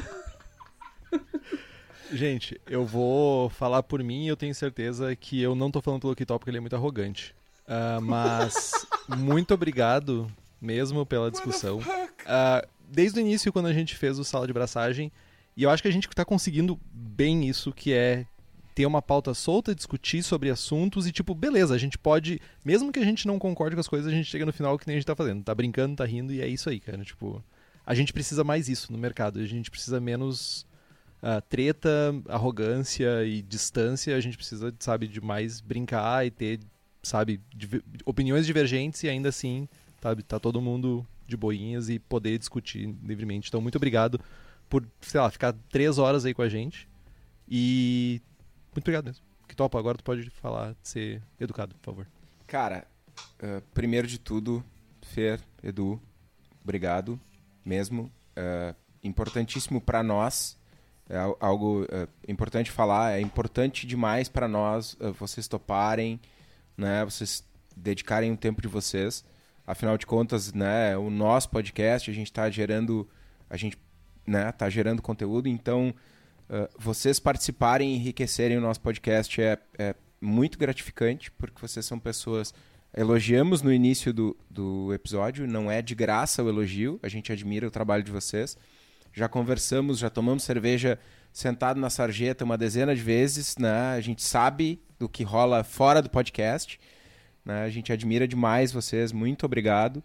[2.12, 6.02] Gente, eu vou falar por mim e eu tenho certeza que eu não tô falando
[6.02, 7.36] pelo Kitó porque ele é muito arrogante.
[7.66, 8.88] Uh, mas
[9.18, 10.28] muito obrigado
[10.62, 11.80] mesmo pela discussão.
[11.80, 15.12] Uh, desde o início, quando a gente fez o sala de braçagem,
[15.56, 18.26] e eu acho que a gente está conseguindo bem isso, que é
[18.80, 23.00] ter uma pauta solta, discutir sobre assuntos e, tipo, beleza, a gente pode, mesmo que
[23.00, 25.00] a gente não concorde com as coisas, a gente chega no final que nem a
[25.00, 25.44] gente tá fazendo.
[25.44, 27.04] Tá brincando, tá rindo e é isso aí, cara.
[27.04, 27.44] Tipo,
[27.86, 29.38] a gente precisa mais isso no mercado.
[29.40, 30.66] A gente precisa menos
[31.22, 34.16] uh, treta, arrogância e distância.
[34.16, 36.62] A gente precisa, sabe, de mais brincar e ter,
[37.04, 37.42] sabe,
[38.06, 39.68] opiniões divergentes e ainda assim,
[40.02, 43.50] sabe, tá todo mundo de boinhas e poder discutir livremente.
[43.50, 44.22] Então, muito obrigado
[44.70, 46.88] por, sei lá, ficar três horas aí com a gente.
[47.46, 48.22] E
[48.74, 49.24] muito obrigado mesmo.
[49.48, 52.08] Que topa, agora tu pode falar, ser educado, por favor.
[52.46, 52.88] Cara,
[53.42, 54.64] uh, primeiro de tudo,
[55.02, 56.00] Fer, Edu,
[56.64, 57.20] obrigado
[57.66, 58.12] mesmo.
[58.38, 60.58] Uh, importantíssimo para nós,
[61.10, 66.20] é algo uh, importante falar, é importante demais para nós vocês toparem,
[66.78, 67.44] né, vocês
[67.76, 69.26] dedicarem o tempo de vocês.
[69.66, 73.10] Afinal de contas, né, o nosso podcast, a gente está gerando,
[73.50, 73.78] a gente,
[74.28, 75.94] né, tá gerando conteúdo, então
[76.50, 82.00] uh, vocês participarem e enriquecerem o nosso podcast é, é muito gratificante, porque vocês são
[82.00, 82.54] pessoas.
[82.96, 87.68] Elogiamos no início do, do episódio, não é de graça o elogio, a gente admira
[87.68, 88.58] o trabalho de vocês.
[89.14, 91.00] Já conversamos, já tomamos cerveja
[91.32, 93.92] sentado na sarjeta uma dezena de vezes, né?
[93.96, 96.80] A gente sabe do que rola fora do podcast,
[97.46, 97.64] né?
[97.64, 100.04] A gente admira demais vocês, muito obrigado.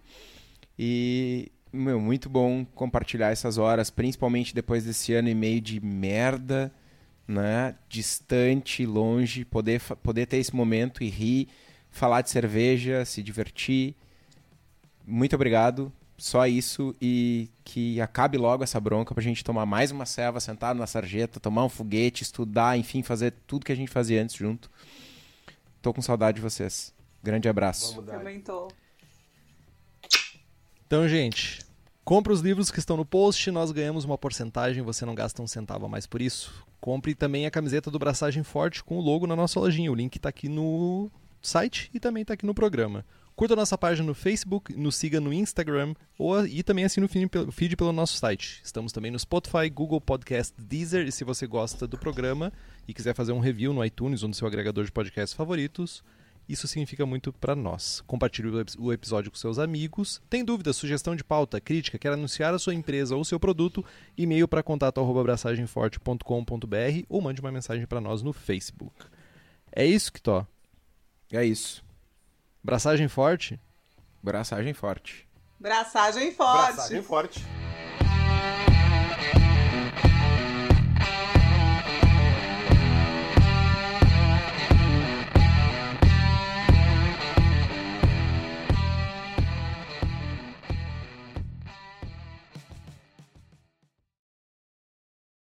[0.78, 6.72] E meu, muito bom compartilhar essas horas, principalmente depois desse ano e meio de merda,
[7.26, 7.74] né?
[7.88, 11.48] Distante, longe, poder, poder ter esse momento e rir,
[11.90, 13.94] falar de cerveja, se divertir.
[15.06, 15.92] Muito obrigado.
[16.16, 20.72] Só isso e que acabe logo essa bronca pra gente tomar mais uma ceva, sentar
[20.74, 24.70] na sarjeta, tomar um foguete, estudar, enfim, fazer tudo que a gente fazia antes junto.
[25.82, 26.94] Tô com saudade de vocês.
[27.22, 28.00] Grande abraço.
[28.02, 28.68] Também tô.
[30.86, 31.63] Então, gente,
[32.04, 35.46] compre os livros que estão no post, nós ganhamos uma porcentagem, você não gasta um
[35.46, 36.52] centavo a mais por isso.
[36.80, 39.90] Compre também a camiseta do Braçagem Forte com o logo na nossa lojinha.
[39.90, 41.10] O link está aqui no
[41.40, 43.04] site e também está aqui no programa.
[43.34, 47.76] Curta nossa página no Facebook, nos siga no Instagram ou, e também assine o feed
[47.76, 48.60] pelo nosso site.
[48.62, 52.52] Estamos também no Spotify, Google Podcast, Deezer e se você gosta do programa
[52.86, 56.04] e quiser fazer um review no iTunes ou no seu agregador de podcasts favoritos,
[56.48, 58.02] isso significa muito para nós.
[58.06, 58.48] Compartilhe
[58.78, 60.20] o episódio com seus amigos.
[60.28, 63.84] Tem dúvida, sugestão de pauta, crítica, quer anunciar a sua empresa ou seu produto?
[64.16, 68.94] E-mail para contato@abraçagemforte.com.br ou mande uma mensagem para nós no Facebook.
[69.72, 70.46] É isso, Kitó.
[71.32, 71.84] É isso.
[72.62, 73.58] Braçagem forte?
[74.22, 75.26] Braçagem forte.
[75.58, 76.74] Braçagem forte.
[76.74, 77.44] Braçagem forte.